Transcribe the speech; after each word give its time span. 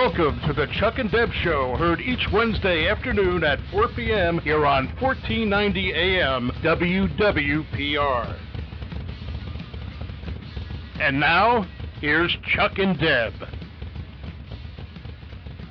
Welcome 0.00 0.40
to 0.46 0.54
the 0.54 0.66
Chuck 0.80 0.94
and 0.96 1.10
Deb 1.10 1.28
Show, 1.44 1.76
heard 1.76 2.00
each 2.00 2.26
Wednesday 2.32 2.88
afternoon 2.88 3.44
at 3.44 3.58
4 3.70 3.88
p.m. 3.94 4.38
here 4.38 4.64
on 4.64 4.86
1490 4.98 5.92
AM 5.92 6.50
WWPR. 6.62 8.38
And 10.98 11.20
now, 11.20 11.66
here's 12.00 12.34
Chuck 12.56 12.78
and 12.78 12.98
Deb. 12.98 13.34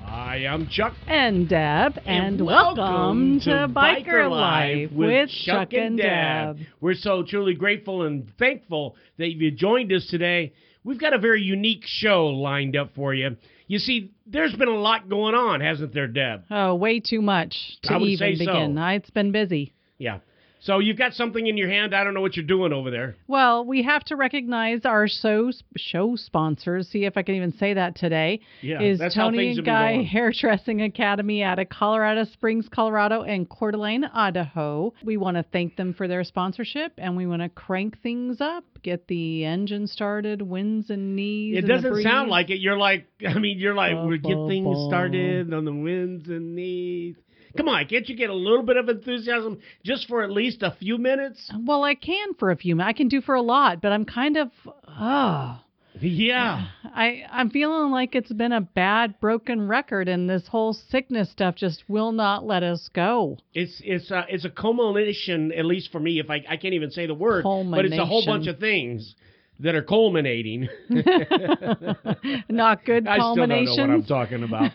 Hi, 0.04 0.46
I'm 0.46 0.68
Chuck. 0.68 0.93
And 1.07 1.50
Deb, 1.50 2.00
and, 2.05 2.46
welcome, 2.46 3.39
to 3.39 3.68
Biker 3.68 4.29
Life 4.29 4.91
with 4.91 5.32
Chuck 5.43 5.73
and 5.73 5.97
Deb. 5.97 6.59
We're 6.82 6.93
so 6.93 7.23
truly 7.23 7.55
grateful 7.55 8.04
and 8.04 8.32
thankful 8.37 8.96
that 9.18 9.29
you 9.29 9.50
joined 9.50 9.91
us 9.91 10.05
today. 10.05 10.54
We've 10.83 11.00
got 11.00 11.14
a 11.14 11.19
very 11.19 11.41
unique 11.41 11.83
show 11.86 12.27
lined 12.27 12.77
up 12.77 12.93
for 12.93 13.15
you. 13.15 13.36
You 13.69 13.78
see, 13.78 14.09
there's 14.25 14.54
been 14.55 14.68
a 14.68 14.71
lot 14.79 15.07
going 15.09 15.36
on, 15.36 15.61
hasn't 15.61 15.93
there, 15.93 16.07
Deb? 16.07 16.43
Oh, 16.50 16.73
way 16.73 17.00
too 17.00 17.21
much 17.21 17.78
to 17.83 17.97
even 18.00 18.18
say 18.18 18.36
so. 18.43 18.51
begin. 18.51 18.78
I- 18.79 18.95
It's 18.95 19.11
been 19.11 19.32
busy. 19.32 19.73
Yeah. 20.00 20.18
So 20.61 20.79
you've 20.79 20.97
got 20.97 21.13
something 21.13 21.47
in 21.47 21.57
your 21.57 21.69
hand. 21.69 21.95
I 21.95 22.04
don't 22.04 22.13
know 22.13 22.21
what 22.21 22.36
you're 22.36 22.45
doing 22.45 22.73
over 22.73 22.91
there. 22.91 23.15
Well, 23.27 23.65
we 23.65 23.83
have 23.83 24.04
to 24.05 24.15
recognize 24.15 24.81
our 24.83 25.07
show 25.07 25.51
show 25.77 26.15
sponsors. 26.15 26.89
See 26.89 27.05
if 27.05 27.15
I 27.15 27.23
can 27.23 27.36
even 27.36 27.54
say 27.54 27.73
that 27.73 27.95
today. 27.95 28.41
Yeah, 28.61 28.81
is 28.81 29.00
that's 29.00 29.15
how 29.15 29.25
Toni 29.25 29.37
things 29.37 29.57
and 29.59 29.65
Guy. 29.65 30.03
Hairdressing 30.03 30.81
Academy 30.81 31.43
out 31.43 31.59
of 31.59 31.69
Colorado 31.69 32.25
Springs, 32.25 32.67
Colorado, 32.69 33.23
and 33.23 33.50
Coeur 33.50 33.72
d'Alene, 33.72 34.05
Idaho. 34.05 34.94
We 35.03 35.17
want 35.17 35.38
to 35.38 35.44
thank 35.44 35.77
them 35.77 35.94
for 35.94 36.08
their 36.08 36.23
sponsorship, 36.23 36.94
and 36.97 37.16
we 37.16 37.25
want 37.25 37.41
to 37.41 37.50
crank 37.50 38.02
things 38.02 38.41
up, 38.41 38.66
get 38.83 39.08
the 39.08 39.45
engine 39.45 39.88
started, 39.88 40.41
winds 40.41 40.89
and 40.89 41.16
knees. 41.16 41.58
It 41.58 41.67
doesn't 41.67 42.03
sound 42.03 42.30
like 42.30 42.50
it. 42.50 42.59
You're 42.59 42.78
like, 42.78 43.08
I 43.28 43.39
mean, 43.39 43.59
you're 43.59 43.75
like, 43.75 43.95
we 44.06 44.17
get 44.17 44.38
things 44.47 44.88
started 44.88 45.53
on 45.53 45.64
the 45.64 45.73
winds 45.73 46.28
and 46.28 46.56
knees. 46.56 47.16
Come 47.58 47.67
on, 47.67 47.86
can't 47.88 48.08
you 48.08 48.16
get 48.16 48.30
a 48.30 48.33
little 48.36 48.64
bit 48.64 48.78
of 48.78 48.89
enthusiasm 48.89 49.59
just 49.83 50.08
for 50.08 50.23
at 50.23 50.31
least 50.31 50.61
a 50.61 50.75
few 50.80 50.97
minutes? 50.97 51.52
Well, 51.66 51.83
I 51.83 51.95
can 51.95 52.33
for 52.36 52.52
a 52.52 52.56
few 52.56 52.75
minutes. 52.75 52.89
I 52.89 52.94
can 52.97 53.08
do 53.08 53.22
for 53.22 53.36
a 53.36 53.41
lot, 53.41 53.81
but 53.81 53.91
I'm 53.91 54.06
kind 54.06 54.38
of, 54.38 54.50
oh, 54.88 55.59
Yeah. 56.00 56.67
I 56.83 57.23
I'm 57.31 57.50
feeling 57.50 57.91
like 57.91 58.16
it's 58.16 58.31
been 58.31 58.52
a 58.52 58.61
bad 58.61 59.19
broken 59.19 59.67
record, 59.67 60.08
and 60.08 60.30
this 60.30 60.47
whole 60.47 60.73
sickness 60.73 61.30
stuff 61.31 61.56
just 61.56 61.83
will 61.88 62.11
not 62.11 62.45
let 62.45 62.64
us 62.64 62.89
go. 62.94 63.38
It's 63.53 63.81
it's 63.84 64.11
uh, 64.11 64.23
it's 64.30 64.45
a 64.45 64.50
culmination, 64.50 65.52
at 65.52 65.66
least 65.66 65.91
for 65.91 66.00
me. 66.00 66.19
If 66.19 66.30
I 66.30 66.44
I 66.47 66.58
can't 66.58 66.73
even 66.73 66.91
say 66.91 67.06
the 67.06 67.13
word, 67.13 67.44
but 67.44 67.86
it's 67.86 67.97
a 67.97 68.06
whole 68.06 68.25
bunch 68.25 68.47
of 68.47 68.59
things 68.59 69.16
that 69.60 69.76
are 69.76 69.84
culminating. 69.84 70.70
Not 72.50 72.86
good 72.86 73.08
I 73.08 73.18
still 73.18 73.36
don't 73.36 73.50
know 73.50 73.64
what 73.64 73.90
I'm 73.90 74.06
talking 74.06 74.44
about. 74.44 74.72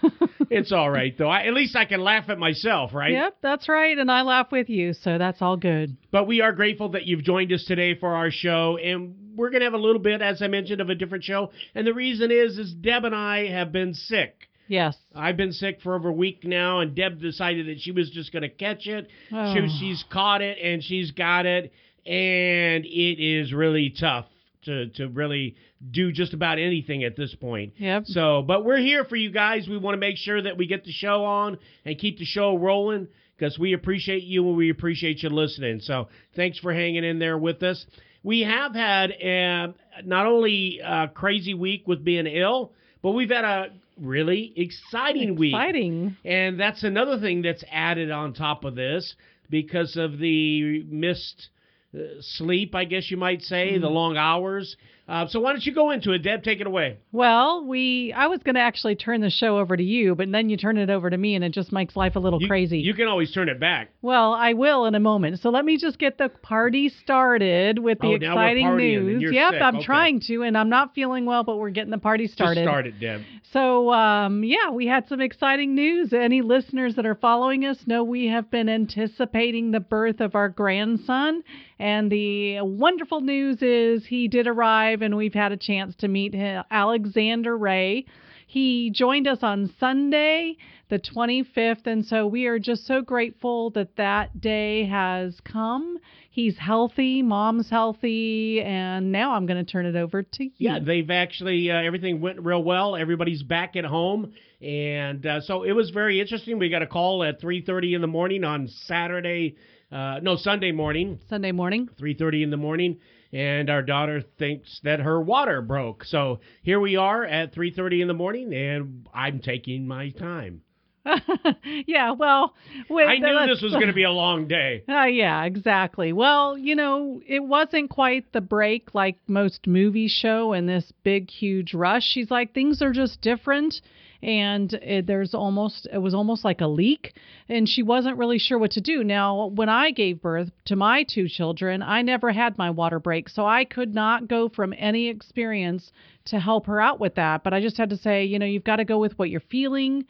it's 0.51 0.73
all 0.73 0.91
right 0.91 1.17
though. 1.17 1.29
I, 1.29 1.47
at 1.47 1.55
least 1.55 1.75
I 1.75 1.85
can 1.85 2.01
laugh 2.01 2.29
at 2.29 2.39
myself, 2.39 2.93
right? 2.93 3.13
Yep, 3.13 3.39
that's 3.43 3.69
right, 3.69 3.97
and 3.97 4.11
I 4.11 4.23
laugh 4.23 4.53
with 4.53 4.69
you, 4.69 4.93
so 4.93 5.19
that's 5.19 5.41
all 5.41 5.57
good. 5.57 5.97
But 6.11 6.27
we 6.27 6.41
are 6.41 6.53
grateful 6.53 6.91
that 6.91 7.07
you've 7.07 7.23
joined 7.23 7.53
us 7.53 7.65
today 7.65 7.95
for 7.99 8.15
our 8.15 8.31
show, 8.31 8.77
and 8.77 9.15
we're 9.37 9.51
gonna 9.51 9.65
have 9.65 9.75
a 9.75 9.79
little 9.79 10.03
bit, 10.03 10.21
as 10.21 10.43
I 10.43 10.49
mentioned, 10.49 10.81
of 10.81 10.91
a 10.91 10.95
different 10.95 11.25
show. 11.25 11.51
And 11.75 11.87
the 11.87 11.95
reason 11.95 12.31
is, 12.31 12.59
is 12.59 12.75
Deb 12.75 13.05
and 13.05 13.15
I 13.15 13.49
have 13.49 13.73
been 13.73 13.95
sick. 13.95 14.49
Yes. 14.67 14.97
I've 15.15 15.37
been 15.37 15.53
sick 15.53 15.81
for 15.83 15.95
over 15.95 16.09
a 16.09 16.13
week 16.13 16.45
now, 16.45 16.81
and 16.81 16.95
Deb 16.95 17.21
decided 17.21 17.67
that 17.67 17.81
she 17.81 17.93
was 17.93 18.11
just 18.11 18.33
going 18.33 18.45
to 18.45 18.49
catch 18.49 18.87
it. 18.87 19.09
Oh. 19.31 19.55
She, 19.55 19.79
she's 19.79 20.05
caught 20.11 20.41
it, 20.41 20.57
and 20.63 20.83
she's 20.83 21.11
got 21.11 21.45
it, 21.45 21.71
and 22.07 22.87
it 22.87 23.23
is 23.23 23.53
really 23.53 23.91
tough 23.91 24.25
to 24.65 24.89
to 24.89 25.09
really 25.09 25.57
do 25.91 26.13
just 26.13 26.35
about 26.35 26.59
anything 26.59 27.05
at 27.05 27.17
this 27.17 27.35
point. 27.35 27.75
Yep. 27.79 28.05
So, 28.07 28.43
but 28.43 28.65
we're 28.65 28.79
here 28.79 29.05
for 29.05 29.17
you 29.17 29.31
guys. 29.31 29.67
We 29.69 29.79
want 29.79 29.95
to 29.95 30.01
make 30.01 30.17
sure 30.17 30.41
that 30.43 30.57
we 30.57 30.67
get 30.67 30.85
the 30.85 30.93
show 30.93 31.25
on 31.25 31.59
and 31.85 31.99
keep 31.99 32.19
the 32.19 32.25
show 32.25 32.57
rolling 32.57 33.09
because 33.37 33.59
we 33.59 33.73
appreciate 33.73 34.23
you 34.23 34.47
and 34.49 34.57
we 34.57 34.71
appreciate 34.71 35.23
you 35.23 35.31
listening. 35.31 35.81
So, 35.81 36.09
thanks 36.37 36.59
for 36.59 36.73
hanging 36.73 37.05
in 37.05 37.19
there 37.19 37.39
with 37.39 37.63
us. 37.63 37.85
We 38.23 38.41
have 38.41 38.75
had 38.75 39.11
uh, 39.13 39.73
not 40.05 40.27
only 40.27 40.81
a 40.83 41.09
crazy 41.09 41.55
week 41.55 41.87
with 41.87 42.05
being 42.05 42.27
ill, 42.27 42.73
but 43.03 43.11
we've 43.13 43.31
had 43.31 43.45
a 43.45 43.67
really 44.01 44.53
exciting 44.57 45.37
week. 45.37 45.55
Exciting. 45.55 46.17
And 46.25 46.59
that's 46.59 46.83
another 46.85 47.21
thing 47.21 47.43
that's 47.43 47.65
added 47.71 48.11
on 48.11 48.33
top 48.33 48.65
of 48.65 48.75
this 48.75 49.15
because 49.51 49.97
of 49.97 50.19
the 50.19 50.83
missed 50.85 51.49
uh, 51.49 51.54
Uh, 51.95 52.21
sleep, 52.21 52.75
I 52.75 52.85
guess 52.85 53.11
you 53.11 53.17
might 53.17 53.43
say, 53.43 53.79
the 53.79 53.87
mm-hmm. 53.87 53.95
long 53.95 54.17
hours. 54.17 54.77
Uh, 55.07 55.27
so 55.29 55.39
why 55.39 55.53
don't 55.53 55.67
you 55.67 55.75
go 55.75 55.91
into 55.91 56.13
it, 56.13 56.19
Deb? 56.23 56.43
Take 56.43 56.63
it 56.63 56.67
away. 56.67 56.97
Well, 57.13 57.67
we 57.67 58.13
I 58.17 58.27
was 58.29 58.43
going 58.43 58.55
to 58.55 58.61
actually 58.63 58.97
turn 58.97 59.21
the 59.21 59.29
show 59.29 59.59
over 59.59 59.77
to 59.77 59.83
you, 59.83 60.15
but 60.15 60.33
then 60.33 60.49
you 60.49 60.57
turn 60.57 60.79
it 60.79 60.89
over 60.89 61.11
to 61.11 61.19
me, 61.19 61.35
and 61.35 61.45
it 61.45 61.53
just 61.53 61.73
makes 61.73 61.95
life 61.95 62.17
a 62.17 62.19
little 62.19 62.41
You- 62.41 62.49
crazy. 62.49 62.79
You 62.79 62.95
can 62.95 63.07
always 63.07 63.31
turn 63.31 63.51
it 63.51 63.61
back. 63.61 63.91
Well, 64.01 64.33
I 64.33 64.55
will 64.55 64.87
in 64.87 64.95
a 64.95 65.01
moment. 65.01 65.41
So 65.41 65.51
let 65.51 65.67
me 65.67 65.77
just 65.77 65.99
get 65.99 66.17
the 66.17 66.31
party 66.31 66.89
started 66.89 67.79
with 67.79 67.99
the 68.01 68.07
Oh, 68.07 68.15
exciting 68.15 68.77
news. 68.79 69.23
Yep, 69.31 69.53
sick. 69.53 69.63
I'm 69.63 69.77
Okay. 69.77 69.85
trying 69.85 70.21
to, 70.21 70.43
and 70.43 70.57
I'm 70.57 70.71
not 70.71 70.95
feeling 70.95 71.27
well, 71.27 71.45
but 71.45 71.59
we're 71.59 71.69
getting 71.71 71.91
the 71.91 71.99
party 71.99 72.27
started. 72.27 72.61
Just 72.63 72.69
start 72.71 72.87
it, 72.87 72.99
Deb. 72.99 73.21
So, 73.53 73.93
um, 73.93 74.43
yeah, 74.43 74.71
we 74.71 74.87
had 74.87 75.07
some 75.07 75.21
exciting 75.21 75.75
news. 75.75 76.13
Any 76.15 76.41
listeners 76.41 76.95
that 76.97 77.05
are 77.07 77.15
following 77.15 77.65
us 77.67 77.87
know 77.87 78.03
we 78.03 78.27
have 78.29 78.51
been 78.51 78.69
anticipating 78.71 79.71
the 79.71 79.81
birth 79.81 80.21
of 80.23 80.35
our 80.35 80.49
grandson. 80.49 81.43
And 81.79 82.11
the 82.11 82.61
wonderful 82.63 83.21
news 83.21 83.61
is 83.63 84.07
he 84.07 84.29
did 84.29 84.47
arrive, 84.47 84.94
and 85.03 85.17
we've 85.17 85.35
had 85.35 85.53
a 85.53 85.57
chance 85.57 85.95
to 85.97 86.09
meet 86.09 86.35
him, 86.35 86.65
Alexander 86.71 87.57
Ray. 87.57 88.07
He 88.47 88.91
joined 88.91 89.27
us 89.27 89.39
on 89.43 89.73
Sunday, 89.81 90.57
the 90.89 90.99
25th, 90.99 91.87
and 91.87 92.05
so 92.05 92.27
we 92.27 92.47
are 92.47 92.59
just 92.59 92.87
so 92.87 93.01
grateful 93.01 93.71
that 93.71 93.97
that 93.97 94.41
day 94.41 94.85
has 94.85 95.41
come. 95.41 95.99
He's 96.31 96.59
healthy, 96.59 97.23
mom's 97.23 97.71
healthy, 97.71 98.61
and 98.61 99.11
now 99.13 99.35
I'm 99.35 99.47
going 99.47 99.65
to 99.65 99.71
turn 99.71 99.87
it 99.87 99.97
over 99.97 100.23
to 100.23 100.45
you. 100.45 100.51
Yeah, 100.59 100.79
they've 100.79 101.11
actually 101.11 101.71
uh, 101.71 101.77
everything 101.77 102.21
went 102.21 102.41
real 102.41 102.63
well. 102.63 102.97
Everybody's 102.97 103.43
back 103.43 103.77
at 103.77 103.85
home, 103.85 104.35
and 104.61 105.25
uh, 105.25 105.41
so 105.41 105.63
it 105.63 105.73
was 105.73 105.91
very 105.91 106.21
interesting. 106.21 106.59
We 106.59 106.69
got 106.69 106.83
a 106.83 106.87
call 106.87 107.25
at 107.25 107.41
3:30 107.41 107.95
in 107.95 108.01
the 108.01 108.07
morning 108.07 108.45
on 108.45 108.69
Saturday, 108.69 109.57
uh, 109.91 110.21
no 110.23 110.37
Sunday 110.37 110.73
morning, 110.73 111.19
Sunday 111.29 111.53
morning. 111.53 111.89
3:30 112.01 112.43
in 112.43 112.51
the 112.51 112.57
morning, 112.57 112.99
and 113.35 113.69
our 113.69 113.83
daughter 113.83 114.23
thinks 114.39 114.81
that 114.85 115.01
her 115.01 115.21
water 115.21 115.61
broke. 115.61 116.05
So 116.05 116.39
here 116.63 116.79
we 116.79 116.95
are 116.97 117.25
at 117.25 117.53
3:30 117.53 118.01
in 118.01 118.09
the 118.09 118.15
morning, 118.15 118.55
and 118.55 119.09
I'm 119.13 119.41
taking 119.41 119.87
my 119.87 120.11
time. 120.11 120.63
yeah, 121.87 122.13
well, 122.13 122.55
with, 122.89 123.07
I 123.07 123.19
knew 123.19 123.47
this 123.47 123.63
was 123.63 123.73
going 123.73 123.89
to 123.89 123.93
be 123.93 124.05
a 124.05 124.11
long 124.11 124.49
day. 124.49 124.83
Uh, 124.95 125.07
yeah, 125.07 125.45
exactly. 125.45 126.13
Well, 126.13 126.57
you 126.57 126.77
know, 126.77 127.21
it 127.27 127.43
wasn't 127.43 127.91
quite 127.91 128.33
the 128.33 128.41
break 128.41 128.95
like 128.95 129.19
most 129.27 129.67
movies 129.67 130.13
show 130.13 130.53
and 130.53 130.69
this 130.69 130.93
big, 131.03 131.31
huge 131.31 131.75
rush. 131.75 132.05
She's 132.05 132.31
like, 132.31 132.55
things 132.55 132.81
are 132.81 132.93
just 132.93 133.21
different. 133.21 133.81
And 134.23 134.73
it, 134.75 135.07
there's 135.07 135.35
almost, 135.35 135.89
it 135.93 135.99
was 135.99 136.15
almost 136.15 136.45
like 136.45 136.61
a 136.61 136.69
leak. 136.69 137.15
And 137.49 137.69
she 137.69 137.83
wasn't 137.83 138.19
really 138.19 138.39
sure 138.39 138.59
what 138.59 138.71
to 138.73 138.81
do. 138.81 139.03
Now, 139.03 139.47
when 139.47 139.69
I 139.69 139.91
gave 139.91 140.23
birth 140.23 140.51
to 140.67 140.77
my 140.77 141.03
two 141.03 141.29
children, 141.29 141.83
I 141.83 142.03
never 142.03 142.31
had 142.31 142.57
my 142.57 142.71
water 142.71 143.01
break. 143.01 143.29
So 143.29 143.45
I 143.45 143.65
could 143.65 143.95
not 143.95 144.29
go 144.29 144.49
from 144.49 144.75
any 144.79 145.09
experience 145.09 145.91
to 146.27 146.39
help 146.39 146.67
her 146.67 146.81
out 146.81 147.01
with 147.01 147.17
that. 147.17 147.43
But 147.43 147.53
I 147.53 147.61
just 147.61 147.77
had 147.77 147.91
to 147.91 147.97
say, 147.97 148.25
you 148.25 148.39
know, 148.39 148.47
you've 148.47 148.65
got 148.65 148.77
to 148.77 148.85
go 148.85 148.99
with 148.99 149.19
what 149.19 149.29
you're 149.29 149.41
feeling. 149.41 150.05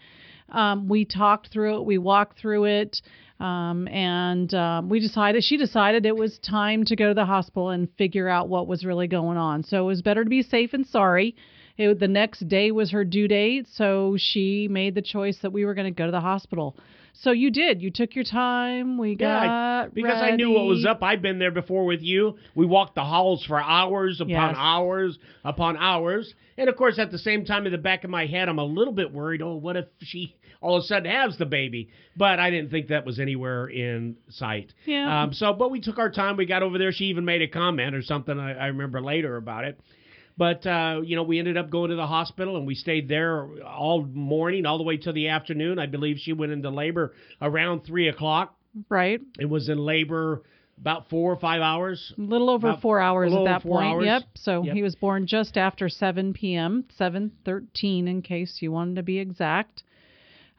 Um, 0.50 0.88
we 0.88 1.04
talked 1.04 1.48
through 1.48 1.78
it, 1.78 1.84
we 1.84 1.98
walked 1.98 2.38
through 2.38 2.64
it, 2.64 3.02
um, 3.40 3.88
and 3.88 4.52
um, 4.54 4.88
we 4.88 5.00
decided, 5.00 5.42
she 5.42 5.56
decided 5.56 6.06
it 6.06 6.16
was 6.16 6.38
time 6.38 6.84
to 6.84 6.96
go 6.96 7.08
to 7.08 7.14
the 7.14 7.24
hospital 7.24 7.70
and 7.70 7.88
figure 7.96 8.28
out 8.28 8.48
what 8.48 8.66
was 8.66 8.84
really 8.84 9.08
going 9.08 9.36
on. 9.36 9.64
So 9.64 9.82
it 9.82 9.86
was 9.86 10.02
better 10.02 10.22
to 10.22 10.30
be 10.30 10.42
safe 10.42 10.72
and 10.72 10.86
sorry. 10.86 11.34
It, 11.76 11.98
the 11.98 12.08
next 12.08 12.46
day 12.48 12.70
was 12.70 12.92
her 12.92 13.04
due 13.04 13.26
date, 13.26 13.66
so 13.68 14.16
she 14.16 14.68
made 14.68 14.94
the 14.94 15.02
choice 15.02 15.38
that 15.38 15.52
we 15.52 15.64
were 15.64 15.74
going 15.74 15.92
to 15.92 15.96
go 15.96 16.06
to 16.06 16.12
the 16.12 16.20
hospital. 16.20 16.76
So 17.16 17.30
you 17.30 17.50
did. 17.50 17.80
You 17.80 17.90
took 17.90 18.14
your 18.16 18.24
time. 18.24 18.98
We 18.98 19.14
got 19.14 19.44
Yeah, 19.44 19.84
I- 19.84 19.88
because 19.92 20.20
I 20.20 20.32
knew 20.36 20.50
what 20.50 20.66
was 20.66 20.84
up. 20.84 21.02
I've 21.02 21.22
been 21.22 21.38
there 21.38 21.52
before 21.52 21.84
with 21.86 22.02
you. 22.02 22.36
We 22.54 22.66
walked 22.66 22.96
the 22.96 23.04
halls 23.04 23.44
for 23.44 23.60
hours 23.62 24.20
upon 24.20 24.30
Yes. 24.30 24.54
hours 24.58 25.18
upon 25.44 25.76
hours. 25.76 26.34
And 26.58 26.68
of 26.68 26.76
course, 26.76 26.98
at 26.98 27.10
the 27.12 27.18
same 27.18 27.44
time, 27.44 27.66
in 27.66 27.72
the 27.72 27.78
back 27.78 28.04
of 28.04 28.10
my 28.10 28.26
head, 28.26 28.48
I'm 28.48 28.58
a 28.58 28.64
little 28.64 28.92
bit 28.92 29.12
worried. 29.12 29.42
Oh, 29.42 29.54
what 29.56 29.76
if 29.76 29.86
she 30.02 30.34
all 30.60 30.76
of 30.76 30.82
a 30.82 30.86
sudden 30.86 31.10
has 31.10 31.36
the 31.38 31.46
baby? 31.46 31.88
But 32.16 32.40
I 32.40 32.50
didn't 32.50 32.70
think 32.70 32.88
that 32.88 33.06
was 33.06 33.20
anywhere 33.20 33.66
in 33.68 34.16
sight. 34.30 34.74
Yeah. 34.84 35.22
Um, 35.22 35.32
so, 35.32 35.52
but 35.52 35.70
we 35.70 35.80
took 35.80 35.98
our 35.98 36.10
time. 36.10 36.36
We 36.36 36.46
got 36.46 36.62
over 36.64 36.78
there. 36.78 36.90
She 36.92 37.06
even 37.06 37.24
made 37.24 37.42
a 37.42 37.48
comment 37.48 37.94
or 37.94 38.02
something. 38.02 38.38
I, 38.38 38.54
I 38.54 38.66
remember 38.66 39.00
later 39.00 39.36
about 39.36 39.64
it. 39.64 39.78
But 40.36 40.66
uh, 40.66 41.00
you 41.04 41.16
know, 41.16 41.22
we 41.22 41.38
ended 41.38 41.56
up 41.56 41.70
going 41.70 41.90
to 41.90 41.96
the 41.96 42.06
hospital 42.06 42.56
and 42.56 42.66
we 42.66 42.74
stayed 42.74 43.08
there 43.08 43.48
all 43.62 44.02
morning, 44.04 44.66
all 44.66 44.78
the 44.78 44.84
way 44.84 44.96
to 44.98 45.12
the 45.12 45.28
afternoon. 45.28 45.78
I 45.78 45.86
believe 45.86 46.18
she 46.18 46.32
went 46.32 46.52
into 46.52 46.70
labor 46.70 47.14
around 47.40 47.84
three 47.84 48.08
o'clock 48.08 48.56
Right. 48.88 49.20
It 49.38 49.46
was 49.46 49.68
in 49.68 49.78
labor 49.78 50.42
about 50.80 51.08
four 51.08 51.32
or 51.32 51.36
five 51.36 51.62
hours. 51.62 52.12
A 52.18 52.20
little 52.20 52.50
over 52.50 52.68
About 52.70 52.82
four 52.82 53.00
hours 53.00 53.32
at 53.32 53.44
that 53.44 53.62
point. 53.62 53.86
hours. 53.86 54.04
Yep. 54.04 54.22
So 54.34 54.64
Yep. 54.64 54.74
he 54.74 54.82
was 54.82 54.96
born 54.96 55.26
just 55.26 55.56
after 55.56 55.88
7 55.88 56.32
p.m., 56.32 56.84
7:13 56.98 58.08
in 58.08 58.22
case 58.22 58.60
you 58.60 58.72
wanted 58.72 58.96
to 58.96 59.02
be 59.02 59.18
exact. 59.18 59.84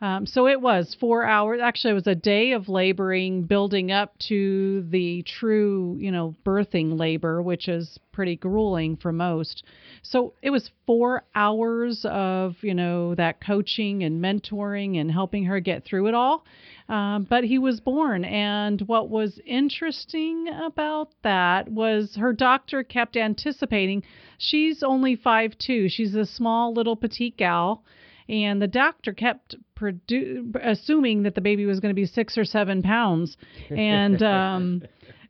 Um, 0.02 0.26
so 0.26 0.48
it 0.48 0.60
was 0.60 0.96
four 1.00 1.24
hours. 1.24 1.62
Actually, 1.64 1.92
it 1.92 1.96
was 1.96 2.08
a 2.08 2.16
day 2.16 2.52
of 2.52 2.68
laboring, 2.68 3.44
building 3.44 3.92
up 3.92 4.18
to 4.28 4.86
the 4.90 5.24
true, 5.24 5.96
you 6.00 6.12
know, 6.12 6.36
birthing 6.46 7.00
labor, 7.00 7.42
which 7.42 7.70
is 7.70 7.98
pretty 8.12 8.36
grueling 8.36 8.98
for 8.98 9.14
most. 9.14 9.64
So 10.04 10.34
it 10.42 10.50
was 10.50 10.70
four 10.86 11.24
hours 11.34 12.06
of, 12.10 12.56
you 12.62 12.74
know, 12.74 13.16
that 13.16 13.40
coaching 13.40 14.04
and 14.04 14.22
mentoring 14.22 15.00
and 15.00 15.10
helping 15.10 15.46
her 15.46 15.62
get 15.62 15.86
through 15.86 16.08
it 16.08 16.14
all. 16.14 16.44
Um, 16.90 17.26
but 17.30 17.46
he 17.46 17.58
was 17.58 17.80
born. 17.80 18.26
And 18.26 18.82
what 18.82 19.10
was 19.10 19.40
interesting 19.46 20.50
about 20.50 21.10
that 21.24 21.72
was 21.72 22.16
her 22.18 22.34
doctor 22.34 22.84
kept 22.84 23.16
anticipating 23.16 24.04
she's 24.38 24.84
only 24.84 25.16
five 25.16 25.58
two. 25.58 25.88
She's 25.88 26.16
a 26.16 26.26
small 26.26 26.74
little 26.74 26.98
petite 26.98 27.38
gal. 27.38 27.82
And 28.28 28.60
the 28.60 28.68
doctor 28.68 29.14
kept 29.14 29.56
produ- 29.80 30.56
assuming 30.64 31.24
that 31.24 31.36
the 31.36 31.42
baby 31.42 31.66
was 31.66 31.80
going 31.80 31.92
to 31.92 31.96
be 31.96 32.06
six 32.06 32.38
or 32.38 32.46
seven 32.46 32.82
pounds. 32.82 33.38
And 33.70 34.22
um, 34.24 34.82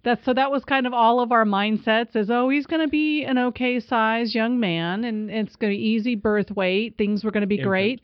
that's 0.06 0.24
so 0.24 0.33
that 0.33 0.51
was 0.51 0.63
kind 0.63 0.88
of 0.88 0.94
all 0.94 1.19
of 1.19 1.31
our 1.31 1.44
mindsets 1.44 2.15
is 2.15 2.30
oh 2.30 2.47
he's 2.47 2.68
going 2.68 2.81
to 2.81 2.88
be 2.88 3.25
an 3.25 3.38
okay 3.38 3.80
size 3.80 4.33
young 4.33 4.59
man 4.59 5.03
and 5.03 5.30
it's 5.30 5.56
going 5.57 5.74
to 5.74 5.77
be 5.77 5.83
easy 5.83 6.15
birth 6.15 6.51
weight 6.51 6.95
things 6.97 7.24
were 7.24 7.31
going 7.31 7.42
to 7.42 7.47
be 7.47 7.56
Infant. 7.56 7.69
great 7.69 8.01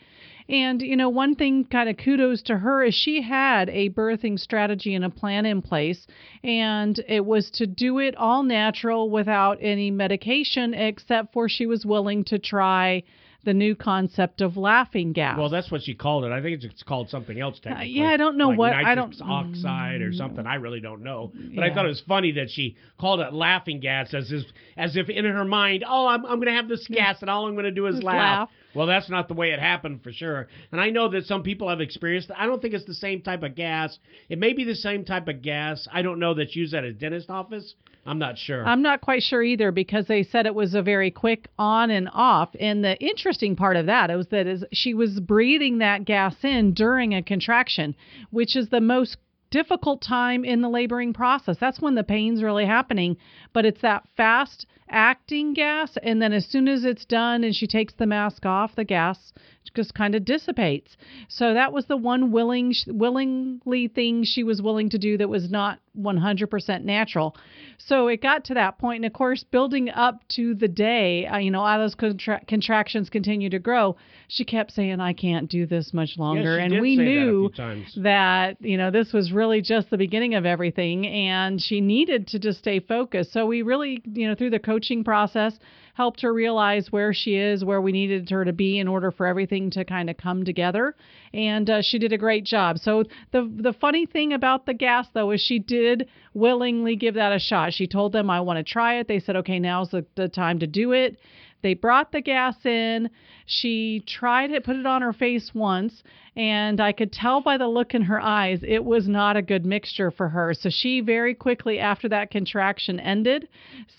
and 0.49 0.81
you 0.81 0.97
know 0.97 1.09
one 1.09 1.35
thing 1.35 1.63
kind 1.63 1.87
of 1.87 1.97
kudos 1.97 2.41
to 2.41 2.57
her 2.57 2.83
is 2.83 2.95
she 2.95 3.21
had 3.21 3.69
a 3.69 3.89
birthing 3.91 4.37
strategy 4.37 4.95
and 4.95 5.05
a 5.05 5.09
plan 5.09 5.45
in 5.45 5.61
place 5.61 6.07
and 6.43 6.99
it 7.07 7.23
was 7.23 7.51
to 7.51 7.67
do 7.67 7.99
it 7.99 8.15
all 8.17 8.41
natural 8.41 9.09
without 9.09 9.59
any 9.61 9.91
medication 9.91 10.73
except 10.73 11.31
for 11.31 11.47
she 11.47 11.67
was 11.67 11.85
willing 11.85 12.23
to 12.23 12.39
try 12.39 13.03
the 13.43 13.53
new 13.53 13.75
concept 13.75 14.41
of 14.41 14.55
laughing 14.57 15.13
gas 15.13 15.37
Well, 15.37 15.49
that's 15.49 15.71
what 15.71 15.81
she 15.83 15.93
called 15.95 16.25
it. 16.25 16.31
I 16.31 16.41
think 16.41 16.63
it's 16.63 16.83
called 16.83 17.09
something 17.09 17.39
else 17.39 17.59
uh, 17.59 17.69
technically. 17.69 17.89
yeah, 17.99 18.09
I 18.09 18.17
don't 18.17 18.37
know 18.37 18.49
like 18.49 18.57
what- 18.59 18.73
I 18.73 18.95
don't- 18.95 19.15
mm. 19.15 19.27
oxide 19.27 20.01
or 20.01 20.13
something. 20.13 20.45
I 20.45 20.55
really 20.55 20.79
don't 20.79 21.01
know. 21.03 21.31
But 21.55 21.63
I 21.63 21.73
thought 21.73 21.85
it 21.85 21.89
was 21.89 22.03
funny 22.07 22.33
that 22.33 22.49
she 22.49 22.75
called 22.99 23.19
it 23.19 23.33
laughing 23.33 23.79
gas 23.79 24.13
as 24.13 24.31
if, 24.31 24.43
as 24.77 24.95
if 24.95 25.09
in 25.09 25.25
her 25.25 25.45
mind, 25.45 25.83
oh, 25.87 26.07
I'm, 26.07 26.23
I'm 26.25 26.35
going 26.35 26.47
to 26.47 26.53
have 26.53 26.67
this 26.67 26.87
gas 26.87 27.17
and 27.21 27.29
all 27.29 27.47
I'm 27.47 27.53
going 27.53 27.65
to 27.65 27.71
do 27.71 27.87
is 27.87 27.95
laugh. 28.03 28.03
laugh. 28.05 28.49
Well, 28.73 28.87
that's 28.87 29.09
not 29.09 29.27
the 29.27 29.33
way 29.33 29.51
it 29.51 29.59
happened 29.59 30.03
for 30.03 30.11
sure. 30.11 30.47
And 30.71 30.79
I 30.79 30.89
know 30.89 31.09
that 31.09 31.25
some 31.25 31.43
people 31.43 31.69
have 31.69 31.81
experienced. 31.81 32.31
I 32.35 32.45
don't 32.45 32.61
think 32.61 32.73
it's 32.73 32.85
the 32.85 32.93
same 32.93 33.21
type 33.21 33.43
of 33.43 33.55
gas. 33.55 33.97
It 34.29 34.39
may 34.39 34.53
be 34.53 34.63
the 34.63 34.75
same 34.75 35.05
type 35.05 35.27
of 35.27 35.41
gas. 35.41 35.87
I 35.91 36.01
don't 36.01 36.19
know 36.19 36.33
that's 36.33 36.55
used 36.55 36.73
at 36.73 36.83
a 36.83 36.93
dentist 36.93 37.29
office. 37.29 37.75
I'm 38.05 38.17
not 38.17 38.37
sure. 38.37 38.65
I'm 38.65 38.81
not 38.81 39.01
quite 39.01 39.21
sure 39.21 39.43
either 39.43 39.71
because 39.71 40.07
they 40.07 40.23
said 40.23 40.45
it 40.45 40.55
was 40.55 40.73
a 40.73 40.81
very 40.81 41.11
quick 41.11 41.49
on 41.59 41.91
and 41.91 42.09
off. 42.13 42.49
And 42.59 42.83
the 42.83 42.97
interesting 42.97 43.55
part 43.55 43.75
of 43.75 43.85
that 43.85 44.09
was 44.15 44.27
that 44.27 44.47
is 44.47 44.63
she 44.71 44.93
was 44.93 45.19
breathing 45.19 45.77
that 45.79 46.05
gas 46.05 46.35
in 46.43 46.73
during 46.73 47.13
a 47.13 47.21
contraction, 47.21 47.95
which 48.31 48.55
is 48.55 48.69
the 48.69 48.81
most 48.81 49.17
difficult 49.51 50.01
time 50.01 50.43
in 50.43 50.61
the 50.61 50.69
laboring 50.69 51.13
process. 51.13 51.57
That's 51.59 51.79
when 51.79 51.95
the 51.95 52.03
pain's 52.03 52.41
really 52.41 52.65
happening, 52.65 53.17
but 53.53 53.65
it's 53.65 53.81
that 53.81 54.07
fast 54.17 54.65
acting 54.89 55.53
gas 55.53 55.97
and 56.03 56.21
then 56.21 56.33
as 56.33 56.45
soon 56.45 56.67
as 56.67 56.83
it's 56.83 57.05
done 57.05 57.43
and 57.43 57.55
she 57.55 57.67
takes 57.67 57.93
the 57.93 58.05
mask 58.05 58.45
off, 58.45 58.75
the 58.75 58.83
gas 58.83 59.31
just 59.73 59.93
kind 59.93 60.15
of 60.15 60.25
dissipates. 60.25 60.97
So 61.27 61.53
that 61.53 61.73
was 61.73 61.85
the 61.85 61.97
one 61.97 62.31
willing 62.31 62.73
willingly 62.87 63.87
thing 63.87 64.23
she 64.23 64.43
was 64.43 64.61
willing 64.61 64.89
to 64.89 64.97
do 64.97 65.17
that 65.17 65.29
was 65.29 65.49
not 65.49 65.79
100% 65.99 66.83
natural. 66.83 67.35
So 67.77 68.07
it 68.07 68.21
got 68.21 68.45
to 68.45 68.53
that 68.53 68.77
point, 68.77 68.97
and 68.97 69.05
of 69.05 69.13
course, 69.13 69.43
building 69.43 69.89
up 69.89 70.21
to 70.29 70.53
the 70.53 70.67
day, 70.67 71.25
uh, 71.25 71.37
you 71.37 71.51
know, 71.51 71.61
all 71.61 71.79
those 71.79 71.95
contra- 71.95 72.41
contractions 72.47 73.09
continue 73.09 73.49
to 73.49 73.59
grow, 73.59 73.97
she 74.27 74.45
kept 74.45 74.71
saying, 74.71 74.99
"I 74.99 75.13
can't 75.13 75.49
do 75.49 75.65
this 75.65 75.93
much 75.93 76.17
longer," 76.17 76.57
and 76.57 76.79
we 76.79 76.95
say 76.95 77.03
that 77.03 77.09
knew 77.09 77.49
that 77.97 78.57
you 78.61 78.77
know 78.77 78.91
this 78.91 79.11
was 79.11 79.31
really 79.31 79.61
just 79.61 79.89
the 79.89 79.97
beginning 79.97 80.35
of 80.35 80.45
everything, 80.45 81.07
and 81.07 81.61
she 81.61 81.81
needed 81.81 82.27
to 82.27 82.39
just 82.39 82.59
stay 82.59 82.79
focused. 82.79 83.33
So 83.33 83.45
we 83.45 83.61
really, 83.61 84.01
you 84.13 84.27
know, 84.27 84.35
through 84.35 84.51
the 84.51 84.59
coaching 84.59 85.03
process, 85.03 85.57
helped 86.01 86.21
her 86.21 86.33
realize 86.33 86.91
where 86.91 87.13
she 87.13 87.35
is, 87.35 87.63
where 87.63 87.79
we 87.79 87.91
needed 87.91 88.27
her 88.31 88.43
to 88.43 88.51
be 88.51 88.79
in 88.79 88.87
order 88.87 89.11
for 89.11 89.27
everything 89.27 89.69
to 89.69 89.85
kind 89.85 90.09
of 90.09 90.17
come 90.17 90.43
together. 90.43 90.95
And 91.33 91.69
uh, 91.69 91.81
she 91.81 91.97
did 91.97 92.11
a 92.11 92.17
great 92.17 92.43
job. 92.43 92.77
So 92.79 93.03
the 93.31 93.49
the 93.53 93.73
funny 93.73 94.05
thing 94.05 94.33
about 94.33 94.65
the 94.65 94.73
gas 94.73 95.07
though 95.13 95.31
is 95.31 95.41
she 95.41 95.59
did 95.59 96.07
willingly 96.33 96.95
give 96.95 97.15
that 97.15 97.31
a 97.33 97.39
shot. 97.39 97.73
She 97.73 97.87
told 97.87 98.11
them, 98.11 98.29
"I 98.29 98.41
want 98.41 98.57
to 98.57 98.63
try 98.63 98.99
it." 98.99 99.07
They 99.07 99.19
said, 99.19 99.35
"Okay, 99.37 99.59
now's 99.59 99.91
the, 99.91 100.05
the 100.15 100.27
time 100.27 100.59
to 100.59 100.67
do 100.67 100.91
it." 100.91 101.17
They 101.61 101.73
brought 101.73 102.11
the 102.11 102.21
gas 102.21 102.65
in. 102.65 103.09
She 103.45 104.03
tried 104.07 104.51
it, 104.51 104.63
put 104.63 104.77
it 104.77 104.85
on 104.85 105.01
her 105.01 105.13
face 105.13 105.53
once, 105.53 106.03
and 106.35 106.79
I 106.79 106.91
could 106.91 107.11
tell 107.11 107.41
by 107.41 107.57
the 107.57 107.67
look 107.67 107.93
in 107.93 108.03
her 108.03 108.19
eyes 108.19 108.61
it 108.63 108.85
was 108.85 109.07
not 109.07 109.35
a 109.35 109.41
good 109.41 109.65
mixture 109.65 110.09
for 110.09 110.29
her. 110.29 110.53
So 110.53 110.69
she 110.69 111.01
very 111.01 111.35
quickly, 111.35 111.77
after 111.77 112.07
that 112.09 112.31
contraction 112.31 112.99
ended, 112.99 113.47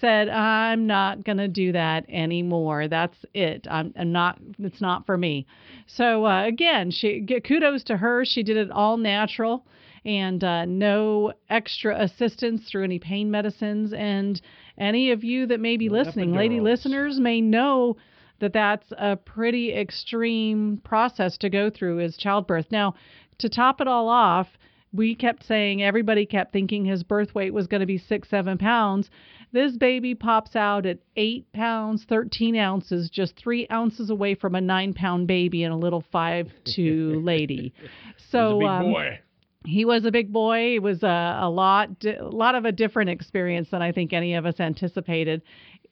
said, 0.00 0.28
I'm 0.28 0.86
not 0.86 1.24
going 1.24 1.38
to 1.38 1.48
do 1.48 1.72
that 1.72 2.06
anymore. 2.08 2.88
That's 2.88 3.16
it. 3.34 3.66
I'm, 3.70 3.92
I'm 3.96 4.10
not, 4.10 4.38
it's 4.58 4.80
not 4.80 5.04
for 5.04 5.18
me. 5.18 5.46
So 5.86 6.24
uh, 6.24 6.44
again, 6.44 6.90
she 6.90 7.20
kudos 7.44 7.84
to 7.84 7.96
her. 7.96 8.24
She 8.24 8.42
did 8.42 8.56
it 8.56 8.70
all 8.70 8.96
natural 8.96 9.66
and 10.04 10.42
uh, 10.42 10.64
no 10.64 11.32
extra 11.48 12.00
assistance 12.00 12.68
through 12.68 12.84
any 12.84 12.98
pain 12.98 13.30
medicines. 13.30 13.92
And 13.92 14.40
any 14.78 15.12
of 15.12 15.22
you 15.22 15.46
that 15.46 15.60
may 15.60 15.76
be 15.76 15.88
listening, 15.88 16.34
lady 16.34 16.60
listeners, 16.60 17.20
may 17.20 17.40
know 17.40 17.96
that 18.40 18.52
that's 18.52 18.92
a 18.98 19.16
pretty 19.16 19.72
extreme 19.72 20.80
process 20.84 21.38
to 21.38 21.48
go 21.48 21.70
through 21.70 22.00
is 22.00 22.16
childbirth. 22.16 22.66
Now, 22.72 22.94
to 23.38 23.48
top 23.48 23.80
it 23.80 23.86
all 23.86 24.08
off, 24.08 24.48
we 24.92 25.14
kept 25.14 25.46
saying 25.46 25.82
everybody 25.82 26.26
kept 26.26 26.52
thinking 26.52 26.84
his 26.84 27.02
birth 27.02 27.34
weight 27.34 27.54
was 27.54 27.66
going 27.66 27.80
to 27.80 27.86
be 27.86 27.98
six, 27.98 28.28
seven 28.28 28.58
pounds. 28.58 29.10
This 29.52 29.76
baby 29.76 30.14
pops 30.14 30.56
out 30.56 30.86
at 30.86 30.98
eight 31.14 31.52
pounds, 31.52 32.04
13 32.08 32.56
ounces, 32.56 33.10
just 33.10 33.36
three 33.36 33.66
ounces 33.70 34.08
away 34.08 34.34
from 34.34 34.54
a 34.54 34.60
nine 34.62 34.94
pound 34.94 35.26
baby 35.26 35.62
and 35.62 35.74
a 35.74 35.76
little 35.76 36.02
five 36.10 36.50
two 36.64 37.20
lady. 37.22 37.74
So, 38.30 38.56
a 38.56 38.58
big 38.58 38.68
um, 38.68 38.92
boy. 38.92 39.20
he 39.66 39.84
was 39.84 40.06
a 40.06 40.10
big 40.10 40.32
boy. 40.32 40.76
It 40.76 40.82
was 40.82 41.02
a, 41.02 41.38
a 41.42 41.50
lot, 41.50 41.98
di- 41.98 42.16
a 42.16 42.24
lot 42.24 42.54
of 42.54 42.64
a 42.64 42.72
different 42.72 43.10
experience 43.10 43.68
than 43.70 43.82
I 43.82 43.92
think 43.92 44.14
any 44.14 44.34
of 44.34 44.46
us 44.46 44.58
anticipated, 44.58 45.42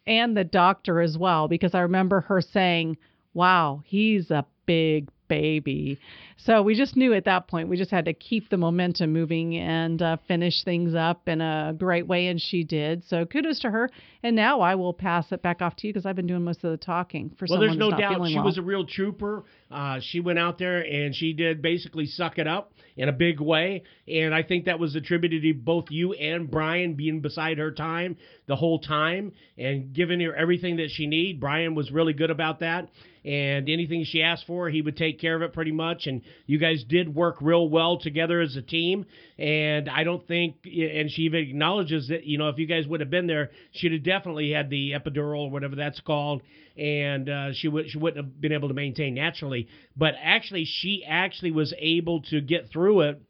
and 0.07 0.35
the 0.35 0.45
doctor 0.45 1.03
as 1.03 1.19
well, 1.19 1.47
because 1.47 1.75
I 1.75 1.81
remember 1.81 2.23
her 2.23 2.41
saying, 2.41 2.97
"Wow, 3.35 3.83
he's 3.85 4.31
a 4.31 4.47
big 4.65 5.11
baby." 5.29 5.99
So 6.45 6.63
we 6.63 6.75
just 6.75 6.97
knew 6.97 7.13
at 7.13 7.27
that 7.27 7.49
point 7.49 7.69
we 7.69 7.77
just 7.77 7.91
had 7.91 8.07
to 8.07 8.15
keep 8.15 8.49
the 8.49 8.57
momentum 8.57 9.13
moving 9.13 9.57
and 9.57 10.01
uh, 10.01 10.17
finish 10.27 10.65
things 10.65 10.95
up 10.95 11.29
in 11.29 11.41
a 11.41 11.75
great 11.79 12.07
way, 12.07 12.29
and 12.29 12.41
she 12.41 12.65
did. 12.65 13.05
So 13.09 13.27
kudos 13.27 13.61
to 13.61 13.71
her. 13.71 13.91
And 14.23 14.37
now 14.37 14.61
I 14.61 14.75
will 14.75 14.93
pass 14.93 15.33
it 15.33 15.43
back 15.43 15.63
off 15.63 15.77
to 15.77 15.87
you 15.87 15.93
because 15.93 16.07
I've 16.07 16.17
been 16.17 16.27
doing 16.27 16.45
most 16.45 16.63
of 16.63 16.71
the 16.71 16.77
talking 16.77 17.31
for 17.31 17.47
Well, 17.49 17.59
someone 17.59 17.69
there's 17.69 17.79
no 17.79 17.91
doubt 17.91 18.27
she 18.29 18.37
well. 18.37 18.45
was 18.45 18.59
a 18.59 18.63
real 18.63 18.87
trooper. 18.87 19.45
Uh, 19.71 20.01
she 20.03 20.21
went 20.21 20.39
out 20.39 20.59
there 20.59 20.81
and 20.81 21.15
she 21.15 21.33
did 21.33 21.63
basically 21.63 22.07
suck 22.07 22.39
it 22.39 22.47
up 22.47 22.73
in 22.97 23.09
a 23.09 23.13
big 23.13 23.41
way, 23.41 23.83
and 24.09 24.35
I 24.35 24.43
think 24.43 24.67
that 24.67 24.79
was 24.79 24.95
attributed 24.95 25.43
to 25.43 25.55
both 25.55 25.87
you 25.91 26.13
and 26.13 26.51
Brian 26.51 26.95
being 26.95 27.21
beside 27.21 27.57
her 27.59 27.71
time 27.71 28.17
the 28.47 28.57
whole 28.57 28.79
time 28.81 29.33
and 29.57 29.93
giving 29.95 30.21
her 30.21 30.35
everything 30.35 30.77
that 30.77 30.91
she 30.91 31.07
need. 31.07 31.41
Brian 31.41 31.75
was 31.75 31.91
really 31.91 32.13
good 32.13 32.31
about 32.31 32.61
that, 32.61 32.91
and 33.25 33.71
anything 33.71 34.05
she 34.05 34.23
asked 34.23 34.45
for, 34.47 34.69
he 34.69 34.83
would 34.83 34.97
take 34.97 35.19
care 35.19 35.37
of 35.37 35.41
it 35.41 35.53
pretty 35.55 35.73
much. 35.73 36.07
And 36.09 36.21
you 36.47 36.59
guys 36.59 36.85
did 36.85 37.15
work 37.15 37.37
real 37.41 37.69
well 37.69 37.99
together 37.99 38.41
as 38.41 38.57
a 38.57 38.63
team. 38.63 39.07
And 39.39 39.89
I 39.89 40.05
don't 40.05 40.27
think, 40.27 40.57
and 40.65 41.11
she 41.11 41.23
even 41.23 41.41
acknowledges 41.41 42.09
that 42.09 42.25
you 42.25 42.39
know 42.39 42.49
if 42.49 42.59
you 42.59 42.67
guys 42.67 42.87
would 42.87 43.01
have 43.01 43.11
been 43.11 43.27
there, 43.27 43.51
she'd 43.73 43.93
have 43.93 44.05
definitely 44.05 44.51
had 44.53 44.71
the 44.71 44.93
epidural 44.93 45.47
or 45.47 45.51
whatever 45.51 45.77
that's 45.77 46.01
called 46.01 46.43
and 46.81 47.29
uh, 47.29 47.53
she 47.53 47.69
would 47.69 47.91
she 47.91 47.99
wouldn't 47.99 48.25
have 48.25 48.41
been 48.41 48.53
able 48.53 48.69
to 48.69 48.75
maintain 48.75 49.15
naturally. 49.15 49.69
But 49.97 50.15
actually, 50.21 50.65
she 50.65 51.05
actually 51.07 51.51
was 51.51 51.75
able 51.79 52.23
to 52.23 52.41
get 52.41 52.71
through 52.71 53.03
it, 53.03 53.23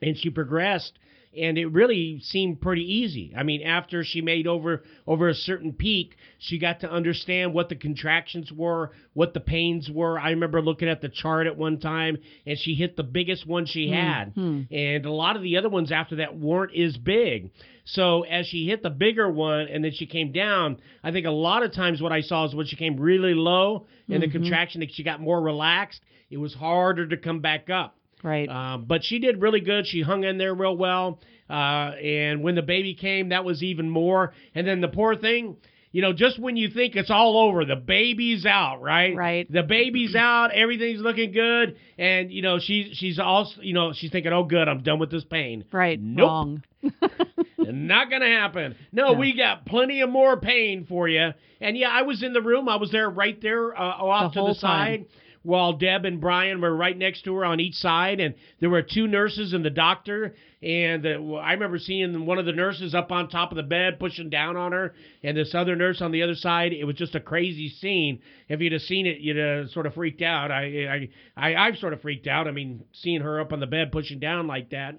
and 0.00 0.16
she 0.16 0.30
progressed. 0.30 0.98
And 1.38 1.58
it 1.58 1.66
really 1.66 2.20
seemed 2.20 2.60
pretty 2.60 2.82
easy. 2.82 3.34
I 3.36 3.42
mean, 3.42 3.62
after 3.62 4.04
she 4.04 4.20
made 4.20 4.46
over 4.46 4.82
over 5.06 5.28
a 5.28 5.34
certain 5.34 5.72
peak, 5.72 6.16
she 6.38 6.58
got 6.58 6.80
to 6.80 6.90
understand 6.90 7.52
what 7.52 7.68
the 7.68 7.76
contractions 7.76 8.52
were, 8.52 8.92
what 9.12 9.34
the 9.34 9.40
pains 9.40 9.90
were. 9.90 10.18
I 10.18 10.30
remember 10.30 10.62
looking 10.62 10.88
at 10.88 11.00
the 11.00 11.08
chart 11.08 11.46
at 11.46 11.56
one 11.56 11.78
time, 11.78 12.18
and 12.46 12.58
she 12.58 12.74
hit 12.74 12.96
the 12.96 13.02
biggest 13.02 13.46
one 13.46 13.66
she 13.66 13.88
hmm, 13.88 13.94
had, 13.94 14.32
hmm. 14.34 14.62
and 14.70 15.04
a 15.04 15.12
lot 15.12 15.36
of 15.36 15.42
the 15.42 15.56
other 15.56 15.68
ones 15.68 15.92
after 15.92 16.16
that 16.16 16.38
weren't 16.38 16.76
as 16.76 16.96
big. 16.96 17.50
So 17.84 18.22
as 18.22 18.46
she 18.46 18.66
hit 18.66 18.82
the 18.82 18.90
bigger 18.90 19.30
one 19.30 19.68
and 19.68 19.84
then 19.84 19.92
she 19.92 20.06
came 20.06 20.32
down, 20.32 20.80
I 21.04 21.12
think 21.12 21.24
a 21.24 21.30
lot 21.30 21.62
of 21.62 21.72
times 21.72 22.02
what 22.02 22.12
I 22.12 22.20
saw 22.20 22.44
is 22.44 22.54
when 22.54 22.66
she 22.66 22.76
came 22.76 22.96
really 22.96 23.34
low 23.34 23.86
in 24.08 24.20
the 24.20 24.26
mm-hmm. 24.26 24.32
contraction, 24.32 24.80
that 24.80 24.92
she 24.92 25.04
got 25.04 25.20
more 25.20 25.40
relaxed. 25.40 26.00
It 26.28 26.38
was 26.38 26.52
harder 26.52 27.06
to 27.06 27.16
come 27.16 27.40
back 27.40 27.70
up. 27.70 27.96
Right. 28.22 28.48
Um, 28.48 28.84
but 28.86 29.04
she 29.04 29.18
did 29.18 29.40
really 29.40 29.60
good. 29.60 29.86
She 29.86 30.02
hung 30.02 30.24
in 30.24 30.38
there 30.38 30.54
real 30.54 30.76
well. 30.76 31.20
Uh, 31.48 31.92
and 32.02 32.42
when 32.42 32.54
the 32.56 32.62
baby 32.62 32.94
came, 32.94 33.28
that 33.28 33.44
was 33.44 33.62
even 33.62 33.88
more. 33.88 34.32
And 34.54 34.66
then 34.66 34.80
the 34.80 34.88
poor 34.88 35.14
thing, 35.14 35.56
you 35.92 36.02
know, 36.02 36.12
just 36.12 36.38
when 36.38 36.56
you 36.56 36.68
think 36.68 36.96
it's 36.96 37.10
all 37.10 37.38
over, 37.38 37.64
the 37.64 37.76
baby's 37.76 38.44
out, 38.44 38.82
right? 38.82 39.14
Right. 39.14 39.50
The 39.50 39.62
baby's 39.62 40.14
out, 40.16 40.50
everything's 40.52 41.00
looking 41.00 41.32
good, 41.32 41.76
and 41.98 42.30
you 42.32 42.42
know 42.42 42.58
she's 42.58 42.96
she's 42.96 43.18
also 43.18 43.60
you 43.62 43.72
know 43.74 43.92
she's 43.94 44.10
thinking, 44.10 44.32
oh 44.32 44.42
good, 44.44 44.68
I'm 44.68 44.82
done 44.82 44.98
with 44.98 45.10
this 45.10 45.24
pain. 45.24 45.64
right. 45.72 45.98
Nope. 46.00 46.26
Wrong. 46.26 46.62
Not 47.58 48.10
gonna 48.10 48.26
happen. 48.26 48.76
No, 48.92 49.12
No. 49.12 49.18
we 49.18 49.36
got 49.36 49.66
plenty 49.66 50.00
of 50.00 50.10
more 50.10 50.38
pain 50.38 50.84
for 50.88 51.08
you. 51.08 51.30
And 51.60 51.76
yeah, 51.76 51.88
I 51.90 52.02
was 52.02 52.22
in 52.22 52.32
the 52.32 52.42
room. 52.42 52.68
I 52.68 52.76
was 52.76 52.90
there 52.90 53.08
right 53.08 53.40
there 53.40 53.74
uh, 53.74 53.80
off 53.82 54.34
The 54.34 54.40
to 54.42 54.48
the 54.48 54.54
side. 54.54 54.98
time. 55.00 55.06
While 55.46 55.74
Deb 55.74 56.04
and 56.04 56.20
Brian 56.20 56.60
were 56.60 56.74
right 56.74 56.98
next 56.98 57.22
to 57.22 57.34
her 57.36 57.44
on 57.44 57.60
each 57.60 57.76
side, 57.76 58.18
and 58.18 58.34
there 58.58 58.68
were 58.68 58.82
two 58.82 59.06
nurses 59.06 59.52
and 59.52 59.64
the 59.64 59.70
doctor. 59.70 60.34
And 60.60 61.06
uh, 61.06 61.22
well, 61.22 61.40
I 61.40 61.52
remember 61.52 61.78
seeing 61.78 62.26
one 62.26 62.38
of 62.38 62.46
the 62.46 62.52
nurses 62.52 62.96
up 62.96 63.12
on 63.12 63.28
top 63.28 63.52
of 63.52 63.56
the 63.56 63.62
bed 63.62 64.00
pushing 64.00 64.28
down 64.28 64.56
on 64.56 64.72
her, 64.72 64.92
and 65.22 65.36
this 65.36 65.54
other 65.54 65.76
nurse 65.76 66.02
on 66.02 66.10
the 66.10 66.24
other 66.24 66.34
side. 66.34 66.72
It 66.72 66.84
was 66.84 66.96
just 66.96 67.14
a 67.14 67.20
crazy 67.20 67.68
scene. 67.68 68.20
If 68.48 68.60
you'd 68.60 68.72
have 68.72 68.82
seen 68.82 69.06
it, 69.06 69.20
you'd 69.20 69.36
have 69.36 69.70
sort 69.70 69.86
of 69.86 69.94
freaked 69.94 70.22
out. 70.22 70.50
I, 70.50 71.08
I, 71.36 71.50
I, 71.50 71.54
I've 71.68 71.76
sort 71.78 71.92
of 71.92 72.02
freaked 72.02 72.26
out. 72.26 72.48
I 72.48 72.50
mean, 72.50 72.82
seeing 72.92 73.20
her 73.20 73.40
up 73.40 73.52
on 73.52 73.60
the 73.60 73.66
bed 73.68 73.92
pushing 73.92 74.18
down 74.18 74.48
like 74.48 74.70
that. 74.70 74.98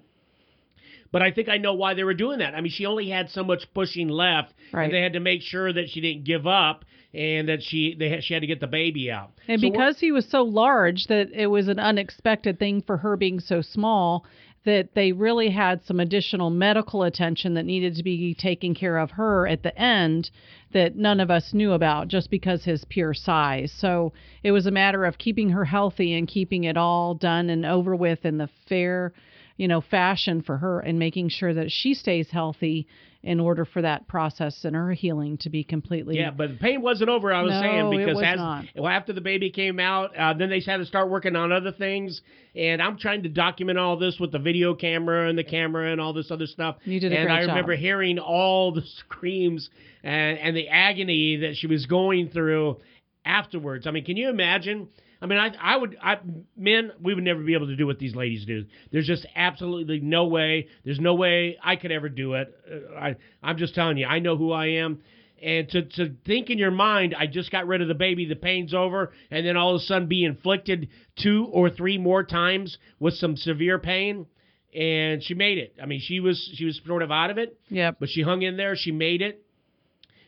But 1.12 1.22
I 1.22 1.30
think 1.30 1.48
I 1.48 1.56
know 1.58 1.74
why 1.74 1.94
they 1.94 2.04
were 2.04 2.14
doing 2.14 2.38
that. 2.40 2.54
I 2.54 2.60
mean, 2.60 2.70
she 2.72 2.86
only 2.86 3.08
had 3.08 3.30
so 3.30 3.42
much 3.44 3.72
pushing 3.74 4.08
left, 4.08 4.52
Right. 4.72 4.84
and 4.84 4.92
they 4.94 5.00
had 5.00 5.14
to 5.14 5.20
make 5.20 5.42
sure 5.42 5.72
that 5.72 5.88
she 5.90 6.00
didn't 6.00 6.24
give 6.24 6.46
up 6.46 6.84
and 7.14 7.48
that 7.48 7.62
she 7.62 7.94
they 7.98 8.10
had, 8.10 8.24
she 8.24 8.34
had 8.34 8.40
to 8.40 8.46
get 8.46 8.60
the 8.60 8.66
baby 8.66 9.10
out. 9.10 9.30
And 9.46 9.60
So 9.60 9.70
because 9.70 9.98
he 9.98 10.12
was 10.12 10.26
so 10.28 10.42
large 10.42 11.06
that 11.06 11.30
it 11.32 11.46
was 11.46 11.68
an 11.68 11.78
unexpected 11.78 12.58
thing 12.58 12.82
for 12.82 12.98
her 12.98 13.16
being 13.16 13.40
so 13.40 13.62
small 13.62 14.26
that 14.64 14.94
they 14.94 15.12
really 15.12 15.48
had 15.48 15.82
some 15.84 16.00
additional 16.00 16.50
medical 16.50 17.02
attention 17.02 17.54
that 17.54 17.64
needed 17.64 17.94
to 17.94 18.02
be 18.02 18.34
taken 18.34 18.74
care 18.74 18.98
of 18.98 19.12
her 19.12 19.46
at 19.46 19.62
the 19.62 19.76
end 19.80 20.30
that 20.72 20.96
none 20.96 21.20
of 21.20 21.30
us 21.30 21.54
knew 21.54 21.72
about 21.72 22.08
just 22.08 22.30
because 22.30 22.64
his 22.64 22.84
pure 22.84 23.14
size. 23.14 23.72
So 23.72 24.12
it 24.42 24.52
was 24.52 24.66
a 24.66 24.70
matter 24.70 25.06
of 25.06 25.16
keeping 25.16 25.48
her 25.50 25.64
healthy 25.64 26.12
and 26.12 26.28
keeping 26.28 26.64
it 26.64 26.76
all 26.76 27.14
done 27.14 27.48
and 27.48 27.64
over 27.64 27.96
with 27.96 28.26
in 28.26 28.36
the 28.36 28.50
fair, 28.68 29.14
you 29.56 29.68
know, 29.68 29.80
fashion 29.80 30.42
for 30.42 30.58
her 30.58 30.80
and 30.80 30.98
making 30.98 31.30
sure 31.30 31.54
that 31.54 31.72
she 31.72 31.94
stays 31.94 32.30
healthy 32.30 32.86
in 33.22 33.40
order 33.40 33.64
for 33.64 33.82
that 33.82 34.06
process 34.06 34.64
and 34.64 34.76
her 34.76 34.92
healing 34.92 35.36
to 35.38 35.50
be 35.50 35.64
completely 35.64 36.16
yeah, 36.16 36.30
but 36.30 36.50
the 36.50 36.56
pain 36.56 36.80
wasn't 36.80 37.10
over. 37.10 37.32
I 37.32 37.42
was 37.42 37.50
No, 37.52 37.60
saying 37.60 37.90
because 37.90 38.22
as 38.22 38.36
not. 38.36 38.64
well, 38.76 38.86
after 38.86 39.12
the 39.12 39.20
baby 39.20 39.50
came 39.50 39.80
out, 39.80 40.16
uh, 40.16 40.34
then 40.34 40.50
they 40.50 40.60
had 40.60 40.76
to 40.76 40.86
start 40.86 41.10
working 41.10 41.34
on 41.34 41.50
other 41.50 41.72
things, 41.72 42.20
and 42.54 42.80
I'm 42.80 42.96
trying 42.96 43.24
to 43.24 43.28
document 43.28 43.76
all 43.76 43.96
this 43.96 44.18
with 44.20 44.30
the 44.30 44.38
video 44.38 44.72
camera 44.74 45.28
and 45.28 45.36
the 45.36 45.42
camera 45.44 45.90
and 45.90 46.00
all 46.00 46.12
this 46.12 46.30
other 46.30 46.46
stuff. 46.46 46.76
You 46.84 47.00
did 47.00 47.12
a 47.12 47.16
and 47.18 47.26
great 47.26 47.34
I 47.34 47.40
job. 47.42 47.48
remember 47.50 47.74
hearing 47.74 48.18
all 48.20 48.70
the 48.72 48.82
screams 48.98 49.68
and 50.04 50.38
and 50.38 50.56
the 50.56 50.68
agony 50.68 51.36
that 51.38 51.56
she 51.56 51.66
was 51.66 51.86
going 51.86 52.28
through 52.30 52.76
afterwards. 53.24 53.86
I 53.86 53.90
mean, 53.90 54.04
can 54.04 54.16
you 54.16 54.28
imagine? 54.28 54.88
I 55.20 55.26
mean, 55.26 55.38
I 55.38 55.50
I 55.60 55.76
would 55.76 55.96
I 56.02 56.18
men 56.56 56.92
we 57.02 57.14
would 57.14 57.24
never 57.24 57.42
be 57.42 57.54
able 57.54 57.66
to 57.66 57.76
do 57.76 57.86
what 57.86 57.98
these 57.98 58.14
ladies 58.14 58.44
do. 58.44 58.64
There's 58.92 59.06
just 59.06 59.26
absolutely 59.34 60.00
no 60.00 60.26
way. 60.26 60.68
There's 60.84 61.00
no 61.00 61.14
way 61.14 61.58
I 61.62 61.76
could 61.76 61.90
ever 61.92 62.08
do 62.08 62.34
it. 62.34 62.54
Uh, 62.70 62.94
I 62.96 63.16
I'm 63.42 63.56
just 63.56 63.74
telling 63.74 63.96
you. 63.98 64.06
I 64.06 64.20
know 64.20 64.36
who 64.36 64.52
I 64.52 64.66
am. 64.66 65.00
And 65.40 65.68
to, 65.70 65.82
to 65.82 66.14
think 66.26 66.50
in 66.50 66.58
your 66.58 66.72
mind, 66.72 67.14
I 67.16 67.28
just 67.28 67.52
got 67.52 67.68
rid 67.68 67.80
of 67.80 67.86
the 67.86 67.94
baby, 67.94 68.26
the 68.26 68.34
pain's 68.34 68.74
over, 68.74 69.12
and 69.30 69.46
then 69.46 69.56
all 69.56 69.72
of 69.76 69.80
a 69.80 69.84
sudden 69.84 70.08
be 70.08 70.24
inflicted 70.24 70.88
two 71.14 71.46
or 71.52 71.70
three 71.70 71.96
more 71.96 72.24
times 72.24 72.76
with 72.98 73.14
some 73.14 73.36
severe 73.36 73.78
pain, 73.78 74.26
and 74.74 75.22
she 75.22 75.34
made 75.34 75.58
it. 75.58 75.76
I 75.80 75.86
mean, 75.86 76.00
she 76.00 76.18
was 76.18 76.50
she 76.54 76.64
was 76.64 76.80
sort 76.84 77.02
of 77.02 77.12
out 77.12 77.30
of 77.30 77.38
it, 77.38 77.56
Yep. 77.68 77.98
but 78.00 78.08
she 78.08 78.22
hung 78.22 78.42
in 78.42 78.56
there. 78.56 78.74
She 78.74 78.90
made 78.90 79.22
it. 79.22 79.44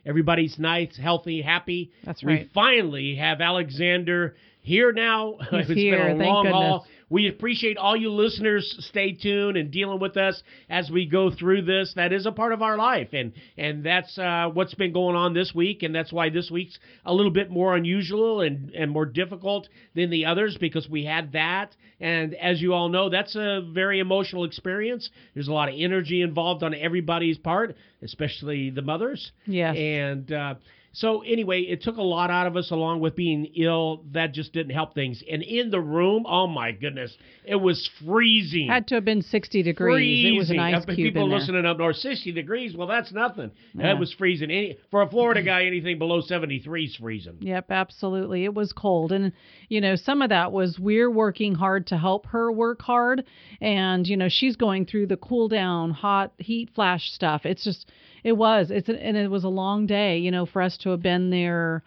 Everybody's 0.07 0.59
nice, 0.59 0.97
healthy, 0.97 1.43
happy. 1.43 1.91
That's 2.05 2.23
right. 2.25 2.43
We 2.43 2.51
finally 2.55 3.17
have 3.17 3.41
Alexander 3.41 4.35
here 4.61 4.93
now. 4.93 5.37
He's 5.51 5.61
it's 5.61 5.69
been 5.69 5.77
here, 5.77 6.09
a 6.09 6.17
thank 6.17 6.23
long 6.23 6.47
haul. 6.47 6.79
goodness. 6.81 6.97
We 7.11 7.29
appreciate 7.29 7.77
all 7.77 7.97
you 7.97 8.11
listeners. 8.11 8.77
Stay 8.89 9.13
tuned 9.13 9.57
and 9.57 9.73
dealing 9.73 9.99
with 9.99 10.17
us 10.17 10.41
as 10.69 10.91
we 10.91 11.07
go 11.07 11.33
through 11.33 11.63
this. 11.63 11.93
That 11.97 12.13
is 12.13 12.25
a 12.25 12.31
part 12.31 12.53
of 12.53 12.63
our 12.63 12.77
life, 12.77 13.09
and 13.13 13.33
and 13.59 13.85
that's 13.85 14.17
uh, 14.17 14.49
what's 14.53 14.75
been 14.75 14.93
going 14.93 15.17
on 15.17 15.35
this 15.35 15.53
week, 15.53 15.83
and 15.83 15.93
that's 15.93 16.13
why 16.13 16.31
this 16.31 16.53
week's 16.53 16.79
a 17.05 17.13
little 17.13 17.33
bit 17.33 17.51
more 17.51 17.75
unusual 17.75 18.43
and 18.43 18.71
and 18.71 18.93
more 18.93 19.07
difficult 19.07 19.69
than 19.97 20.11
the 20.11 20.27
others 20.27 20.57
because 20.61 20.89
we 20.89 21.05
had 21.05 21.33
that. 21.33 21.75
And 22.01 22.35
as 22.35 22.63
you 22.63 22.73
all 22.75 22.89
know, 22.89 23.11
that's 23.11 23.35
a 23.35 23.61
very 23.75 23.99
emotional 23.99 24.45
experience. 24.45 25.11
There's 25.35 25.49
a 25.49 25.53
lot 25.53 25.69
of 25.69 25.75
energy 25.77 26.23
involved 26.23 26.63
on 26.63 26.75
everybody's 26.75 27.39
part, 27.39 27.75
especially 28.03 28.71
the 28.71 28.83
mothers. 28.83 29.33
Yes. 29.47 29.77
And 29.77 30.33
uh, 30.33 30.55
so, 30.93 31.23
anyway, 31.23 31.61
it 31.63 31.83
took 31.83 31.97
a 31.99 32.03
lot 32.03 32.31
out 32.31 32.47
of 32.49 32.57
us 32.57 32.71
along 32.73 32.99
with 33.01 33.15
being 33.15 33.47
ill. 33.57 34.03
That 34.13 34.33
just 34.35 34.53
didn't 34.53 34.75
help 34.75 34.93
things. 34.95 35.23
And 35.31 35.43
in 35.43 35.71
the 35.71 35.81
room, 35.81 36.25
oh 36.29 36.49
my 36.49 36.73
goodness, 36.73 37.17
it 37.45 37.55
was 37.57 37.89
freezing. 38.05 38.67
Had 38.67 38.89
to 38.89 38.97
have 38.97 39.05
been 39.05 39.23
60 39.23 39.63
degrees. 39.63 40.27
It 40.27 40.37
was 40.37 40.51
an 40.51 40.57
Freezing. 40.57 40.75
ice 40.75 40.83
Uh, 40.83 40.87
cube 40.95 40.97
People 41.15 41.25
in 41.25 41.31
there. 41.31 41.39
listening 41.39 41.65
up 41.65 41.79
north, 41.79 41.97
60 41.97 42.33
degrees. 42.33 42.77
Well, 42.77 42.89
that's 42.89 43.13
nothing. 43.13 43.53
Yeah. 43.75 43.85
That 43.85 43.99
was 44.01 44.13
freezing. 44.13 44.51
Any, 44.51 44.79
for 44.91 45.03
a 45.03 45.09
Florida 45.09 45.43
guy, 45.43 45.65
anything 45.65 45.99
below 45.99 46.21
73 46.21 46.85
is 46.87 46.97
freezing. 46.97 47.37
Yep, 47.41 47.71
absolutely. 47.71 48.45
It 48.45 48.55
was 48.55 48.73
cold. 48.73 49.13
And, 49.13 49.33
you 49.69 49.81
know, 49.81 49.95
some 49.95 50.23
of 50.23 50.31
that 50.31 50.51
was 50.51 50.79
we're 50.79 51.11
working 51.11 51.55
hard 51.55 51.87
to 51.89 51.99
help 51.99 52.27
her 52.27 52.51
work 52.51 52.83
hard. 52.83 53.25
And, 53.61 54.07
you 54.09 54.17
know, 54.17 54.29
she's 54.29 54.57
going 54.57 54.87
through 54.87 55.07
the 55.07 55.17
cool 55.17 55.47
down, 55.49 55.91
hot, 55.93 56.33
heat 56.39 56.71
flash 56.75 57.13
stuff. 57.13 57.47
It's 57.47 57.63
just, 57.63 57.91
it 58.25 58.33
was. 58.33 58.71
It's, 58.71 58.89
and 58.89 59.17
it 59.17 59.31
was 59.31 59.45
a 59.45 59.49
long 59.49 59.87
day, 59.87 60.19
you 60.19 60.31
know, 60.31 60.47
for 60.47 60.63
us 60.63 60.77
to 60.83 60.91
have 60.91 61.03
been 61.03 61.31
there, 61.31 61.83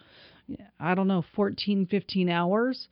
I 0.78 0.94
don't 0.94 1.08
know, 1.08 1.24
14, 1.34 1.86
15 1.86 2.28
hours. 2.28 2.88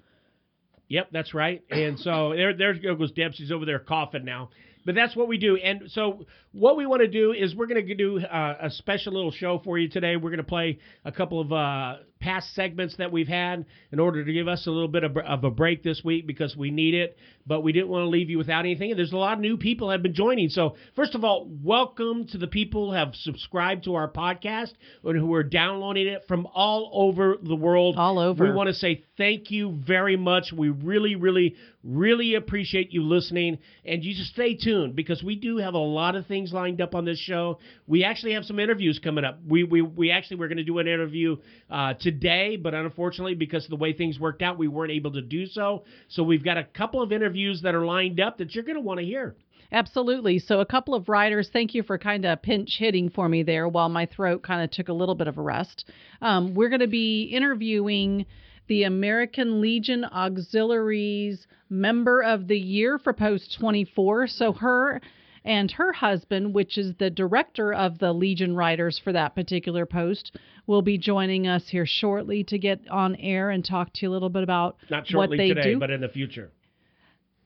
Yep, 0.88 1.08
that's 1.12 1.34
right. 1.34 1.62
And 1.70 1.98
so 1.98 2.32
there, 2.36 2.54
there 2.54 2.74
goes 2.74 3.12
Deb. 3.12 3.32
She's 3.34 3.50
over 3.50 3.64
there 3.64 3.78
coughing 3.78 4.24
now. 4.24 4.50
But 4.84 4.94
that's 4.94 5.14
what 5.14 5.28
we 5.28 5.38
do. 5.38 5.56
And 5.56 5.90
so 5.90 6.26
what 6.52 6.76
we 6.76 6.86
want 6.86 7.02
to 7.02 7.08
do 7.08 7.32
is 7.32 7.54
we're 7.54 7.66
going 7.66 7.86
to 7.86 7.94
do 7.94 8.18
uh, 8.18 8.56
a 8.62 8.70
special 8.70 9.12
little 9.12 9.30
show 9.30 9.60
for 9.64 9.78
you 9.78 9.88
today. 9.88 10.16
We're 10.16 10.30
going 10.30 10.38
to 10.38 10.44
play 10.44 10.78
a 11.04 11.12
couple 11.12 11.40
of 11.40 11.52
uh, 11.52 11.96
past 12.22 12.54
segments 12.54 12.96
that 12.96 13.10
we've 13.10 13.28
had 13.28 13.66
in 13.90 13.98
order 13.98 14.24
to 14.24 14.32
give 14.32 14.46
us 14.46 14.66
a 14.66 14.70
little 14.70 14.88
bit 14.88 15.02
of, 15.02 15.16
of 15.16 15.42
a 15.44 15.50
break 15.50 15.82
this 15.82 16.02
week 16.04 16.26
because 16.26 16.56
we 16.56 16.70
need 16.70 16.94
it. 16.94 17.18
But 17.44 17.62
we 17.62 17.72
didn't 17.72 17.88
want 17.88 18.04
to 18.04 18.08
leave 18.08 18.30
you 18.30 18.38
without 18.38 18.60
anything. 18.60 18.90
And 18.90 18.98
there's 18.98 19.12
a 19.12 19.16
lot 19.16 19.34
of 19.34 19.40
new 19.40 19.56
people 19.56 19.90
have 19.90 20.02
been 20.02 20.14
joining. 20.14 20.48
So 20.48 20.76
first 20.94 21.16
of 21.16 21.24
all, 21.24 21.50
welcome 21.62 22.28
to 22.28 22.38
the 22.38 22.46
people 22.46 22.90
who 22.90 22.96
have 22.96 23.16
subscribed 23.16 23.84
to 23.84 23.96
our 23.96 24.08
podcast 24.08 24.72
and 25.02 25.18
who 25.18 25.34
are 25.34 25.42
downloading 25.42 26.06
it 26.06 26.22
from 26.28 26.46
all 26.54 26.90
over 26.94 27.36
the 27.42 27.56
world. 27.56 27.96
All 27.98 28.20
over. 28.20 28.44
We 28.44 28.52
want 28.52 28.68
to 28.68 28.74
say 28.74 29.04
thank 29.16 29.50
you 29.50 29.76
very 29.84 30.16
much. 30.16 30.52
We 30.56 30.68
really, 30.68 31.16
really, 31.16 31.56
really 31.82 32.36
appreciate 32.36 32.92
you 32.92 33.02
listening. 33.02 33.58
And 33.84 34.04
you 34.04 34.14
just 34.14 34.32
stay 34.32 34.54
tuned 34.54 34.94
because 34.94 35.22
we 35.24 35.34
do 35.34 35.56
have 35.56 35.74
a 35.74 35.78
lot 35.78 36.14
of 36.14 36.28
things 36.28 36.52
lined 36.52 36.80
up 36.80 36.94
on 36.94 37.04
this 37.04 37.18
show. 37.18 37.58
We 37.88 38.04
actually 38.04 38.34
have 38.34 38.44
some 38.44 38.60
interviews 38.60 39.00
coming 39.02 39.24
up. 39.24 39.40
We 39.44 39.64
we, 39.64 39.82
we 39.82 40.10
actually 40.10 40.36
were 40.36 40.48
going 40.48 40.58
to 40.58 40.64
do 40.64 40.78
an 40.78 40.86
interview 40.86 41.36
uh, 41.70 41.94
today, 41.94 42.11
but 42.20 42.74
unfortunately, 42.74 43.34
because 43.34 43.64
of 43.64 43.70
the 43.70 43.76
way 43.76 43.92
things 43.92 44.18
worked 44.18 44.42
out, 44.42 44.58
we 44.58 44.68
weren't 44.68 44.92
able 44.92 45.12
to 45.12 45.22
do 45.22 45.46
so. 45.46 45.84
So 46.08 46.22
we've 46.22 46.44
got 46.44 46.58
a 46.58 46.64
couple 46.64 47.02
of 47.02 47.12
interviews 47.12 47.62
that 47.62 47.74
are 47.74 47.84
lined 47.84 48.20
up 48.20 48.38
that 48.38 48.54
you're 48.54 48.64
going 48.64 48.76
to 48.76 48.82
want 48.82 49.00
to 49.00 49.06
hear. 49.06 49.36
Absolutely. 49.72 50.38
So, 50.38 50.60
a 50.60 50.66
couple 50.66 50.94
of 50.94 51.08
writers, 51.08 51.48
thank 51.50 51.74
you 51.74 51.82
for 51.82 51.96
kind 51.96 52.26
of 52.26 52.42
pinch 52.42 52.76
hitting 52.78 53.08
for 53.08 53.26
me 53.26 53.42
there 53.42 53.66
while 53.66 53.88
my 53.88 54.04
throat 54.04 54.42
kind 54.42 54.62
of 54.62 54.70
took 54.70 54.88
a 54.88 54.92
little 54.92 55.14
bit 55.14 55.28
of 55.28 55.38
a 55.38 55.42
rest. 55.42 55.90
Um, 56.20 56.54
we're 56.54 56.68
going 56.68 56.80
to 56.80 56.86
be 56.86 57.22
interviewing 57.24 58.26
the 58.68 58.82
American 58.82 59.62
Legion 59.62 60.04
Auxiliaries 60.04 61.46
Member 61.70 62.22
of 62.22 62.48
the 62.48 62.58
Year 62.58 62.98
for 62.98 63.14
Post 63.14 63.56
24. 63.58 64.26
So, 64.26 64.52
her 64.52 65.00
and 65.44 65.70
her 65.72 65.92
husband, 65.92 66.54
which 66.54 66.78
is 66.78 66.94
the 66.98 67.10
director 67.10 67.72
of 67.72 67.98
the 67.98 68.12
Legion 68.12 68.54
Riders 68.54 69.00
for 69.02 69.12
that 69.12 69.34
particular 69.34 69.86
post, 69.86 70.36
will 70.66 70.82
be 70.82 70.98
joining 70.98 71.46
us 71.46 71.68
here 71.68 71.86
shortly 71.86 72.44
to 72.44 72.58
get 72.58 72.80
on 72.90 73.16
air 73.16 73.50
and 73.50 73.64
talk 73.64 73.92
to 73.94 74.06
you 74.06 74.10
a 74.10 74.12
little 74.12 74.28
bit 74.28 74.42
about 74.42 74.76
Not 74.90 75.06
shortly 75.06 75.36
what 75.36 75.42
they 75.42 75.48
today, 75.48 75.72
do. 75.74 75.78
but 75.78 75.90
in 75.90 76.00
the 76.00 76.08
future. 76.08 76.50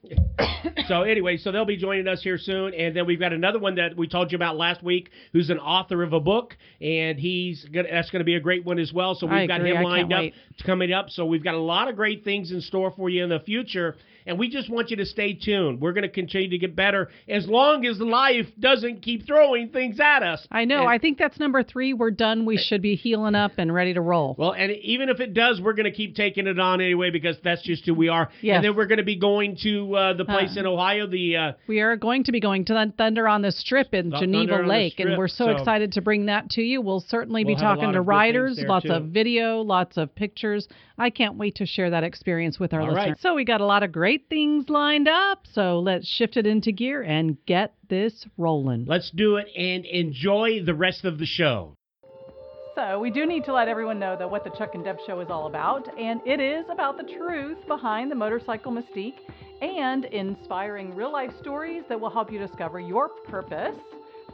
so 0.87 1.01
anyway, 1.01 1.37
so 1.37 1.51
they'll 1.51 1.65
be 1.65 1.77
joining 1.77 2.07
us 2.07 2.21
here 2.21 2.37
soon, 2.37 2.73
and 2.73 2.95
then 2.95 3.05
we've 3.05 3.19
got 3.19 3.33
another 3.33 3.59
one 3.59 3.75
that 3.75 3.97
we 3.97 4.07
told 4.07 4.31
you 4.31 4.35
about 4.35 4.55
last 4.55 4.83
week, 4.83 5.09
who's 5.33 5.49
an 5.49 5.57
author 5.57 6.03
of 6.03 6.13
a 6.13 6.19
book, 6.19 6.55
and 6.79 7.19
he's 7.19 7.65
gonna, 7.65 7.87
that's 7.91 8.09
going 8.09 8.19
to 8.19 8.25
be 8.25 8.35
a 8.35 8.39
great 8.39 8.63
one 8.63 8.79
as 8.79 8.93
well. 8.93 9.15
So 9.15 9.27
we've 9.27 9.47
got 9.47 9.59
agree. 9.59 9.75
him 9.75 9.83
lined 9.83 10.13
up 10.13 10.19
wait. 10.19 10.33
coming 10.65 10.93
up. 10.93 11.09
So 11.09 11.25
we've 11.25 11.43
got 11.43 11.55
a 11.55 11.59
lot 11.59 11.87
of 11.87 11.95
great 11.95 12.23
things 12.23 12.51
in 12.51 12.61
store 12.61 12.91
for 12.91 13.09
you 13.09 13.23
in 13.23 13.29
the 13.29 13.39
future. 13.39 13.97
And 14.27 14.37
we 14.37 14.49
just 14.49 14.69
want 14.69 14.91
you 14.91 14.97
to 14.97 15.05
stay 15.05 15.33
tuned. 15.33 15.79
We're 15.81 15.93
going 15.93 16.03
to 16.03 16.09
continue 16.09 16.49
to 16.49 16.57
get 16.57 16.75
better 16.75 17.09
as 17.27 17.47
long 17.47 17.85
as 17.85 17.99
life 17.99 18.47
doesn't 18.59 19.01
keep 19.01 19.25
throwing 19.25 19.69
things 19.69 19.99
at 19.99 20.21
us. 20.21 20.45
I 20.51 20.65
know. 20.65 20.81
And- 20.81 20.89
I 20.89 20.97
think 20.99 21.17
that's 21.17 21.39
number 21.39 21.63
three. 21.63 21.93
We're 21.93 22.11
done. 22.11 22.45
We 22.45 22.57
should 22.57 22.81
be 22.81 22.95
healing 22.95 23.35
up 23.35 23.53
and 23.57 23.73
ready 23.73 23.93
to 23.93 24.01
roll. 24.01 24.35
Well, 24.37 24.51
and 24.53 24.71
even 24.71 25.09
if 25.09 25.19
it 25.19 25.33
does, 25.33 25.61
we're 25.61 25.73
going 25.73 25.85
to 25.85 25.91
keep 25.91 26.15
taking 26.15 26.45
it 26.47 26.59
on 26.59 26.81
anyway 26.81 27.09
because 27.09 27.37
that's 27.43 27.61
just 27.61 27.85
who 27.85 27.93
we 27.93 28.09
are. 28.09 28.29
Yes. 28.41 28.57
And 28.57 28.65
then 28.65 28.75
we're 28.75 28.87
going 28.87 28.97
to 28.97 29.03
be 29.05 29.15
going 29.15 29.57
to 29.63 29.95
uh, 29.95 30.13
the 30.13 30.25
place 30.25 30.55
Uh, 30.57 30.61
in 30.61 30.65
Ohio. 30.67 31.07
The 31.07 31.37
uh, 31.37 31.51
We 31.67 31.79
are 31.79 31.95
going 31.95 32.23
to 32.25 32.31
be 32.31 32.39
going 32.39 32.65
to 32.65 32.73
Thun- 32.73 32.91
Thunder 32.97 33.27
on 33.27 33.41
the 33.41 33.51
Strip 33.51 33.93
in 33.93 34.11
Th- 34.11 34.19
Geneva 34.21 34.63
Lake, 34.67 34.93
Strip, 34.93 35.07
and 35.09 35.17
we're 35.17 35.27
so, 35.27 35.45
so- 35.45 35.51
excited 35.51 35.93
to 35.93 36.01
bring 36.01 36.25
that 36.25 36.49
to 36.51 36.61
you. 36.61 36.81
We'll 36.81 36.99
certainly 36.99 37.45
We'll 37.45 37.55
be 37.55 37.61
talking 37.61 37.93
to 37.93 38.01
riders, 38.01 38.59
lots 38.67 38.85
too. 38.85 38.91
of 38.93 39.05
video, 39.05 39.61
lots 39.61 39.97
of 39.97 40.13
pictures. 40.15 40.67
I 40.97 41.11
can't 41.11 41.35
wait 41.35 41.55
to 41.55 41.65
share 41.65 41.91
that 41.91 42.03
experience 42.03 42.59
with 42.59 42.73
our 42.73 42.81
All 42.81 42.87
listeners. 42.87 43.09
right. 43.09 43.19
So 43.19 43.35
we 43.35 43.45
got 43.45 43.61
a 43.61 43.65
lot 43.65 43.83
of 43.83 43.91
great 43.91 44.16
things 44.29 44.69
lined 44.69 45.07
up. 45.07 45.45
So 45.51 45.79
let's 45.79 46.07
shift 46.07 46.37
it 46.37 46.45
into 46.45 46.71
gear 46.71 47.01
and 47.01 47.37
get 47.45 47.73
this 47.89 48.25
rolling. 48.37 48.85
let's 48.85 49.11
do 49.11 49.37
it 49.37 49.47
and 49.55 49.85
enjoy 49.85 50.63
the 50.63 50.73
rest 50.73 51.05
of 51.05 51.19
the 51.19 51.25
show. 51.25 51.73
So, 52.75 52.99
we 52.99 53.09
do 53.09 53.25
need 53.25 53.43
to 53.45 53.53
let 53.53 53.67
everyone 53.67 53.97
know 53.97 54.15
that 54.15 54.29
what 54.29 54.43
the 54.43 54.51
Chuck 54.51 54.75
and 54.75 54.83
Deb 54.83 54.97
show 55.07 55.19
is 55.19 55.31
all 55.31 55.47
about, 55.47 55.89
and 55.97 56.21
it 56.27 56.39
is 56.39 56.63
about 56.69 56.95
the 56.95 57.11
truth 57.11 57.57
behind 57.67 58.11
the 58.11 58.15
motorcycle 58.15 58.71
mystique 58.71 59.17
and 59.63 60.05
inspiring 60.05 60.93
real 60.93 61.11
life 61.11 61.31
stories 61.41 61.81
that 61.89 61.99
will 61.99 62.11
help 62.11 62.31
you 62.31 62.37
discover 62.37 62.79
your 62.79 63.09
purpose, 63.09 63.75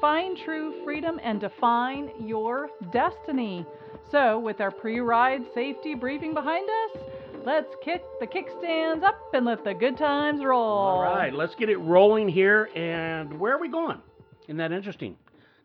find 0.02 0.38
true 0.44 0.84
freedom, 0.84 1.22
and 1.24 1.40
define 1.40 2.12
your 2.20 2.70
destiny. 2.92 3.66
So, 4.12 4.40
with 4.40 4.60
our 4.60 4.72
pre 4.72 5.00
ride 5.00 5.44
safety 5.56 5.96
briefing 5.96 6.34
behind 6.34 6.68
us, 6.70 7.02
let's 7.46 7.74
kick 7.84 8.04
the 8.20 8.28
kickstands 8.28 9.04
up 9.04 9.20
and 9.34 9.46
let 9.46 9.64
the 9.64 9.74
good 9.74 9.98
times 9.98 10.44
roll. 10.44 10.62
All 10.62 11.02
right, 11.02 11.34
let's 11.34 11.56
get 11.56 11.70
it 11.70 11.78
rolling 11.78 12.30
here. 12.30 12.70
And 12.76 13.40
where 13.40 13.56
are 13.56 13.60
we 13.60 13.70
going? 13.70 14.00
Isn't 14.48 14.58
that 14.58 14.72
interesting? 14.72 15.18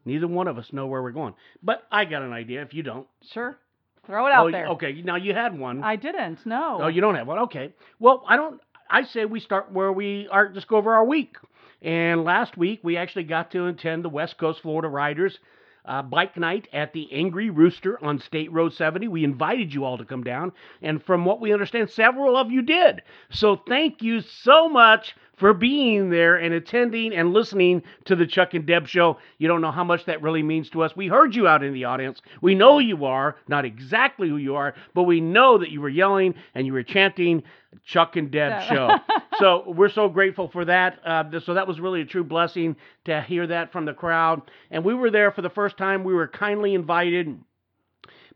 Neither 0.05 0.27
one 0.27 0.49
of 0.49 0.59
us 0.59 0.73
know 0.73 0.87
where 0.87 1.03
we're 1.03 1.11
going, 1.13 1.35
but 1.63 1.83
I 1.91 2.05
got 2.05 2.23
an 2.23 2.33
idea. 2.33 2.63
If 2.63 2.73
you 2.75 2.83
don't, 2.83 3.07
Sure. 3.33 3.59
Throw 4.07 4.27
it 4.27 4.33
out 4.33 4.47
oh, 4.47 4.51
there. 4.51 4.69
okay. 4.69 5.03
Now 5.03 5.17
you 5.17 5.35
had 5.35 5.59
one. 5.59 5.85
I 5.85 5.97
didn't, 5.97 6.47
no. 6.47 6.79
Oh, 6.81 6.87
you 6.87 7.03
don't 7.03 7.15
have 7.15 7.27
one. 7.27 7.41
Okay. 7.41 7.75
Well, 7.99 8.25
I 8.27 8.37
don't. 8.37 8.59
I 8.89 9.03
say 9.03 9.27
we 9.27 9.39
start 9.39 9.71
where 9.71 9.93
we 9.93 10.27
are. 10.31 10.49
Just 10.49 10.67
go 10.67 10.79
over 10.79 10.95
our 10.95 11.05
week. 11.05 11.37
And 11.83 12.25
last 12.25 12.57
week 12.57 12.81
we 12.83 12.97
actually 12.97 13.25
got 13.25 13.51
to 13.51 13.67
attend 13.67 14.03
the 14.03 14.09
West 14.09 14.39
Coast 14.39 14.63
Florida 14.63 14.89
Riders 14.89 15.39
uh, 15.89 16.03
bike 16.03 16.37
night 16.37 16.69
at 16.73 16.93
the 16.93 17.13
Angry 17.13 17.51
Rooster 17.51 18.03
on 18.05 18.19
State 18.21 18.53
Road 18.53 18.73
70. 18.75 19.09
We 19.09 19.25
invited 19.25 19.73
you 19.75 19.85
all 19.85 19.99
to 19.99 20.05
come 20.05 20.23
down, 20.23 20.53
and 20.83 21.03
from 21.03 21.25
what 21.25 21.41
we 21.41 21.53
understand, 21.53 21.91
several 21.91 22.37
of 22.37 22.51
you 22.51 22.63
did. 22.63 23.03
So 23.31 23.57
thank 23.69 24.03
you 24.03 24.21
so 24.21 24.69
much 24.69 25.17
for 25.37 25.55
being 25.55 26.11
there 26.11 26.35
and 26.37 26.53
attending 26.53 27.15
and 27.15 27.33
listening 27.33 27.83
to 28.07 28.17
the 28.17 28.27
Chuck 28.27 28.55
and 28.55 28.67
Deb 28.67 28.89
show. 28.89 29.19
You 29.39 29.47
don't 29.49 29.61
know 29.61 29.71
how 29.71 29.85
much 29.85 30.05
that 30.07 30.21
really 30.21 30.43
means 30.43 30.69
to 30.71 30.83
us. 30.83 30.97
We 30.97 31.07
heard 31.07 31.35
you 31.37 31.47
out 31.47 31.63
in 31.63 31.73
the 31.73 31.85
audience. 31.85 32.21
We 32.43 32.55
know 32.57 32.81
you 32.81 33.05
are, 33.05 33.37
not 33.47 33.65
exactly 33.65 34.29
who 34.29 34.37
you 34.37 34.57
are, 34.57 34.75
but 34.95 35.05
we 35.05 35.21
know 35.21 35.59
that 35.59 35.71
you 35.71 35.81
were 35.81 35.89
yelling 35.89 36.35
and 36.55 36.67
you 36.67 36.73
were 36.73 36.83
chanting 36.83 37.45
Chuck 37.85 38.17
and 38.17 38.31
Deb 38.33 38.63
So- 38.69 38.75
show. 38.75 38.99
so 39.39 39.65
we're 39.67 39.91
so 39.91 40.09
grateful 40.09 40.49
for 40.49 40.65
that. 40.65 40.99
Uh, 41.05 41.25
so 41.45 41.55
that 41.55 41.67
was 41.67 41.81
really 41.81 42.01
a 42.01 42.05
true 42.05 42.25
blessing 42.25 42.77
to 43.05 43.21
hear 43.23 43.47
that 43.47 43.73
from 43.73 43.85
the 43.85 43.95
crowd. 43.95 44.43
And 44.71 44.85
we 44.85 44.95
were 44.95 45.11
there 45.11 45.33
for 45.33 45.43
the 45.43 45.51
first 45.51 45.77
time. 45.77 46.05
We 46.05 46.15
were 46.15 46.29
kindly 46.29 46.75
invited 46.75 47.39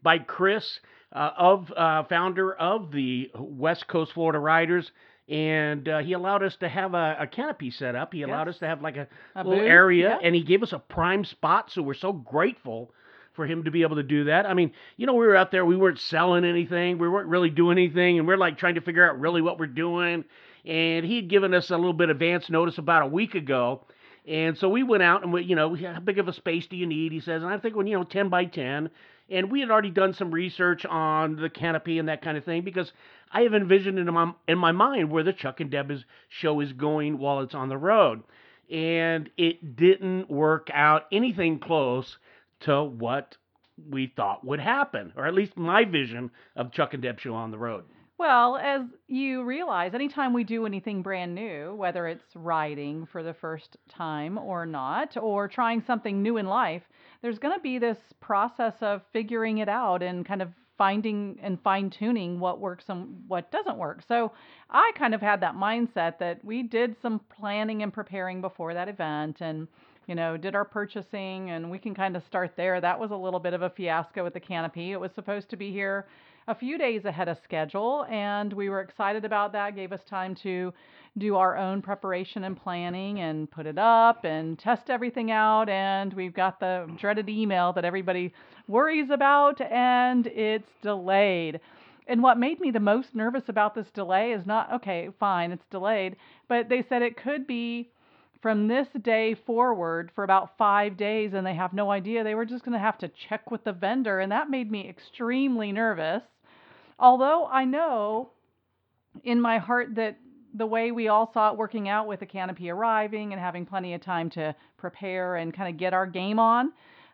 by 0.02 0.18
Chris, 0.18 0.80
uh, 1.12 1.30
of 1.36 1.72
uh, 1.76 2.04
founder 2.04 2.54
of 2.54 2.90
the 2.90 3.30
West 3.38 3.86
Coast 3.86 4.12
Florida 4.12 4.38
Riders. 4.38 4.90
And 5.28 5.88
uh, 5.88 5.98
he 5.98 6.14
allowed 6.14 6.42
us 6.42 6.56
to 6.56 6.68
have 6.68 6.94
a, 6.94 7.16
a 7.20 7.26
canopy 7.26 7.70
set 7.70 7.94
up. 7.94 8.12
He 8.12 8.22
allowed 8.22 8.48
us 8.48 8.58
to 8.58 8.66
have 8.66 8.82
like 8.82 8.96
a, 8.96 9.06
A 9.36 9.44
little 9.44 9.60
booth, 9.60 9.68
area, 9.68 10.18
yeah. 10.20 10.26
and 10.26 10.34
he 10.34 10.42
gave 10.42 10.62
us 10.62 10.72
a 10.72 10.78
prime 10.78 11.24
spot. 11.24 11.70
So 11.70 11.80
we're 11.80 11.94
so 11.94 12.12
grateful 12.12 12.90
for 13.34 13.46
him 13.46 13.64
to 13.64 13.70
be 13.70 13.82
able 13.82 13.96
to 13.96 14.02
do 14.02 14.24
that. 14.24 14.46
I 14.46 14.52
mean, 14.52 14.72
you 14.96 15.06
know, 15.06 15.14
we 15.14 15.26
were 15.26 15.36
out 15.36 15.50
there, 15.50 15.64
we 15.64 15.76
weren't 15.76 16.00
selling 16.00 16.44
anything, 16.44 16.98
we 16.98 17.08
weren't 17.08 17.28
really 17.28 17.50
doing 17.50 17.78
anything, 17.78 18.18
and 18.18 18.28
we're 18.28 18.36
like 18.36 18.58
trying 18.58 18.74
to 18.74 18.82
figure 18.82 19.08
out 19.08 19.18
really 19.20 19.40
what 19.40 19.58
we're 19.58 19.68
doing. 19.68 20.24
And 20.64 21.04
he 21.04 21.16
had 21.16 21.28
given 21.28 21.54
us 21.54 21.70
a 21.70 21.76
little 21.76 21.92
bit 21.92 22.10
of 22.10 22.16
advance 22.16 22.48
notice 22.48 22.78
about 22.78 23.02
a 23.02 23.06
week 23.06 23.34
ago. 23.34 23.84
And 24.26 24.56
so 24.56 24.68
we 24.68 24.84
went 24.84 25.02
out 25.02 25.24
and 25.24 25.32
we, 25.32 25.42
you 25.42 25.56
know, 25.56 25.74
how 25.74 25.98
big 25.98 26.18
of 26.18 26.28
a 26.28 26.32
space 26.32 26.66
do 26.66 26.76
you 26.76 26.86
need? 26.86 27.10
He 27.10 27.20
says, 27.20 27.42
and 27.42 27.52
I'm 27.52 27.60
thinking, 27.60 27.86
you 27.88 27.98
know, 27.98 28.04
10 28.04 28.28
by 28.28 28.44
10. 28.44 28.90
And 29.30 29.50
we 29.50 29.60
had 29.60 29.70
already 29.70 29.90
done 29.90 30.14
some 30.14 30.30
research 30.30 30.84
on 30.84 31.36
the 31.36 31.50
canopy 31.50 31.98
and 31.98 32.08
that 32.08 32.22
kind 32.22 32.36
of 32.36 32.44
thing 32.44 32.62
because 32.62 32.92
I 33.32 33.42
have 33.42 33.54
envisioned 33.54 33.98
in 33.98 34.12
my, 34.12 34.32
in 34.46 34.58
my 34.58 34.72
mind 34.72 35.10
where 35.10 35.24
the 35.24 35.32
Chuck 35.32 35.60
and 35.60 35.70
Deb's 35.70 36.04
show 36.28 36.60
is 36.60 36.72
going 36.72 37.18
while 37.18 37.40
it's 37.40 37.54
on 37.54 37.68
the 37.68 37.78
road. 37.78 38.22
And 38.70 39.28
it 39.36 39.76
didn't 39.76 40.30
work 40.30 40.68
out 40.72 41.06
anything 41.10 41.58
close 41.58 42.18
to 42.60 42.84
what 42.84 43.36
we 43.90 44.12
thought 44.14 44.44
would 44.44 44.60
happen, 44.60 45.12
or 45.16 45.26
at 45.26 45.34
least 45.34 45.56
my 45.56 45.84
vision 45.84 46.30
of 46.54 46.72
Chuck 46.72 46.94
and 46.94 47.02
Deb 47.02 47.18
show 47.18 47.34
on 47.34 47.50
the 47.50 47.58
road. 47.58 47.84
Well, 48.18 48.56
as 48.56 48.82
you 49.08 49.42
realize, 49.42 49.94
anytime 49.94 50.32
we 50.32 50.44
do 50.44 50.64
anything 50.64 51.02
brand 51.02 51.34
new, 51.34 51.74
whether 51.74 52.06
it's 52.06 52.36
riding 52.36 53.06
for 53.06 53.22
the 53.22 53.34
first 53.34 53.76
time 53.88 54.38
or 54.38 54.64
not, 54.64 55.16
or 55.16 55.48
trying 55.48 55.82
something 55.82 56.22
new 56.22 56.36
in 56.36 56.46
life, 56.46 56.82
there's 57.20 57.38
going 57.38 57.54
to 57.54 57.60
be 57.60 57.78
this 57.78 57.98
process 58.20 58.74
of 58.80 59.02
figuring 59.12 59.58
it 59.58 59.68
out 59.68 60.02
and 60.02 60.24
kind 60.24 60.40
of 60.40 60.50
finding 60.78 61.38
and 61.42 61.60
fine 61.62 61.90
tuning 61.90 62.38
what 62.38 62.60
works 62.60 62.84
and 62.88 63.22
what 63.28 63.50
doesn't 63.50 63.76
work. 63.78 64.02
So 64.06 64.32
I 64.70 64.92
kind 64.96 65.14
of 65.14 65.20
had 65.20 65.40
that 65.40 65.56
mindset 65.56 66.18
that 66.18 66.44
we 66.44 66.62
did 66.62 66.96
some 67.02 67.20
planning 67.36 67.82
and 67.82 67.92
preparing 67.92 68.40
before 68.40 68.74
that 68.74 68.88
event 68.88 69.40
and 69.40 69.68
you 70.08 70.16
know, 70.16 70.36
did 70.36 70.56
our 70.56 70.64
purchasing 70.64 71.50
and 71.50 71.70
we 71.70 71.78
can 71.78 71.94
kind 71.94 72.16
of 72.16 72.24
start 72.24 72.52
there. 72.56 72.80
That 72.80 72.98
was 72.98 73.12
a 73.12 73.16
little 73.16 73.38
bit 73.38 73.54
of 73.54 73.62
a 73.62 73.70
fiasco 73.70 74.24
with 74.24 74.34
the 74.34 74.40
canopy. 74.40 74.92
It 74.92 75.00
was 75.00 75.12
supposed 75.12 75.48
to 75.50 75.56
be 75.56 75.70
here 75.70 76.06
a 76.48 76.54
few 76.54 76.76
days 76.76 77.04
ahead 77.04 77.28
of 77.28 77.38
schedule 77.44 78.04
and 78.10 78.52
we 78.52 78.68
were 78.68 78.80
excited 78.80 79.24
about 79.24 79.52
that. 79.52 79.76
Gave 79.76 79.92
us 79.92 80.02
time 80.08 80.34
to 80.36 80.72
do 81.18 81.36
our 81.36 81.56
own 81.56 81.82
preparation 81.82 82.44
and 82.44 82.60
planning 82.60 83.20
and 83.20 83.50
put 83.50 83.66
it 83.66 83.78
up 83.78 84.24
and 84.24 84.58
test 84.58 84.90
everything 84.90 85.30
out 85.30 85.68
and 85.68 86.12
we've 86.14 86.34
got 86.34 86.58
the 86.58 86.90
dreaded 86.98 87.28
email 87.28 87.72
that 87.74 87.84
everybody 87.84 88.32
worries 88.66 89.10
about 89.10 89.60
and 89.60 90.26
it's 90.26 90.70
delayed. 90.82 91.60
And 92.08 92.22
what 92.22 92.38
made 92.38 92.58
me 92.60 92.70
the 92.72 92.80
most 92.80 93.14
nervous 93.14 93.48
about 93.48 93.74
this 93.74 93.90
delay 93.90 94.32
is 94.32 94.44
not 94.44 94.72
okay, 94.72 95.10
fine, 95.20 95.52
it's 95.52 95.66
delayed, 95.70 96.16
but 96.48 96.68
they 96.68 96.82
said 96.88 97.02
it 97.02 97.16
could 97.16 97.46
be 97.46 97.90
from 98.40 98.66
this 98.66 98.88
day 99.02 99.36
forward 99.46 100.10
for 100.14 100.24
about 100.24 100.58
five 100.58 100.96
days 100.96 101.32
and 101.32 101.46
they 101.46 101.54
have 101.54 101.72
no 101.72 101.92
idea. 101.92 102.24
They 102.24 102.34
were 102.34 102.44
just 102.44 102.64
going 102.64 102.72
to 102.72 102.78
have 102.78 102.98
to 102.98 103.10
check 103.28 103.52
with 103.52 103.62
the 103.62 103.72
vendor, 103.72 104.18
and 104.18 104.32
that 104.32 104.50
made 104.50 104.70
me 104.70 104.88
extremely 104.88 105.70
nervous. 105.70 106.22
Although 107.02 107.48
I 107.48 107.64
know 107.64 108.30
in 109.24 109.40
my 109.40 109.58
heart 109.58 109.96
that 109.96 110.18
the 110.54 110.66
way 110.66 110.92
we 110.92 111.08
all 111.08 111.30
saw 111.32 111.50
it 111.50 111.58
working 111.58 111.88
out 111.88 112.06
with 112.06 112.20
the 112.20 112.26
canopy 112.26 112.70
arriving 112.70 113.32
and 113.32 113.40
having 113.40 113.66
plenty 113.66 113.92
of 113.94 114.00
time 114.00 114.30
to 114.30 114.54
prepare 114.76 115.36
and 115.36 115.52
kind 115.52 115.68
of 115.68 115.78
get 115.78 115.92
our 115.92 116.06
game 116.06 116.38
on 116.38 116.72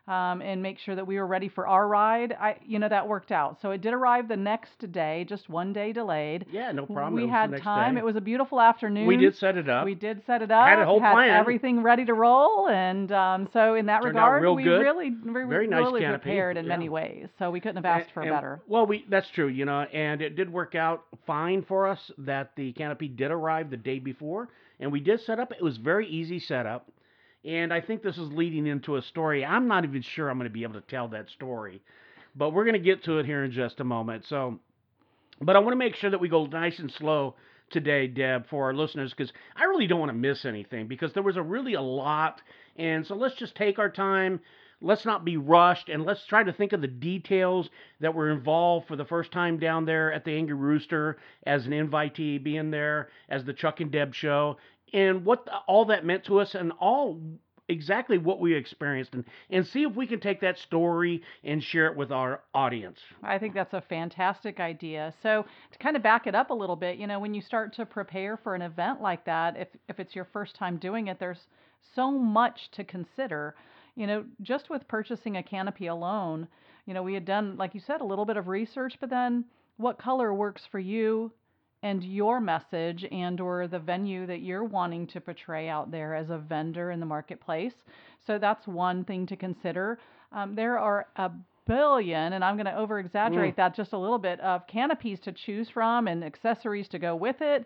um, 0.09 0.41
and 0.41 0.61
make 0.61 0.79
sure 0.79 0.95
that 0.95 1.05
we 1.05 1.17
were 1.17 1.27
ready 1.27 1.47
for 1.49 1.67
our 1.67 1.87
ride, 1.87 2.33
I, 2.33 2.57
you 2.65 2.79
know, 2.79 2.89
that 2.89 3.07
worked 3.07 3.31
out. 3.31 3.57
So 3.61 3.71
it 3.71 3.81
did 3.81 3.93
arrive 3.93 4.27
the 4.27 4.35
next 4.37 4.91
day, 4.91 5.25
just 5.29 5.47
one 5.49 5.71
day 5.71 5.93
delayed. 5.93 6.47
Yeah, 6.51 6.71
no 6.71 6.85
problem. 6.87 7.13
We 7.13 7.29
had 7.29 7.55
time. 7.61 7.93
day. 7.93 7.99
It 7.99 8.03
was 8.03 8.15
a 8.15 8.21
beautiful 8.21 8.59
afternoon. 8.59 9.05
We 9.05 9.17
did 9.17 9.35
set 9.37 9.55
it 9.55 9.69
up. 9.69 9.85
We 9.85 9.93
did 9.93 10.23
set 10.25 10.41
it 10.41 10.49
up. 10.49 10.67
Had 10.67 10.79
a 10.79 10.85
whole 10.85 10.99
plan. 10.99 11.29
everything 11.29 11.83
ready 11.83 12.05
to 12.05 12.13
roll, 12.15 12.67
and 12.69 13.11
um, 13.11 13.47
so 13.53 13.75
in 13.75 13.85
that 13.85 14.01
Turned 14.01 14.15
regard, 14.15 14.41
real 14.41 14.55
we 14.55 14.63
good. 14.63 14.79
really, 14.81 15.11
we 15.11 15.31
Very 15.43 15.67
nice 15.67 15.79
really 15.81 16.01
canopy, 16.01 16.23
prepared 16.23 16.57
in 16.57 16.65
yeah. 16.65 16.69
many 16.69 16.89
ways. 16.89 17.27
So 17.37 17.51
we 17.51 17.59
couldn't 17.59 17.75
have 17.77 17.85
asked 17.85 18.05
And- 18.05 18.13
for 18.13 18.21
and- 18.21 18.31
better. 18.31 18.61
Well, 18.67 18.87
we 18.87 19.05
that's 19.09 19.29
true, 19.29 19.47
you 19.47 19.65
know, 19.65 19.81
and 19.81 20.21
it 20.21 20.35
did 20.35 20.51
work 20.51 20.73
out 20.73 21.03
fine 21.27 21.61
for 21.63 21.87
us 21.87 22.11
that 22.17 22.51
the 22.55 22.71
canopy 22.73 23.07
did 23.07 23.29
arrive 23.31 23.69
the 23.69 23.77
day 23.77 23.99
before, 23.99 24.49
and 24.79 24.91
we 24.91 24.99
did 25.01 25.21
set 25.21 25.39
up. 25.39 25.51
It 25.51 25.61
was 25.61 25.77
very 25.77 26.07
easy 26.07 26.39
setup, 26.39 26.87
and 27.45 27.73
I 27.73 27.81
think 27.81 28.03
this 28.03 28.17
is 28.17 28.31
leading 28.31 28.67
into 28.67 28.95
a 28.97 29.01
story. 29.01 29.45
I'm 29.45 29.67
not 29.67 29.85
even 29.85 30.01
sure 30.01 30.29
I'm 30.29 30.37
going 30.37 30.49
to 30.49 30.53
be 30.53 30.63
able 30.63 30.73
to 30.73 30.81
tell 30.81 31.07
that 31.09 31.29
story, 31.29 31.81
but 32.35 32.51
we're 32.51 32.65
going 32.65 32.73
to 32.73 32.79
get 32.79 33.03
to 33.05 33.19
it 33.19 33.25
here 33.25 33.43
in 33.43 33.51
just 33.51 33.79
a 33.79 33.83
moment. 33.83 34.25
So, 34.25 34.59
but 35.41 35.55
I 35.55 35.59
want 35.59 35.71
to 35.71 35.77
make 35.77 35.95
sure 35.95 36.09
that 36.09 36.19
we 36.19 36.29
go 36.29 36.45
nice 36.45 36.79
and 36.79 36.91
slow 36.91 37.35
today, 37.69 38.07
Deb, 38.07 38.47
for 38.49 38.65
our 38.65 38.73
listeners, 38.73 39.13
because 39.15 39.31
I 39.55 39.65
really 39.65 39.87
don't 39.87 39.99
want 39.99 40.09
to 40.09 40.17
miss 40.17 40.45
anything 40.45 40.87
because 40.87 41.13
there 41.13 41.23
was 41.23 41.37
a 41.37 41.41
really 41.41 41.75
a 41.75 41.81
lot, 41.81 42.41
and 42.77 43.05
so 43.05 43.15
let's 43.15 43.35
just 43.35 43.55
take 43.55 43.79
our 43.79 43.89
time. 43.89 44.41
Let's 44.81 45.05
not 45.05 45.25
be 45.25 45.35
rushed, 45.35 45.89
and 45.89 46.05
let's 46.05 46.25
try 46.25 46.41
to 46.41 46.53
think 46.53 46.71
of 46.71 46.79
the 46.79 46.87
details 46.87 47.69
that 47.99 48.15
were 48.15 48.31
involved 48.31 48.87
for 48.87 48.95
the 48.95 49.03
first 49.03 49.29
time 49.31 49.59
down 49.59 49.83
there 49.83 50.13
at 50.13 50.23
the 50.23 50.31
Angry 50.31 50.55
Rooster 50.55 51.17
as 51.45 51.65
an 51.65 51.73
invitee, 51.73 52.41
being 52.41 52.71
there 52.71 53.09
as 53.27 53.43
the 53.43 53.53
Chuck 53.53 53.81
and 53.81 53.91
Deb 53.91 54.15
show, 54.15 54.57
and 54.93 55.25
what 55.25 55.45
the, 55.45 55.55
all 55.67 55.85
that 55.85 56.05
meant 56.05 56.25
to 56.25 56.39
us, 56.39 56.55
and 56.55 56.71
all 56.79 57.19
exactly 57.67 58.17
what 58.17 58.39
we 58.39 58.53
experienced, 58.53 59.13
and 59.13 59.23
and 59.49 59.65
see 59.65 59.83
if 59.83 59.95
we 59.95 60.07
can 60.07 60.19
take 60.19 60.41
that 60.41 60.57
story 60.57 61.21
and 61.43 61.63
share 61.63 61.87
it 61.87 61.95
with 61.95 62.11
our 62.11 62.41
audience. 62.53 62.99
I 63.23 63.37
think 63.37 63.53
that's 63.53 63.73
a 63.73 63.81
fantastic 63.81 64.59
idea. 64.59 65.13
So 65.21 65.45
to 65.71 65.79
kind 65.79 65.95
of 65.95 66.03
back 66.03 66.27
it 66.27 66.35
up 66.35 66.49
a 66.49 66.53
little 66.53 66.75
bit, 66.75 66.97
you 66.97 67.07
know, 67.07 67.19
when 67.19 67.33
you 67.33 67.41
start 67.41 67.73
to 67.75 67.85
prepare 67.85 68.37
for 68.37 68.55
an 68.55 68.61
event 68.61 69.01
like 69.01 69.23
that, 69.25 69.55
if 69.57 69.67
if 69.87 69.99
it's 69.99 70.15
your 70.15 70.25
first 70.25 70.55
time 70.55 70.77
doing 70.77 71.07
it, 71.07 71.19
there's 71.19 71.47
so 71.95 72.11
much 72.11 72.69
to 72.71 72.83
consider. 72.83 73.55
You 73.95 74.07
know, 74.07 74.25
just 74.41 74.69
with 74.69 74.87
purchasing 74.87 75.37
a 75.37 75.43
canopy 75.43 75.87
alone, 75.87 76.47
you 76.85 76.93
know, 76.93 77.03
we 77.03 77.13
had 77.13 77.25
done, 77.25 77.57
like 77.57 77.75
you 77.75 77.81
said, 77.81 78.01
a 78.01 78.05
little 78.05 78.25
bit 78.25 78.37
of 78.37 78.47
research, 78.47 78.97
but 78.99 79.09
then 79.09 79.45
what 79.77 79.99
color 79.99 80.33
works 80.33 80.65
for 80.71 80.79
you 80.79 81.31
and 81.83 82.03
your 82.03 82.39
message 82.41 83.05
and 83.11 83.39
or 83.39 83.67
the 83.67 83.79
venue 83.79 84.25
that 84.25 84.41
you're 84.41 84.63
wanting 84.63 85.07
to 85.07 85.21
portray 85.21 85.69
out 85.69 85.91
there 85.91 86.13
as 86.15 86.29
a 86.29 86.37
vendor 86.37 86.91
in 86.91 86.99
the 86.99 87.05
marketplace. 87.05 87.73
So 88.27 88.37
that's 88.37 88.67
one 88.67 89.03
thing 89.05 89.25
to 89.27 89.35
consider. 89.35 89.97
Um, 90.31 90.55
there 90.55 90.77
are 90.77 91.07
a 91.15 91.31
billion, 91.65 92.33
and 92.33 92.43
I'm 92.43 92.55
going 92.55 92.65
to 92.65 92.75
over 92.75 92.99
exaggerate 92.99 93.53
Mm. 93.53 93.57
that 93.57 93.75
just 93.75 93.93
a 93.93 93.97
little 93.97 94.17
bit, 94.17 94.39
of 94.41 94.67
canopies 94.67 95.19
to 95.21 95.31
choose 95.31 95.69
from 95.69 96.07
and 96.07 96.23
accessories 96.23 96.87
to 96.89 96.99
go 96.99 97.15
with 97.15 97.41
it. 97.41 97.65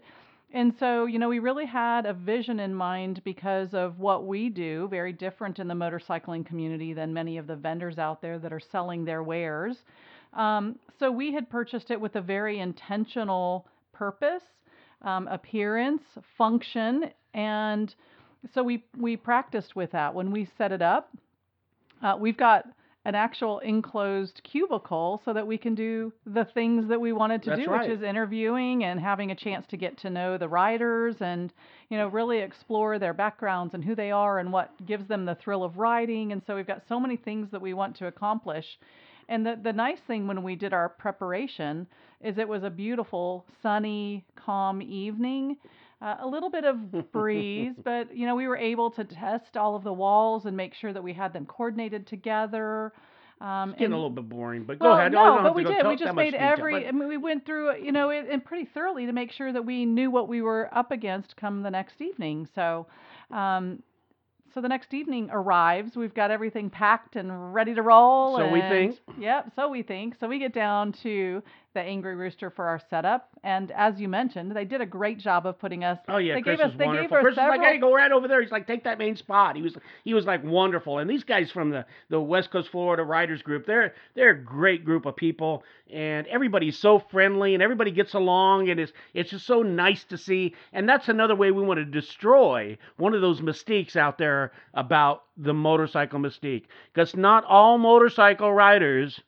And 0.51 0.73
so, 0.77 1.05
you 1.05 1.17
know, 1.17 1.29
we 1.29 1.39
really 1.39 1.65
had 1.65 2.05
a 2.05 2.13
vision 2.13 2.59
in 2.59 2.75
mind 2.75 3.21
because 3.23 3.73
of 3.73 3.99
what 3.99 4.27
we 4.27 4.49
do, 4.49 4.87
very 4.89 5.11
different 5.11 5.57
in 5.57 5.67
the 5.67 5.73
motorcycling 5.73 6.45
community 6.45 6.93
than 6.93 7.11
many 7.11 7.37
of 7.39 7.47
the 7.47 7.55
vendors 7.55 7.97
out 7.97 8.21
there 8.21 8.37
that 8.37 8.53
are 8.53 8.59
selling 8.59 9.03
their 9.03 9.23
wares. 9.23 9.77
Um, 10.33 10.77
so 10.99 11.11
we 11.11 11.33
had 11.33 11.49
purchased 11.49 11.89
it 11.89 11.99
with 11.99 12.15
a 12.15 12.21
very 12.21 12.59
intentional 12.59 13.65
purpose, 13.93 14.43
um, 15.03 15.27
appearance, 15.27 16.03
function, 16.37 17.05
and 17.33 17.93
so 18.53 18.61
we 18.61 18.83
we 18.97 19.15
practiced 19.15 19.75
with 19.75 19.91
that 19.91 20.13
when 20.13 20.31
we 20.31 20.47
set 20.57 20.71
it 20.71 20.81
up. 20.81 21.09
Uh, 22.01 22.17
we've 22.19 22.37
got 22.37 22.65
an 23.05 23.15
actual 23.15 23.59
enclosed 23.59 24.39
cubicle 24.43 25.21
so 25.25 25.33
that 25.33 25.45
we 25.45 25.57
can 25.57 25.75
do 25.75 26.11
the 26.25 26.45
things 26.53 26.87
that 26.87 26.99
we 26.99 27.11
wanted 27.11 27.43
to 27.43 27.49
That's 27.49 27.63
do, 27.63 27.69
right. 27.69 27.87
which 27.87 27.97
is 27.97 28.03
interviewing 28.03 28.85
and 28.85 28.97
having 28.99 29.31
a 29.31 29.35
chance 29.35 29.65
to 29.67 29.77
get 29.77 29.97
to 29.99 30.09
know 30.09 30.37
the 30.37 30.47
riders 30.47 31.15
and 31.19 31.51
you 31.89 31.97
know 31.97 32.07
really 32.07 32.39
explore 32.39 32.99
their 32.99 33.13
backgrounds 33.13 33.73
and 33.73 33.83
who 33.83 33.93
they 33.95 34.11
are 34.11 34.39
and 34.39 34.51
what 34.51 34.71
gives 34.85 35.07
them 35.07 35.25
the 35.25 35.35
thrill 35.35 35.63
of 35.63 35.77
riding. 35.77 36.31
And 36.31 36.41
so 36.47 36.55
we've 36.55 36.67
got 36.67 36.83
so 36.87 36.99
many 36.99 37.17
things 37.17 37.49
that 37.51 37.61
we 37.61 37.73
want 37.73 37.97
to 37.97 38.07
accomplish. 38.07 38.65
And 39.29 39.45
the, 39.45 39.59
the 39.61 39.73
nice 39.73 39.99
thing 40.07 40.27
when 40.27 40.43
we 40.43 40.55
did 40.55 40.73
our 40.73 40.89
preparation 40.89 41.87
is 42.21 42.37
it 42.37 42.47
was 42.47 42.63
a 42.63 42.69
beautiful, 42.69 43.45
sunny, 43.61 44.25
calm 44.35 44.81
evening. 44.81 45.57
Uh, 46.01 46.17
a 46.19 46.27
little 46.27 46.49
bit 46.49 46.65
of 46.65 47.11
breeze, 47.13 47.73
but 47.83 48.13
you 48.15 48.25
know 48.25 48.35
we 48.35 48.45
were 48.45 48.57
able 48.57 48.91
to 48.91 49.05
test 49.05 49.55
all 49.55 49.73
of 49.73 49.85
the 49.85 49.93
walls 49.93 50.45
and 50.45 50.55
make 50.57 50.73
sure 50.73 50.91
that 50.91 51.01
we 51.01 51.13
had 51.13 51.31
them 51.31 51.45
coordinated 51.45 52.05
together. 52.05 52.91
Um, 53.39 53.69
It's 53.69 53.79
getting 53.79 53.85
and- 53.85 53.93
a 53.93 53.97
little 53.97 54.09
bit 54.09 54.27
boring, 54.27 54.63
but 54.63 54.79
go 54.79 54.85
well, 54.89 54.97
ahead. 54.97 55.11
No, 55.13 55.35
have 55.35 55.43
but 55.43 55.55
we 55.55 55.63
did. 55.63 55.85
We 55.87 55.95
just 55.95 56.15
made 56.15 56.31
detail, 56.31 56.49
every. 56.57 56.73
but- 56.73 56.87
I 56.87 56.91
mean, 56.91 57.07
we 57.07 57.17
went 57.17 57.45
through 57.45 57.81
you 57.81 57.91
know, 57.91 58.09
it, 58.09 58.25
and 58.29 58.43
pretty 58.43 58.65
thoroughly 58.73 59.05
to 59.05 59.13
make 59.13 59.31
sure 59.31 59.51
that 59.53 59.65
we 59.65 59.85
knew 59.85 60.11
what 60.11 60.27
we 60.27 60.41
were 60.41 60.69
up 60.73 60.91
against 60.91 61.37
come 61.37 61.61
the 61.61 61.71
next 61.71 62.01
evening. 62.01 62.47
So, 62.53 62.87
um, 63.31 63.81
so 64.53 64.61
the 64.61 64.67
next 64.67 64.93
evening 64.93 65.29
arrives. 65.31 65.95
We've 65.95 66.13
got 66.13 66.29
everything 66.29 66.69
packed 66.69 67.15
and 67.15 67.53
ready 67.53 67.73
to 67.73 67.81
roll. 67.81 68.37
So 68.37 68.49
we 68.51 68.61
think. 68.61 68.99
Yep. 69.19 69.53
So 69.55 69.67
we 69.69 69.81
think. 69.81 70.15
So 70.19 70.27
we 70.27 70.37
get 70.37 70.53
down 70.53 70.91
to 71.03 71.41
the 71.73 71.81
Angry 71.81 72.15
Rooster 72.15 72.49
for 72.49 72.65
our 72.65 72.79
setup, 72.89 73.29
and 73.43 73.71
as 73.71 73.99
you 73.99 74.07
mentioned, 74.07 74.55
they 74.55 74.65
did 74.65 74.81
a 74.81 74.85
great 74.85 75.19
job 75.19 75.45
of 75.45 75.59
putting 75.59 75.83
us. 75.83 75.97
Oh 76.07 76.17
yeah, 76.17 76.35
they 76.35 76.41
Chris 76.41 76.59
gave 76.59 76.67
us. 76.67 76.73
They 76.77 76.85
wonderful. 76.85 77.09
gave 77.09 77.17
us 77.17 77.21
Chris 77.23 77.35
several. 77.35 77.57
like, 77.57 77.67
hey, 77.67 77.77
go 77.79 77.93
right 77.93 78.11
over 78.11 78.27
there. 78.27 78.41
He's 78.41 78.51
like, 78.51 78.67
take 78.67 78.83
that 78.83 78.97
main 78.97 79.15
spot. 79.15 79.55
He 79.55 79.61
was 79.61 79.75
he 80.03 80.13
was 80.13 80.25
like 80.25 80.43
wonderful. 80.43 80.99
And 80.99 81.09
these 81.09 81.23
guys 81.23 81.51
from 81.51 81.71
the 81.71 81.85
the 82.09 82.19
West 82.19 82.51
Coast 82.51 82.69
Florida 82.69 83.03
Riders 83.03 83.41
Group, 83.41 83.65
they're 83.65 83.93
they're 84.15 84.31
a 84.31 84.43
great 84.43 84.85
group 84.85 85.05
of 85.05 85.15
people, 85.15 85.63
and 85.91 86.27
everybody's 86.27 86.77
so 86.77 86.99
friendly, 86.99 87.53
and 87.53 87.63
everybody 87.63 87.91
gets 87.91 88.13
along, 88.13 88.69
and 88.69 88.79
it's 88.79 88.93
it's 89.13 89.31
just 89.31 89.45
so 89.45 89.61
nice 89.61 90.03
to 90.05 90.17
see. 90.17 90.55
And 90.73 90.87
that's 90.87 91.09
another 91.09 91.35
way 91.35 91.51
we 91.51 91.63
want 91.63 91.79
to 91.79 91.85
destroy 91.85 92.77
one 92.97 93.13
of 93.13 93.21
those 93.21 93.41
mistakes 93.41 93.95
out 93.95 94.17
there 94.17 94.51
about 94.73 95.23
the 95.37 95.53
motorcycle 95.53 96.19
mystique, 96.19 96.65
because 96.93 97.15
not 97.15 97.43
all 97.45 97.77
motorcycle 97.77 98.53
riders 98.53 99.19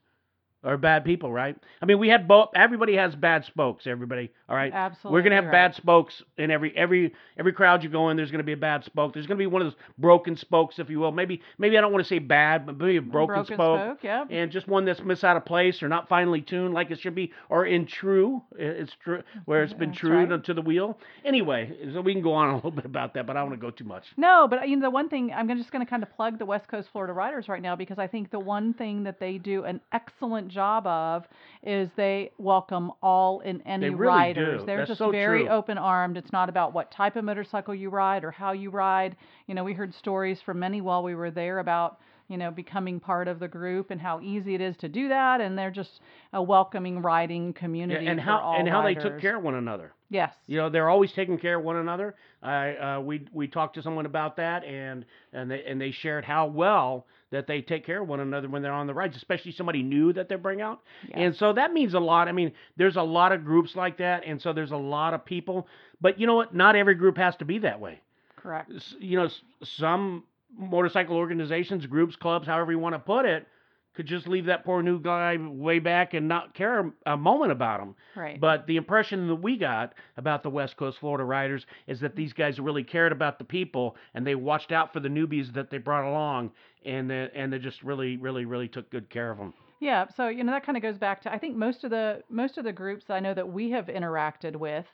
are 0.66 0.78
bad 0.78 1.06
people, 1.06 1.32
right? 1.32 1.56
I 1.82 1.86
mean, 1.86 2.00
we 2.00 2.10
had 2.10 2.28
both. 2.28 2.50
Everybody 2.56 2.96
has 2.96 3.16
bad 3.16 3.46
spokes. 3.46 3.88
Everybody, 3.88 4.32
all 4.50 4.56
right. 4.56 4.74
Absolutely. 4.74 5.14
We're 5.14 5.24
gonna 5.24 5.36
have 5.36 5.46
right. 5.46 5.52
bad 5.52 5.76
spokes 5.76 6.24
in 6.38 6.52
every 6.52 6.76
every 6.76 7.14
every 7.38 7.54
crowd 7.54 7.84
you 7.84 7.90
go 7.90 8.10
in. 8.10 8.18
There's 8.18 8.32
gonna 8.32 8.44
be 8.44 8.54
a 8.54 8.58
bad 8.58 8.84
spoke. 8.84 9.14
There's 9.14 9.28
gonna 9.28 9.38
be 9.38 9.48
one 9.48 9.62
of 9.62 9.68
those 9.68 9.80
broken 9.98 10.36
spokes, 10.36 10.80
if 10.80 10.90
you 10.90 11.00
will. 11.00 11.12
Maybe 11.12 11.42
maybe 11.58 11.78
I 11.78 11.82
don't 11.82 11.92
want 11.92 12.04
to 12.04 12.10
say 12.10 12.20
bad, 12.20 12.66
but 12.66 12.78
maybe 12.78 12.98
a 12.98 13.02
broken, 13.02 13.46
spoke, 13.46 14.04
Yep. 14.04 14.28
and 14.32 14.52
just 14.52 14.68
one 14.68 14.86
that's 14.86 15.02
mis 15.02 15.24
out 15.24 15.38
of 15.38 15.46
place 15.46 15.84
or 15.84 15.88
not 15.88 16.10
finely 16.10 16.42
tuned 16.42 16.74
like 16.74 16.92
it 16.92 17.00
should 17.00 17.16
be, 17.16 17.32
or 17.50 17.66
in 17.66 17.86
true. 17.86 18.42
It's 18.58 18.94
true 19.04 19.22
where 19.46 19.64
it's 19.64 19.74
been 19.74 19.94
true 19.94 20.26
right. 20.26 20.44
to 20.44 20.54
the 20.54 20.62
wheel. 20.62 20.98
Anyway, 21.24 21.76
so 21.94 22.02
we 22.02 22.14
can 22.14 22.22
go 22.24 22.34
on 22.34 22.50
a 22.50 22.56
little 22.56 22.72
bit 22.80 22.86
about 22.86 23.14
that, 23.14 23.26
but 23.28 23.38
I 23.38 23.42
don't 23.42 23.50
want 23.50 23.62
to 23.62 23.66
go 23.66 23.72
too 23.72 23.84
much. 23.86 24.06
No, 24.18 24.48
but 24.50 24.68
you 24.68 24.76
know 24.76 24.84
the 24.84 24.90
one 24.90 25.10
thing 25.10 25.32
I'm 25.34 25.48
just 25.58 25.72
going 25.72 25.86
to 25.86 25.90
kind 25.90 26.04
of 26.04 26.12
plug 26.16 26.40
the 26.40 26.46
West 26.46 26.68
Coast 26.68 26.90
Florida 26.92 27.14
Riders 27.14 27.48
right 27.48 27.62
now 27.62 27.76
because 27.76 28.00
I 28.00 28.08
think 28.08 28.32
the 28.32 28.40
one 28.40 28.74
thing 28.74 29.04
that 29.04 29.20
they 29.20 29.38
do 29.38 29.64
an 29.64 29.82
excellent 29.92 30.50
job 30.56 30.88
of 30.88 31.26
is 31.64 31.90
they 31.96 32.32
welcome 32.40 32.92
all 33.04 33.42
and 33.46 33.62
any 33.66 33.86
They 33.88 33.90
really 33.92 34.10
riders. 34.10 34.62
do. 34.62 34.66
They're 34.66 34.78
That's 34.80 34.90
just 34.90 35.00
so 35.00 35.12
very 35.12 35.44
true. 35.44 35.50
open 35.50 35.78
armed. 35.78 36.18
It's 36.18 36.32
not 36.32 36.50
about 36.50 36.74
what 36.74 36.92
type 36.92 37.16
of 37.16 37.24
motorcycle 37.26 37.76
you 37.76 37.90
ride 37.90 38.24
or 38.24 38.32
how 38.32 38.54
you 38.54 38.70
ride. 38.72 39.16
You 39.48 39.54
know, 39.56 39.64
we 39.64 39.74
heard 39.74 39.94
stories 39.94 40.40
from 40.46 40.60
many 40.60 40.82
while 40.82 41.04
we 41.04 41.16
were 41.16 41.32
there 41.32 41.60
about 41.60 42.00
you 42.28 42.38
know 42.38 42.50
becoming 42.50 43.00
part 43.00 43.28
of 43.28 43.38
the 43.40 43.48
group 43.48 43.92
and 43.92 44.02
how 44.02 44.20
easy 44.20 44.56
it 44.56 44.62
is 44.62 44.76
to 44.78 44.90
do 44.90 45.10
that 45.10 45.42
and 45.42 45.56
they're 45.56 45.70
just 45.70 46.00
a 46.34 46.42
welcoming 46.42 47.00
riding 47.00 47.50
Yeah, 47.50 47.60
community 47.60 48.08
and 48.08 48.20
for 48.20 48.26
how 48.26 48.40
all 48.40 48.60
and 48.60 48.68
how 48.68 48.82
they 48.84 48.96
took 48.96 49.22
care 49.22 49.38
of 49.38 49.44
one 49.44 49.54
another. 49.54 49.94
yes 50.10 50.34
You 50.48 50.58
know, 50.58 50.70
they're 50.72 50.90
always 50.90 51.12
taking 51.12 51.38
care 51.38 51.60
of 51.60 51.64
one 51.64 51.76
another. 51.76 52.16
I 52.42 52.76
uh, 52.76 53.00
we 53.02 53.28
we 53.32 53.48
talked 53.48 53.76
to 53.76 53.84
someone 53.84 54.08
about 54.08 54.38
that, 54.38 54.64
and 54.64 55.06
and 55.34 55.52
they 55.52 55.64
and 55.66 55.80
they 55.80 55.92
shared 55.92 56.26
how 56.26 56.48
well 56.48 57.06
that 57.32 57.48
they 57.48 57.62
take 57.62 57.86
care 57.86 58.02
of 58.02 58.08
one 58.08 58.20
another 58.20 58.48
when 58.48 58.62
they're 58.62 58.72
on 58.72 58.88
the 58.88 58.94
rides, 58.94 59.18
especially 59.18 59.52
somebody 59.52 59.82
new 59.82 60.14
that 60.14 60.30
they 60.30 60.36
bring 60.36 60.62
out. 60.62 60.82
yes. 61.04 61.14
And 61.16 61.36
so 61.36 61.54
that 61.54 61.74
means 61.74 61.94
a 61.94 62.00
lot. 62.00 62.28
I 62.28 62.32
mean, 62.32 62.52
there's 62.78 62.96
a 62.96 63.02
lot 63.02 63.32
of 63.32 63.44
groups 63.44 63.76
like 63.76 63.98
that, 63.98 64.24
and 64.26 64.42
so 64.42 64.54
there's 64.54 64.72
a 64.72 64.78
lot 64.78 65.14
of 65.14 65.26
people. 65.26 65.68
But 66.02 66.20
you 66.20 66.28
know 66.28 66.36
what? 66.36 66.54
Not 66.54 66.76
every 66.76 66.96
group 66.96 67.18
has 67.18 67.36
to 67.38 67.46
be 67.46 67.60
that 67.60 67.80
way. 67.80 68.02
correct 68.36 68.72
You 69.00 69.18
know, 69.18 69.30
some 69.64 70.24
motorcycle 70.58 71.18
organizations, 71.18 71.86
groups, 71.86 72.16
clubs, 72.16 72.48
however 72.48 72.72
you 72.72 72.80
want 72.80 72.96
to 72.96 73.00
put 73.00 73.26
it, 73.26 73.48
could 73.96 74.06
just 74.06 74.28
leave 74.28 74.46
that 74.46 74.66
poor 74.66 74.84
new 74.84 75.00
guy 75.00 75.38
way 75.38 75.80
back 75.80 76.14
and 76.14 76.28
not 76.28 76.54
care 76.54 76.92
a 77.06 77.16
moment 77.16 77.52
about 77.52 77.80
him. 77.80 77.96
right 78.16 78.40
But 78.40 78.68
the 78.68 78.76
impression 78.76 79.28
that 79.28 79.36
we 79.36 79.58
got 79.58 79.94
about 80.18 80.44
the 80.44 80.50
West 80.50 80.76
Coast 80.76 81.00
Florida 81.00 81.24
Riders 81.24 81.66
is 81.88 82.02
that 82.02 82.16
these 82.16 82.34
guys 82.34 82.60
really 82.60 82.84
cared 82.84 83.14
about 83.14 83.40
the 83.40 83.46
people 83.46 83.96
and 84.14 84.28
they 84.28 84.36
watched 84.36 84.72
out 84.74 84.92
for 84.92 85.00
the 85.00 85.08
newbies 85.08 85.54
that 85.54 85.70
they 85.70 85.78
brought 85.78 86.08
along 86.10 86.52
and 86.86 87.10
they, 87.10 87.30
and 87.34 87.52
they 87.52 87.60
just 87.60 87.84
really, 87.84 88.18
really, 88.18 88.46
really 88.46 88.68
took 88.68 88.90
good 88.90 89.10
care 89.10 89.32
of 89.32 89.38
them. 89.38 89.54
Yeah, 89.80 90.06
so 90.16 90.30
you 90.30 90.44
know 90.44 90.54
that 90.54 90.66
kind 90.66 90.78
of 90.78 90.82
goes 90.82 90.98
back 90.98 91.22
to 91.24 91.34
I 91.34 91.38
think 91.38 91.56
most 91.56 91.84
of 91.84 91.92
the 91.92 92.24
most 92.30 92.58
of 92.58 92.64
the 92.64 92.72
groups 92.72 93.06
I 93.10 93.20
know 93.20 93.34
that 93.34 93.48
we 93.48 93.70
have 93.72 93.88
interacted 93.88 94.56
with, 94.56 94.86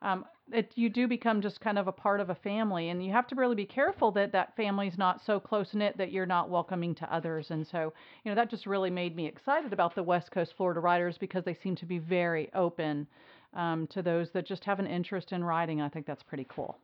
um, 0.00 0.24
it, 0.50 0.72
you 0.76 0.88
do 0.88 1.06
become 1.06 1.42
just 1.42 1.60
kind 1.60 1.78
of 1.78 1.88
a 1.88 1.92
part 1.92 2.20
of 2.20 2.30
a 2.30 2.34
family, 2.34 2.88
and 2.88 3.04
you 3.04 3.12
have 3.12 3.26
to 3.28 3.34
really 3.34 3.54
be 3.54 3.66
careful 3.66 4.10
that 4.12 4.32
that 4.32 4.56
family's 4.56 4.96
not 4.96 5.20
so 5.24 5.38
close 5.38 5.74
knit 5.74 5.98
that 5.98 6.10
you're 6.10 6.24
not 6.26 6.48
welcoming 6.48 6.94
to 6.96 7.14
others. 7.14 7.50
And 7.50 7.66
so 7.66 7.92
you 8.24 8.30
know 8.30 8.34
that 8.34 8.48
just 8.50 8.66
really 8.66 8.90
made 8.90 9.14
me 9.14 9.26
excited 9.26 9.74
about 9.74 9.94
the 9.94 10.02
West 10.02 10.30
Coast 10.30 10.54
Florida 10.56 10.80
Riders 10.80 11.18
because 11.18 11.44
they 11.44 11.54
seem 11.54 11.76
to 11.76 11.86
be 11.86 11.98
very 11.98 12.50
open 12.54 13.06
um, 13.52 13.86
to 13.88 14.00
those 14.00 14.30
that 14.30 14.46
just 14.46 14.64
have 14.64 14.78
an 14.78 14.86
interest 14.86 15.32
in 15.32 15.44
riding. 15.44 15.82
I 15.82 15.90
think 15.90 16.06
that's 16.06 16.22
pretty 16.22 16.46
cool. 16.48 16.78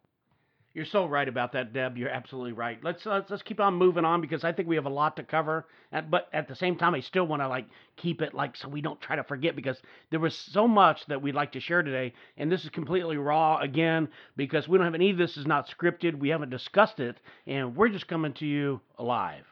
You're 0.76 0.84
so 0.84 1.06
right 1.06 1.26
about 1.26 1.52
that, 1.52 1.72
Deb. 1.72 1.96
You're 1.96 2.10
absolutely 2.10 2.52
right. 2.52 2.78
Let's 2.84 3.06
let's, 3.06 3.30
let's 3.30 3.42
keep 3.42 3.60
on 3.60 3.72
moving 3.72 4.04
on 4.04 4.20
because 4.20 4.44
I 4.44 4.52
think 4.52 4.68
we 4.68 4.76
have 4.76 4.84
a 4.84 4.90
lot 4.90 5.16
to 5.16 5.22
cover. 5.22 5.66
But 6.10 6.28
at 6.34 6.48
the 6.48 6.54
same 6.54 6.76
time, 6.76 6.94
I 6.94 7.00
still 7.00 7.26
want 7.26 7.40
to 7.40 7.48
like 7.48 7.64
keep 7.96 8.20
it 8.20 8.34
like 8.34 8.54
so 8.58 8.68
we 8.68 8.82
don't 8.82 9.00
try 9.00 9.16
to 9.16 9.24
forget 9.24 9.56
because 9.56 9.80
there 10.10 10.20
was 10.20 10.36
so 10.36 10.68
much 10.68 11.06
that 11.06 11.22
we'd 11.22 11.34
like 11.34 11.52
to 11.52 11.60
share 11.60 11.82
today, 11.82 12.12
and 12.36 12.52
this 12.52 12.62
is 12.62 12.68
completely 12.68 13.16
raw 13.16 13.58
again 13.58 14.06
because 14.36 14.68
we 14.68 14.76
don't 14.76 14.84
have 14.84 14.94
any 14.94 15.08
of 15.08 15.16
this 15.16 15.38
is 15.38 15.46
not 15.46 15.66
scripted. 15.66 16.18
We 16.18 16.28
haven't 16.28 16.50
discussed 16.50 17.00
it, 17.00 17.16
and 17.46 17.74
we're 17.74 17.88
just 17.88 18.06
coming 18.06 18.34
to 18.34 18.44
you 18.44 18.82
alive. 18.98 19.46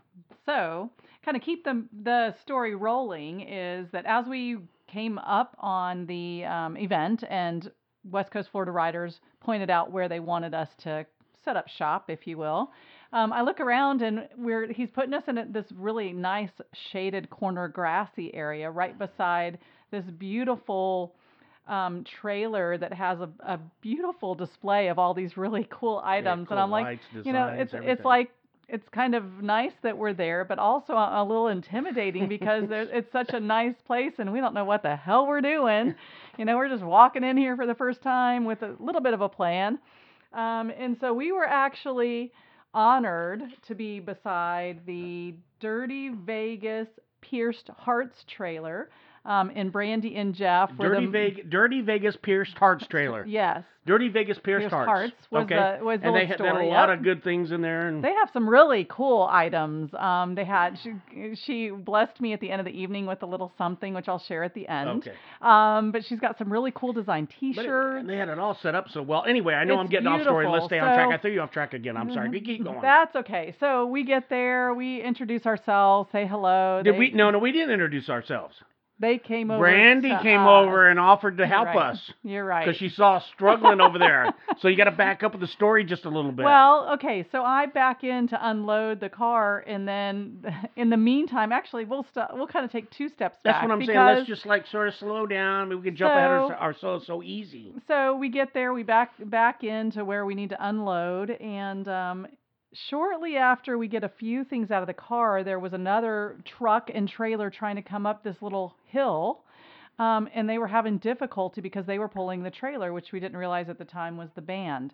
So, 0.45 0.91
kind 1.25 1.39
of 1.39 1.43
keep 1.43 1.65
the 1.65 1.87
the 2.03 2.35
story 2.43 2.75
rolling 2.75 3.49
is 3.49 3.89
that 3.93 4.05
as 4.05 4.27
we 4.27 4.59
came 4.89 5.17
up 5.21 5.57
on 5.59 6.05
the 6.05 6.45
um, 6.45 6.77
event 6.77 7.25
and 7.31 7.73
West 8.11 8.31
Coast 8.31 8.51
Florida 8.51 8.73
Riders 8.73 9.21
pointed 9.41 9.71
out 9.71 9.91
where 9.91 10.09
they 10.09 10.21
wanted 10.21 10.53
us 10.55 10.69
to 10.79 11.07
set 11.45 11.57
up 11.57 11.69
shop, 11.69 12.09
if 12.09 12.27
you 12.27 12.39
will. 12.39 12.71
Um, 13.13 13.33
I 13.33 13.43
look 13.43 13.61
around 13.61 14.03
and 14.03 14.29
we're 14.37 14.73
he's 14.73 14.91
putting 14.91 15.15
us 15.15 15.23
in 15.29 15.53
this 15.53 15.67
really 15.77 16.13
nice 16.13 16.51
shaded 16.91 17.31
corner 17.31 17.69
grassy 17.69 18.35
area 18.35 18.71
right 18.71 18.99
beside 18.99 19.59
this 19.91 20.05
beautiful 20.19 21.15
um, 21.69 22.05
trailer 22.21 22.77
that 22.77 22.93
has 22.93 23.21
a, 23.21 23.29
a 23.47 23.59
beautiful 23.81 24.35
display 24.35 24.89
of 24.89 24.99
all 24.99 25.15
these 25.15 25.37
really 25.37 25.67
cool 25.71 26.03
items. 26.05 26.49
cool 26.49 26.57
and 26.57 26.63
I'm 26.63 26.71
like, 26.71 26.85
lights, 26.85 27.05
you 27.25 27.33
know, 27.33 27.47
it's 27.49 27.73
everything. 27.73 27.93
it's 27.93 28.05
like 28.05 28.31
it's 28.69 28.89
kind 28.89 29.15
of 29.15 29.43
nice 29.43 29.73
that 29.83 29.97
we're 29.97 30.15
there, 30.15 30.45
but 30.45 30.59
also 30.59 30.95
a, 30.95 31.23
a 31.23 31.25
little 31.25 31.49
intimidating 31.49 32.29
because 32.29 32.69
there, 32.69 32.83
it's 32.93 33.13
such 33.13 33.31
a 33.31 33.41
nice 33.41 33.75
place 33.87 34.15
and 34.19 34.33
we 34.33 34.41
don't 34.41 34.55
know 34.55 34.65
what 34.65 34.83
the 34.83 34.97
hell 34.97 35.27
we're 35.27 35.41
doing. 35.41 35.95
You 36.39 36.45
know, 36.45 36.57
we're 36.57 36.69
just 36.69 36.83
walking 36.83 37.25
in 37.25 37.37
here 37.37 37.57
for 37.57 37.67
the 37.67 37.75
first 37.75 38.03
time 38.03 38.45
with 38.45 38.63
a 38.63 38.75
little 38.81 39.01
bit 39.01 39.15
of 39.15 39.21
a 39.21 39.29
plan. 39.29 39.79
Um, 40.35 40.71
and 40.77 40.97
so 40.99 41.15
we 41.15 41.33
were 41.33 41.47
actually 41.47 42.33
honored 42.75 43.43
to 43.63 43.75
be 43.75 44.01
beside 44.01 44.85
the 44.85 45.35
Dirty 45.61 46.09
Vegas 46.09 46.89
Pierced 47.21 47.69
Hearts 47.69 48.25
trailer. 48.25 48.91
Um, 49.25 49.51
and 49.55 49.73
Brandy 49.73 50.17
and 50.17 50.35
Jeff. 50.35 50.71
were 50.79 50.89
Dirty, 50.89 51.07
the, 51.07 51.13
Vegas, 51.13 51.47
Dirty 51.49 51.81
Vegas 51.81 52.17
Pierced 52.23 52.57
Hearts 52.59 52.87
trailer. 52.87 53.25
Yes. 53.35 53.65
Dirty 53.87 54.09
Vegas 54.09 54.39
Pierced, 54.39 54.63
Pierced 54.63 54.73
Hearts. 54.73 54.89
Hearts 54.89 55.13
was 55.31 55.45
okay. 55.45 55.77
the- 55.79 55.85
was 55.85 56.01
the 56.01 56.07
and 56.07 56.17
they 56.17 56.25
had, 56.25 56.39
they 56.39 56.45
had 56.45 56.57
a 56.57 56.65
lot 56.65 56.89
yep. 56.89 56.99
of 56.99 57.05
good 57.05 57.23
things 57.23 57.51
in 57.53 57.61
there. 57.61 57.89
And 57.89 58.03
They 58.03 58.13
have 58.15 58.31
some 58.33 58.49
really 58.49 58.87
cool 58.89 59.29
items. 59.31 59.93
Um, 59.95 60.35
they 60.35 60.45
had 60.45 60.79
she, 60.83 61.35
she 61.45 61.71
blessed 61.71 62.19
me 62.21 62.33
at 62.33 62.41
the 62.41 62.51
end 62.51 62.61
of 62.61 62.65
the 62.65 62.73
evening 62.73 63.07
with 63.07 63.23
a 63.23 63.27
little 63.27 63.53
something, 63.59 63.93
which 63.93 64.09
I'll 64.09 64.21
share 64.21 64.43
at 64.43 64.55
the 64.55 64.67
end. 64.69 64.89
Okay. 64.89 65.13
Um, 65.43 65.93
but 65.93 66.05
she's 66.07 66.19
got 66.19 66.39
some 66.39 66.51
really 66.51 66.73
cool 66.75 66.95
design 66.95 67.27
T-shirts. 67.39 68.07
they 68.07 68.17
had 68.17 68.29
it 68.29 68.39
all 68.39 68.57
set 68.63 68.75
up 68.75 68.89
so 68.89 69.03
well. 69.03 69.25
Anyway, 69.29 69.53
I 69.53 69.65
know 69.65 69.77
I'm 69.79 69.87
It's 69.87 69.91
getting 69.91 70.07
off 70.07 70.23
story. 70.23 70.47
Let's 70.47 70.67
beautiful. 70.67 70.69
stay 70.69 70.79
on 70.79 70.95
track. 70.95 71.19
I 71.19 71.21
threw 71.21 71.33
you 71.33 71.41
off 71.43 71.51
track 71.51 71.75
again. 71.75 71.97
I'm 71.97 72.13
sorry. 72.13 72.31
We 72.31 72.41
keep 72.41 72.65
going. 72.65 72.81
That's 72.81 73.15
okay. 73.17 73.55
So 73.61 73.87
we 73.87 74.05
get 74.05 74.31
there, 74.31 74.73
we 74.73 75.03
introduce 75.03 75.45
ourselves, 75.45 76.09
say 76.11 76.27
hello. 76.27 76.81
Did 76.83 76.95
they, 76.95 76.99
we? 76.99 77.11
No, 77.11 77.31
no, 77.31 77.39
we 77.39 77.53
didn't 77.53 77.71
introduce 77.71 78.09
ourselves. 78.09 78.55
They 79.01 79.19
came 79.19 79.51
over. 79.51 79.61
Brandy 79.61 80.09
to 80.11 80.21
came 80.23 80.43
us. 80.43 80.49
over 80.49 80.89
and 80.89 81.01
offered 81.01 81.39
to 81.39 81.47
help 81.47 81.67
Right. 81.67 81.77
us 81.91 82.13
You're 82.23 82.45
right. 82.45 82.65
because 82.65 82.79
she 82.79 82.89
saw 82.89 83.15
us 83.17 83.25
struggling 83.35 83.81
over 83.81 83.99
there. 83.99 84.33
So 84.61 84.69
you 84.69 84.77
got 84.77 84.85
to 84.85 84.93
back 84.93 85.25
up 85.25 85.33
with 85.33 85.41
the 85.41 85.49
story 85.49 85.83
just 85.85 86.05
a 86.05 86.09
little 86.09 86.31
bit. 86.31 86.45
Well, 86.45 86.91
okay, 86.95 87.27
so 87.33 87.43
I 87.43 87.67
back 87.67 88.05
in 88.05 88.29
to 88.29 88.39
unload 88.49 89.01
the 89.01 89.09
car, 89.09 89.65
and 89.67 89.87
then 89.87 90.47
in 90.77 90.91
the 90.91 90.97
meantime, 90.97 91.51
actually, 91.51 91.85
we'll 91.87 92.07
st- 92.15 92.29
we'll 92.35 92.47
kind 92.47 92.65
of 92.65 92.71
take 92.71 92.89
two 92.93 93.09
steps 93.09 93.37
that's 93.43 93.57
back. 93.57 93.63
what 93.63 93.73
I'm 93.73 93.79
saying. 93.81 93.89
because- 93.89 94.17
Let's 94.19 94.29
just 94.29 94.47
like 94.47 94.67
sort 94.69 94.87
of 94.89 94.95
slow 94.95 95.27
down. 95.27 95.69
We 95.77 95.83
can 95.83 95.97
jump 95.97 96.13
ahead 96.15 96.31
of 96.31 96.51
So- 96.51 96.55
ourselves 96.55 97.07
so 97.07 97.23
easy. 97.23 97.75
So 97.89 98.15
we 98.17 98.29
get 98.29 98.55
there, 98.55 98.73
we 98.73 98.85
back 98.85 99.11
back 99.19 99.65
into 99.65 100.05
where 100.05 100.25
we 100.25 100.37
need 100.37 100.51
to 100.51 100.67
unload, 100.69 101.31
and 101.31 101.89
um, 101.89 102.27
shortly 102.75 103.37
after 103.37 103.79
we 103.79 103.89
get 103.89 104.05
a 104.05 104.09
few 104.09 104.45
things 104.45 104.71
out 104.71 104.83
of 104.83 104.87
the 104.87 104.95
car, 104.95 105.43
there 105.43 105.59
was 105.59 105.73
another 105.73 106.39
truck 106.45 106.91
and 106.93 107.09
trailer 107.09 107.51
trying 107.51 107.77
to 107.77 107.83
come 107.83 108.07
up 108.07 108.23
this 108.23 108.43
little 108.43 108.77
hill. 108.87 109.45
Um, 109.99 110.29
and 110.35 110.49
they 110.49 110.59
were 110.59 110.67
having 110.67 110.99
difficulty 110.99 111.61
because 111.61 111.87
they 111.87 112.01
were 112.01 112.09
pulling 112.09 112.43
the 112.43 112.51
trailer, 112.51 112.93
which 112.93 113.13
we 113.13 113.21
didn't 113.21 113.39
realize 113.39 113.69
at 113.69 113.79
the 113.79 113.85
time 113.85 114.17
was 114.17 114.29
the 114.35 114.43
band. 114.43 114.93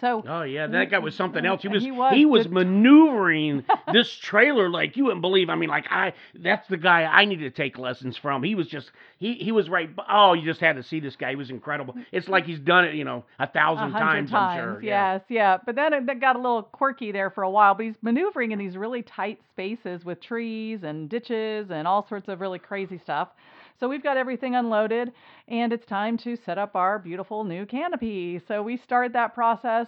So 0.00 0.22
Oh 0.26 0.42
yeah, 0.42 0.66
that 0.66 0.90
guy 0.90 0.98
was 0.98 1.14
something 1.14 1.44
else. 1.46 1.62
He 1.62 1.68
was 1.68 1.82
He 1.84 1.90
he 1.90 2.26
was. 2.26 2.46
was, 2.46 2.48
maneuvering 2.48 3.64
this 3.92 4.10
trailer 4.10 4.68
like 4.68 4.96
you 4.96 5.04
wouldn't 5.04 5.22
believe. 5.22 5.48
I 5.48 5.54
mean, 5.54 5.70
like 5.70 5.86
I 5.90 6.12
that's 6.34 6.68
the 6.68 6.76
guy 6.76 7.04
I 7.04 7.24
need 7.24 7.38
to 7.38 7.50
take 7.50 7.78
lessons 7.78 8.16
from. 8.16 8.42
He 8.42 8.54
was 8.54 8.66
just 8.66 8.90
he 9.18 9.34
he 9.34 9.52
was 9.52 9.70
right. 9.70 9.88
Oh, 10.08 10.34
you 10.34 10.44
just 10.44 10.60
had 10.60 10.76
to 10.76 10.82
see 10.82 11.00
this 11.00 11.16
guy. 11.16 11.30
He 11.30 11.36
was 11.36 11.50
incredible. 11.50 11.94
It's 12.12 12.28
like 12.28 12.44
he's 12.44 12.60
done 12.60 12.84
it, 12.84 12.94
you 12.94 13.04
know, 13.04 13.24
a 13.38 13.46
thousand 13.46 13.92
hundred 13.92 14.04
times. 14.04 14.32
I'm 14.34 14.58
sure. 14.58 14.82
Yeah. 14.82 15.14
Yes, 15.14 15.22
yeah. 15.28 15.56
But 15.64 15.76
then 15.76 15.92
it, 15.94 16.06
that 16.06 16.20
got 16.20 16.36
a 16.36 16.40
little 16.40 16.62
quirky 16.62 17.12
there 17.12 17.30
for 17.30 17.42
a 17.42 17.50
while. 17.50 17.74
But 17.74 17.86
he's 17.86 17.96
maneuvering 18.02 18.52
in 18.52 18.58
these 18.58 18.76
really 18.76 19.02
tight 19.02 19.40
spaces 19.48 20.04
with 20.04 20.20
trees 20.20 20.80
and 20.82 21.08
ditches 21.08 21.70
and 21.70 21.88
all 21.88 22.06
sorts 22.06 22.28
of 22.28 22.40
really 22.40 22.58
crazy 22.58 22.98
stuff. 22.98 23.28
So 23.78 23.88
we've 23.88 24.02
got 24.02 24.16
everything 24.16 24.54
unloaded, 24.54 25.12
and 25.48 25.72
it's 25.72 25.84
time 25.84 26.16
to 26.18 26.36
set 26.36 26.56
up 26.56 26.74
our 26.74 26.98
beautiful 26.98 27.44
new 27.44 27.66
canopy. 27.66 28.40
So 28.48 28.62
we 28.62 28.76
start 28.76 29.12
that 29.12 29.34
process. 29.34 29.86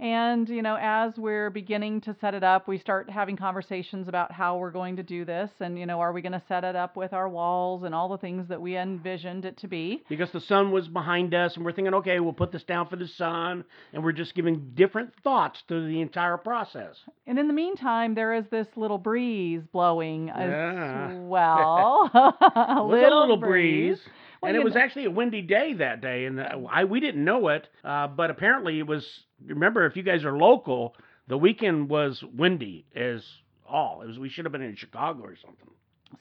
And, 0.00 0.48
you 0.48 0.62
know, 0.62 0.76
as 0.80 1.14
we're 1.16 1.50
beginning 1.50 2.02
to 2.02 2.14
set 2.20 2.32
it 2.32 2.44
up, 2.44 2.68
we 2.68 2.78
start 2.78 3.10
having 3.10 3.36
conversations 3.36 4.06
about 4.06 4.30
how 4.30 4.56
we're 4.56 4.70
going 4.70 4.94
to 4.96 5.02
do 5.02 5.24
this. 5.24 5.50
And, 5.58 5.76
you 5.76 5.86
know, 5.86 5.98
are 6.00 6.12
we 6.12 6.22
going 6.22 6.32
to 6.32 6.42
set 6.46 6.62
it 6.62 6.76
up 6.76 6.96
with 6.96 7.12
our 7.12 7.28
walls 7.28 7.82
and 7.82 7.92
all 7.92 8.08
the 8.08 8.16
things 8.18 8.46
that 8.48 8.60
we 8.60 8.76
envisioned 8.76 9.44
it 9.44 9.58
to 9.58 9.66
be? 9.66 10.04
Because 10.08 10.30
the 10.30 10.40
sun 10.40 10.70
was 10.70 10.86
behind 10.86 11.34
us, 11.34 11.56
and 11.56 11.64
we're 11.64 11.72
thinking, 11.72 11.94
okay, 11.94 12.20
we'll 12.20 12.32
put 12.32 12.52
this 12.52 12.62
down 12.62 12.86
for 12.88 12.94
the 12.94 13.08
sun, 13.08 13.64
and 13.92 14.04
we're 14.04 14.12
just 14.12 14.36
giving 14.36 14.70
different 14.76 15.10
thoughts 15.24 15.60
to 15.66 15.84
the 15.88 16.00
entire 16.00 16.36
process. 16.36 16.94
And 17.26 17.36
in 17.36 17.48
the 17.48 17.52
meantime, 17.54 18.14
there 18.14 18.34
is 18.34 18.44
this 18.52 18.68
little 18.76 18.98
breeze 18.98 19.62
blowing 19.72 20.28
Yeah. 20.28 21.08
as 21.10 21.16
well. 21.22 22.08
A 22.14 22.80
a 22.80 22.82
little 22.84 23.36
breeze. 23.36 23.98
Well, 24.40 24.50
and 24.50 24.56
it 24.56 24.64
was 24.64 24.74
know- 24.74 24.80
actually 24.80 25.04
a 25.06 25.10
windy 25.10 25.42
day 25.42 25.74
that 25.74 26.00
day, 26.00 26.26
and 26.26 26.40
uh, 26.40 26.60
I 26.70 26.84
we 26.84 27.00
didn't 27.00 27.24
know 27.24 27.48
it, 27.48 27.68
uh, 27.84 28.06
but 28.08 28.30
apparently 28.30 28.78
it 28.78 28.86
was. 28.86 29.04
Remember, 29.44 29.86
if 29.86 29.96
you 29.96 30.02
guys 30.02 30.24
are 30.24 30.36
local, 30.36 30.94
the 31.28 31.38
weekend 31.38 31.88
was 31.88 32.22
windy 32.34 32.84
as 32.94 33.22
all. 33.68 34.02
It 34.02 34.08
was. 34.08 34.18
We 34.18 34.28
should 34.28 34.44
have 34.44 34.52
been 34.52 34.62
in 34.62 34.76
Chicago 34.76 35.22
or 35.22 35.36
something. 35.36 35.68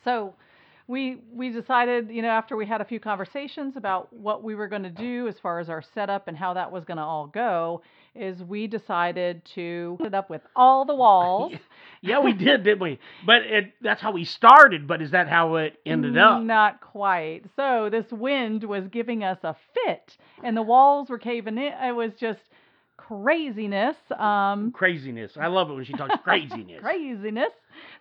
So 0.04 0.34
we 0.88 1.22
we 1.32 1.50
decided, 1.50 2.10
you 2.10 2.22
know, 2.22 2.30
after 2.30 2.56
we 2.56 2.66
had 2.66 2.82
a 2.82 2.86
few 2.86 3.00
conversations 3.00 3.76
about 3.76 4.12
what 4.14 4.44
we 4.44 4.56
were 4.56 4.68
going 4.68 4.84
to 4.84 4.90
do 4.90 5.28
as 5.28 5.36
far 5.42 5.60
as 5.60 5.70
our 5.70 5.84
setup 5.94 6.28
and 6.28 6.38
how 6.38 6.54
that 6.54 6.72
was 6.72 6.86
going 6.86 6.98
to 6.98 7.04
all 7.04 7.28
go, 7.28 7.82
is 8.18 8.42
we 8.44 8.68
decided 8.68 9.44
to 9.56 9.96
put 10.00 10.08
it 10.08 10.14
up 10.14 10.30
with 10.30 10.42
all 10.56 10.86
the 10.86 10.96
walls. 10.96 11.54
Yeah, 12.00 12.20
we 12.20 12.32
did, 12.34 12.64
didn't 12.64 12.80
we? 12.80 13.00
But 13.26 13.42
it, 13.42 13.74
that's 13.82 14.00
how 14.00 14.12
we 14.12 14.24
started. 14.24 14.88
But 14.88 15.02
is 15.02 15.12
that 15.12 15.28
how 15.28 15.56
it 15.56 15.80
ended 15.84 16.16
up? 16.16 16.42
Mm, 16.42 16.46
not 16.46 16.80
quite. 16.80 17.42
So 17.56 17.90
this 17.92 18.06
wind 18.12 18.64
was 18.64 18.88
giving 18.92 19.24
us 19.24 19.40
a 19.44 19.56
fit, 19.74 20.16
and 20.44 20.56
the 20.56 20.62
walls 20.62 21.10
were 21.10 21.18
caving 21.18 21.58
in. 21.58 21.74
It 21.74 21.96
was 21.96 22.12
just 22.20 22.40
craziness. 22.98 23.96
Um, 24.18 24.72
Craziness. 24.72 25.32
I 25.40 25.48
love 25.48 25.70
it 25.70 25.74
when 25.76 25.86
she 25.86 25.94
talks 25.94 26.16
craziness. 26.24 26.82
craziness. 26.82 27.52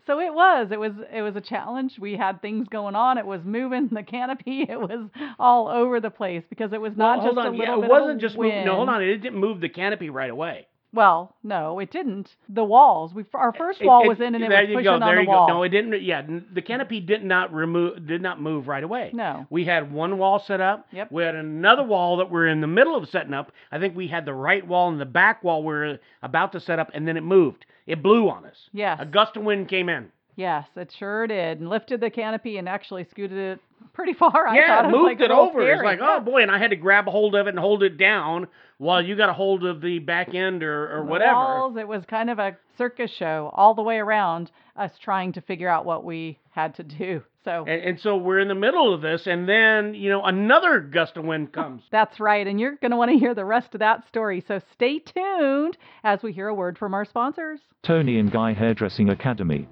So 0.06 0.20
it 0.20 0.32
was. 0.32 0.68
It 0.72 0.78
was. 0.80 0.92
It 1.12 1.22
was 1.22 1.36
a 1.36 1.40
challenge. 1.40 1.92
We 2.00 2.16
had 2.16 2.40
things 2.42 2.66
going 2.68 2.94
on. 2.94 3.18
It 3.18 3.26
was 3.26 3.40
moving 3.44 3.88
the 3.92 4.02
canopy. 4.02 4.66
It 4.68 4.80
was 4.80 5.08
all 5.38 5.68
over 5.68 6.00
the 6.00 6.10
place 6.10 6.42
because 6.48 6.72
it 6.72 6.80
was 6.80 6.92
not 6.96 7.20
hold 7.20 7.34
just 7.36 7.38
on. 7.46 7.54
a 7.54 7.56
Yeah, 7.56 7.74
little 7.74 7.78
it 7.78 7.82
bit 7.82 7.90
wasn't 7.90 8.10
of 8.12 8.16
a 8.16 8.20
just 8.20 8.36
moving. 8.36 8.64
No, 8.64 8.74
hold 8.76 8.88
on. 8.88 9.02
It 9.02 9.18
didn't 9.18 9.38
move 9.38 9.60
the 9.60 9.68
canopy 9.68 10.10
right 10.10 10.30
away. 10.30 10.66
Well, 10.96 11.34
no, 11.44 11.78
it 11.78 11.90
didn't. 11.92 12.34
The 12.48 12.64
walls. 12.64 13.12
We 13.14 13.24
our 13.34 13.52
first 13.52 13.84
wall 13.84 14.02
it- 14.04 14.08
was 14.08 14.18
in, 14.20 14.34
and 14.34 14.42
it 14.42 14.48
was 14.50 14.66
pushing 14.68 14.82
go. 14.84 14.94
on 14.94 15.00
There 15.00 15.16
the 15.16 15.22
you 15.22 15.28
wall. 15.28 15.46
go. 15.46 15.52
No, 15.54 15.62
it 15.62 15.68
didn't. 15.68 16.02
Yeah, 16.02 16.22
the 16.52 16.62
canopy 16.62 17.00
did 17.00 17.22
not 17.24 17.52
remove. 17.52 18.06
Did 18.06 18.22
not 18.22 18.40
move 18.40 18.66
right 18.66 18.82
away. 18.82 19.10
No. 19.12 19.46
We 19.50 19.64
had 19.66 19.92
one 19.92 20.18
wall 20.18 20.38
set 20.38 20.60
up. 20.60 20.88
Yep. 20.92 21.12
We 21.12 21.22
had 21.22 21.34
another 21.34 21.84
wall 21.84 22.16
that 22.16 22.30
we're 22.30 22.48
in 22.48 22.60
the 22.60 22.66
middle 22.66 22.96
of 22.96 23.08
setting 23.08 23.34
up. 23.34 23.52
I 23.70 23.78
think 23.78 23.94
we 23.94 24.08
had 24.08 24.24
the 24.24 24.34
right 24.34 24.66
wall 24.66 24.88
and 24.88 25.00
the 25.00 25.04
back 25.04 25.44
wall 25.44 25.62
we 25.62 25.74
are 25.74 26.00
about 26.22 26.52
to 26.52 26.60
set 26.60 26.78
up, 26.78 26.90
and 26.94 27.06
then 27.06 27.16
it 27.16 27.22
moved. 27.22 27.66
It 27.86 28.02
blew 28.02 28.28
on 28.28 28.44
us. 28.46 28.68
Yes. 28.72 28.98
A 29.00 29.04
gust 29.06 29.36
of 29.36 29.44
wind 29.44 29.68
came 29.68 29.88
in. 29.88 30.10
Yes, 30.36 30.66
it 30.76 30.94
sure 30.98 31.26
did, 31.26 31.60
and 31.60 31.68
lifted 31.70 32.00
the 32.00 32.10
canopy 32.10 32.58
and 32.58 32.68
actually 32.68 33.04
scooted 33.10 33.38
it 33.38 33.60
pretty 33.94 34.12
far. 34.12 34.46
I 34.46 34.56
yeah, 34.56 34.66
thought 34.66 34.84
it 34.84 34.88
it 34.88 34.90
moved 34.92 35.04
like 35.04 35.20
it 35.20 35.30
over. 35.30 35.60
It's 35.62 35.78
scary. 35.80 35.86
like, 35.86 35.98
oh 36.02 36.20
boy, 36.20 36.42
and 36.42 36.50
I 36.50 36.58
had 36.58 36.70
to 36.70 36.76
grab 36.76 37.08
a 37.08 37.10
hold 37.10 37.34
of 37.34 37.46
it 37.46 37.50
and 37.50 37.58
hold 37.58 37.82
it 37.82 37.96
down 37.96 38.46
while 38.78 39.00
you 39.02 39.16
got 39.16 39.30
a 39.30 39.32
hold 39.32 39.64
of 39.64 39.80
the 39.80 39.98
back 39.98 40.34
end 40.34 40.62
or, 40.62 40.98
or 40.98 41.04
The 41.04 41.10
whatever. 41.10 41.32
walls, 41.34 41.76
it 41.78 41.88
was 41.88 42.04
kind 42.04 42.28
of 42.28 42.38
a 42.38 42.56
circus 42.76 43.10
show 43.10 43.50
all 43.54 43.74
the 43.74 43.82
way 43.82 43.96
around. 43.96 44.50
Us 44.76 44.90
trying 45.02 45.32
to 45.32 45.40
figure 45.40 45.70
out 45.70 45.86
what 45.86 46.04
we 46.04 46.38
had 46.50 46.74
to 46.74 46.82
do. 46.82 47.22
So 47.46 47.64
And, 47.66 47.80
and 47.82 48.00
so 48.00 48.18
we're 48.18 48.40
in 48.40 48.48
the 48.48 48.54
middle 48.54 48.92
of 48.92 49.00
this, 49.00 49.26
and 49.26 49.48
then 49.48 49.94
you 49.94 50.10
know 50.10 50.22
another 50.22 50.80
gust 50.80 51.16
of 51.16 51.24
wind 51.24 51.50
comes. 51.54 51.80
that's 51.90 52.20
right, 52.20 52.46
and 52.46 52.60
you're 52.60 52.76
going 52.76 52.90
to 52.90 52.98
want 52.98 53.10
to 53.10 53.16
hear 53.18 53.34
the 53.34 53.44
rest 53.46 53.68
of 53.72 53.78
that 53.80 54.06
story. 54.08 54.44
So 54.46 54.60
stay 54.74 54.98
tuned 54.98 55.78
as 56.04 56.22
we 56.22 56.32
hear 56.34 56.48
a 56.48 56.54
word 56.54 56.76
from 56.76 56.92
our 56.92 57.06
sponsors. 57.06 57.60
Toni 57.82 58.18
and 58.18 58.30
Guy 58.30 58.52
Hairdressing 58.52 59.08
Academy. 59.08 59.66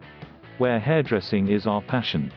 Where 0.58 0.78
hairdressing 0.78 1.48
is 1.48 1.66
our 1.66 1.82
passion. 1.82 2.32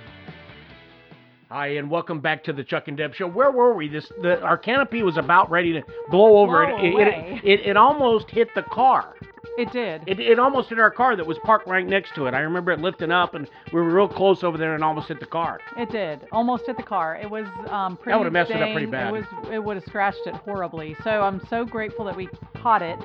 Hi, 1.55 1.69
and 1.77 1.89
welcome 1.89 2.19
back 2.19 2.43
to 2.45 2.53
the 2.53 2.65
Chuck 2.65 2.89
and 2.89 2.97
Deb 2.97 3.15
Show. 3.15 3.29
Where 3.29 3.53
were 3.53 3.75
we? 3.75 3.87
This 3.87 4.11
the 4.21 4.43
our 4.43 4.59
canopy 4.59 5.05
was 5.05 5.17
about 5.17 5.49
ready 5.53 5.73
to 5.75 5.85
blow 6.11 6.39
over. 6.39 6.67
Blow 6.67 6.79
it, 6.79 6.85
it, 6.85 6.93
away. 6.95 7.41
it 7.45 7.61
it 7.61 7.67
it 7.69 7.77
almost 7.77 8.29
hit 8.29 8.49
the 8.57 8.63
car. 8.63 9.15
It 9.57 9.71
did. 9.71 10.03
It, 10.09 10.19
it 10.19 10.41
almost 10.41 10.71
hit 10.71 10.81
our 10.81 10.91
car 10.91 11.15
that 11.15 11.25
was 11.25 11.39
parked 11.45 11.69
right 11.69 11.87
next 11.87 12.17
to 12.17 12.27
it. 12.27 12.35
I 12.35 12.41
remember 12.41 12.73
it 12.73 12.81
lifting 12.81 13.13
up, 13.13 13.37
and 13.37 13.49
we 13.73 13.81
were 13.81 13.95
real 13.95 14.09
close 14.09 14.43
over 14.43 14.59
there, 14.59 14.75
and 14.75 14.83
almost 14.83 15.07
hit 15.07 15.21
the 15.21 15.27
car. 15.27 15.61
It 15.79 15.93
did. 15.93 16.27
Almost 16.33 16.67
hit 16.67 16.77
the 16.77 16.83
car. 16.83 17.15
It 17.23 17.31
was 17.31 17.47
um, 17.69 17.99
pretty. 17.99 18.11
That 18.11 18.19
would've 18.19 18.33
messed 18.33 18.51
it 18.51 18.61
up 18.61 18.73
pretty 18.73 18.87
bad. 18.87 19.11
It 19.11 19.13
was. 19.13 19.25
It 19.53 19.63
would 19.63 19.77
have 19.77 19.85
scratched 19.85 20.27
it 20.27 20.35
horribly. 20.35 20.97
So 21.05 21.21
I'm 21.21 21.41
so 21.49 21.65
grateful 21.65 22.05
that 22.07 22.17
we 22.17 22.29
caught 22.57 22.83
it. 22.83 22.99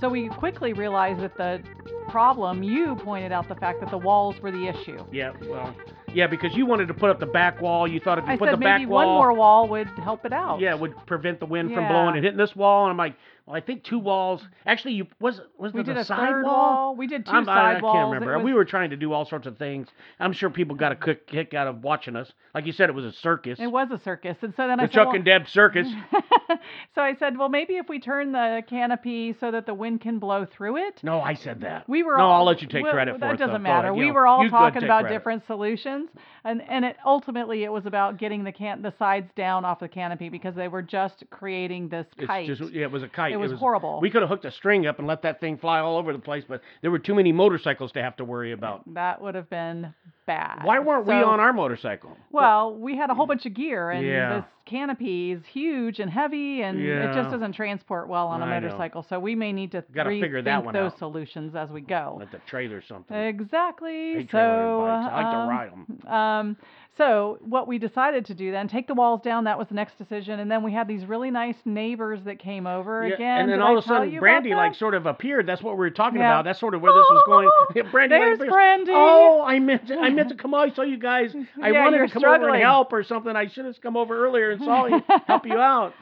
So 0.00 0.10
we 0.10 0.28
quickly 0.28 0.74
realized 0.74 1.22
that 1.22 1.34
the 1.38 1.62
problem. 2.10 2.62
You 2.62 2.96
pointed 2.96 3.32
out 3.32 3.48
the 3.48 3.54
fact 3.54 3.80
that 3.80 3.90
the 3.90 3.96
walls 3.96 4.36
were 4.42 4.50
the 4.50 4.66
issue. 4.66 5.02
Yeah, 5.10 5.32
well, 5.48 5.74
yeah, 6.16 6.26
because 6.26 6.54
you 6.56 6.64
wanted 6.66 6.88
to 6.88 6.94
put 6.94 7.10
up 7.10 7.20
the 7.20 7.26
back 7.26 7.60
wall. 7.60 7.86
You 7.86 8.00
thought 8.00 8.18
if 8.18 8.24
you 8.24 8.32
I 8.32 8.36
put 8.36 8.46
said 8.48 8.54
the 8.54 8.64
back 8.64 8.80
maybe 8.80 8.86
wall, 8.90 9.06
one 9.06 9.14
more 9.16 9.32
wall 9.34 9.68
would 9.68 9.86
help 10.02 10.24
it 10.24 10.32
out. 10.32 10.60
yeah, 10.60 10.70
it 10.74 10.80
would 10.80 10.94
prevent 11.06 11.38
the 11.40 11.46
wind 11.46 11.72
from 11.74 11.84
Yeah. 11.84 11.92
blowing 11.92 12.16
and 12.16 12.24
hitting 12.24 12.38
this 12.38 12.56
wall. 12.56 12.84
And 12.84 12.90
I'm 12.92 12.96
like, 12.96 13.14
well, 13.46 13.56
I 13.56 13.60
think 13.60 13.84
two 13.84 13.98
walls. 13.98 14.44
Actually, 14.66 14.94
you 14.94 15.06
was 15.20 15.40
was 15.56 15.72
We 15.72 15.78
there 15.82 15.94
did 15.94 15.96
the 15.96 16.00
a 16.00 16.04
side 16.04 16.28
third 16.28 16.44
wall? 16.44 16.96
We 16.96 17.06
did 17.06 17.24
2 17.26 17.30
I'm- 17.32 17.48
I, 17.48 17.54
side 17.54 17.76
I 17.76 17.80
walls. 17.80 17.94
can't 17.94 18.06
remember. 18.12 18.36
was- 18.38 18.44
We 18.44 18.52
were 18.54 18.64
trying 18.64 18.90
to 18.90 18.96
do 18.96 19.12
all 19.12 19.24
sorts 19.24 19.46
of 19.46 19.56
things. 19.56 19.88
I'm 20.18 20.32
sure 20.32 20.50
people 20.50 20.74
got 20.76 20.92
a 20.92 20.96
quick 20.96 21.26
kick 21.26 21.54
out 21.54 21.66
of 21.68 21.84
watching 21.84 22.16
us. 22.16 22.32
Like 22.54 22.66
you 22.66 22.72
said, 22.72 22.88
it 22.88 22.94
was 22.94 23.04
a 23.04 23.12
circus. 23.12 23.60
It 23.60 23.68
was 23.70 23.90
a 23.90 23.98
circus, 23.98 24.36
and 24.42 24.52
so 24.56 24.66
then 24.66 24.78
the 24.78 24.84
I 24.84 24.86
said, 24.86 24.92
Chuck 24.92 25.06
well- 25.08 25.16
and 25.16 25.24
Deb 25.24 25.48
circus. 25.48 25.86
so 26.94 27.02
I 27.02 27.14
said, 27.14 27.36
well, 27.38 27.48
maybe 27.48 27.76
if 27.76 27.88
we 27.88 28.00
turn 28.00 28.32
the 28.32 28.62
canopy 28.68 29.34
so 29.38 29.50
that 29.50 29.66
the 29.66 29.74
wind 29.74 30.00
can 30.00 30.18
blow 30.18 30.44
through 30.46 30.78
it. 30.78 31.00
No, 31.02 31.20
I 31.20 31.34
said 31.34 31.60
that. 31.60 31.88
We 31.88 32.02
were 32.02 32.16
No, 32.16 32.24
all, 32.24 32.32
I'll 32.40 32.44
let 32.46 32.62
you 32.62 32.68
take 32.68 32.82
well, 32.84 32.92
credit 32.92 33.14
for 33.14 33.20
that 33.20 33.34
it, 33.34 33.38
though. 33.38 33.46
doesn't 33.46 33.62
Go 33.62 33.68
matter. 33.68 33.94
we 33.94 34.10
were 34.10 34.26
all 34.26 34.42
you 34.42 34.50
go 34.50 34.56
ahead 34.56 34.66
and 34.68 34.74
talking 34.74 34.84
about 34.88 35.00
credit. 35.02 35.14
different 35.18 35.46
solutions, 35.46 36.08
and 36.44 36.62
and 36.68 36.84
it 36.84 36.96
ultimately 37.04 37.64
it 37.64 37.72
was 37.72 37.86
about 37.86 38.16
getting 38.18 38.44
the 38.44 38.52
can 38.52 38.82
the 38.82 38.92
sides 38.98 39.30
down 39.36 39.64
off 39.64 39.80
the 39.80 39.88
canopy 39.88 40.28
because 40.28 40.54
they 40.54 40.68
were 40.68 40.82
just 40.82 41.24
creating 41.30 41.88
this 41.88 42.06
It's 42.16 42.26
kite. 42.26 42.46
just 42.48 42.72
yeah, 42.72 42.82
it 42.84 42.90
was 42.90 43.02
a 43.02 43.08
kite. 43.08 43.32
It 43.32 43.35
was 43.38 43.52
horrible. 43.52 44.00
We 44.00 44.10
could 44.10 44.22
have 44.22 44.28
hooked 44.28 44.44
a 44.44 44.50
string 44.50 44.86
up 44.86 44.98
and 44.98 45.06
let 45.06 45.22
that 45.22 45.40
thing 45.40 45.56
fly 45.58 45.80
all 45.80 45.96
over 45.96 46.12
the 46.12 46.18
place, 46.18 46.44
but 46.48 46.60
there 46.82 46.90
were 46.90 46.98
too 46.98 47.14
many 47.14 47.32
motorcycles 47.32 47.92
to 47.92 48.02
have 48.02 48.16
to 48.16 48.24
worry 48.24 48.52
about. 48.52 48.82
that 48.94 49.20
would 49.20 49.34
have 49.34 49.48
been 49.50 49.94
bad. 50.26 50.64
Why 50.64 50.78
weren't 50.80 51.06
we 51.06 51.14
on 51.14 51.38
our 51.40 51.52
motorcycle? 51.52 52.16
Well, 52.32 52.74
we 52.74 52.96
had 52.96 53.10
a 53.10 53.14
whole 53.14 53.26
bunch 53.26 53.46
of 53.46 53.54
gear, 53.54 53.90
and 53.90 54.04
Yeah. 54.04 54.36
this 54.40 54.44
canopy 54.64 55.30
is 55.32 55.44
huge 55.46 56.00
and 56.00 56.10
heavy, 56.10 56.62
and 56.62 56.80
it 56.80 57.14
just 57.14 57.30
doesn't 57.30 57.52
transport 57.52 58.08
well 58.08 58.26
on 58.26 58.42
a 58.42 58.44
I 58.44 58.58
know. 58.58 58.66
motorcycle. 58.66 59.04
So 59.08 59.20
we 59.20 59.34
may 59.36 59.52
need 59.52 59.70
to 59.72 59.84
Gotta 59.94 60.10
figure 60.10 60.42
that 60.42 60.64
one 60.64 60.74
those 60.74 60.92
out. 60.92 60.98
solutions 60.98 61.54
as 61.54 61.70
we 61.70 61.80
go. 61.80 62.16
Let 62.18 62.32
the 62.32 62.38
trailer 62.46 62.82
something. 62.82 63.16
Exactly. 63.16 64.26
So, 64.30 64.84
bikes. 64.86 65.12
I 65.12 65.22
like 65.22 65.32
to 65.32 65.38
um, 65.38 65.48
ride 65.48 65.72
'em. 65.72 66.08
Um, 66.12 66.56
so 66.96 67.38
what 67.42 67.68
we 67.68 67.78
decided 67.78 68.24
to 68.26 68.34
do 68.34 68.50
then, 68.52 68.68
take 68.68 68.86
the 68.86 68.94
walls 68.94 69.20
down. 69.22 69.44
That 69.44 69.58
was 69.58 69.68
the 69.68 69.74
next 69.74 69.98
decision, 69.98 70.40
and 70.40 70.50
then 70.50 70.62
we 70.62 70.72
had 70.72 70.88
these 70.88 71.04
really 71.04 71.30
nice 71.30 71.56
neighbors 71.64 72.20
that 72.24 72.38
came 72.38 72.66
over 72.66 73.06
Yeah, 73.06 73.14
again. 73.14 73.40
and 73.42 73.50
then 73.50 73.58
Did 73.58 73.62
all 73.64 73.74
I 73.74 73.78
of 73.78 73.84
a 73.84 73.86
sudden, 73.86 74.18
Brandy 74.18 74.54
like 74.54 74.74
sort 74.74 74.94
of 74.94 75.06
appeared. 75.06 75.46
That's 75.46 75.62
what 75.62 75.74
we 75.74 75.78
were 75.80 75.90
talking 75.90 76.20
Yeah. 76.20 76.26
about. 76.32 76.44
That's 76.44 76.58
sort 76.60 76.74
of 76.74 76.80
where 76.82 76.92
this 76.92 77.04
was 77.10 77.22
going. 77.26 77.50
Oh, 77.52 77.82
Brandy, 77.90 78.16
There's 78.16 78.38
like, 78.38 78.48
Brandy. 78.48 78.92
Oh, 78.94 79.42
I 79.46 79.58
meant 79.58 79.88
to, 79.88 79.98
I 79.98 80.10
meant 80.10 80.30
to 80.30 80.34
come 80.42 80.54
out. 80.54 80.70
I 80.70 80.74
saw 80.74 80.82
you 80.82 80.96
guys. 80.98 81.34
I 81.62 81.70
Yeah, 81.70 81.84
wanted 81.84 82.06
to 82.06 82.08
come 82.12 82.24
over 82.24 82.48
and 82.48 82.62
help 82.62 82.92
or 82.92 83.02
something. 83.04 83.36
I 83.36 83.48
should 83.48 83.66
have 83.66 83.80
come 83.80 83.96
over 83.96 84.24
earlier 84.26 84.50
and 84.52 84.62
saw 84.62 84.86
you, 84.86 85.02
help 85.26 85.46
you 85.46 85.58
out. 85.58 85.92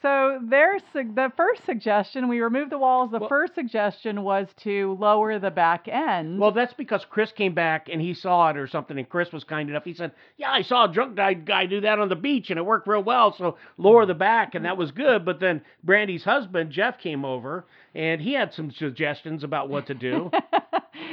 So 0.00 0.38
their 0.48 0.78
sug- 0.92 1.16
the 1.16 1.32
first 1.36 1.64
suggestion, 1.66 2.28
we 2.28 2.40
removed 2.40 2.70
the 2.70 2.78
walls. 2.78 3.10
The 3.10 3.18
Well- 3.18 3.28
first 3.28 3.56
suggestion 3.56 4.22
was 4.22 4.46
to 4.58 4.96
lower 5.00 5.40
the 5.40 5.50
back 5.50 5.88
end. 5.88 6.38
Well, 6.38 6.52
that's 6.52 6.72
because 6.74 7.04
Chris 7.04 7.32
came 7.32 7.52
back 7.52 7.88
and 7.88 8.00
he 8.00 8.14
saw 8.14 8.50
it 8.50 8.56
or 8.56 8.68
something, 8.68 8.96
and 8.96 9.08
Chris 9.08 9.32
was 9.32 9.42
kind 9.42 9.68
enough. 9.68 9.84
He 9.84 9.94
said, 9.94 10.12
"Yeah, 10.36 10.52
I 10.52 10.62
saw 10.62 10.84
a 10.84 10.88
drunk 10.88 11.16
guy 11.16 11.66
do 11.66 11.80
that 11.80 11.98
on 11.98 12.08
the 12.08 12.14
beach, 12.16 12.50
and 12.50 12.58
it 12.58 12.64
worked 12.64 12.86
real 12.86 13.02
well. 13.02 13.32
So 13.32 13.56
lower 13.76 14.06
the 14.06 14.14
back, 14.14 14.54
and 14.54 14.64
that 14.64 14.76
was 14.76 14.92
good." 14.92 15.24
But 15.24 15.40
then 15.40 15.62
Brandy's 15.82 16.24
husband 16.24 16.70
Jeff 16.70 16.98
came 16.98 17.24
over, 17.24 17.66
and 17.94 18.20
he 18.20 18.34
had 18.34 18.52
some 18.52 18.70
suggestions 18.70 19.42
about 19.42 19.68
what 19.68 19.86
to 19.86 19.94
do. 19.94 20.30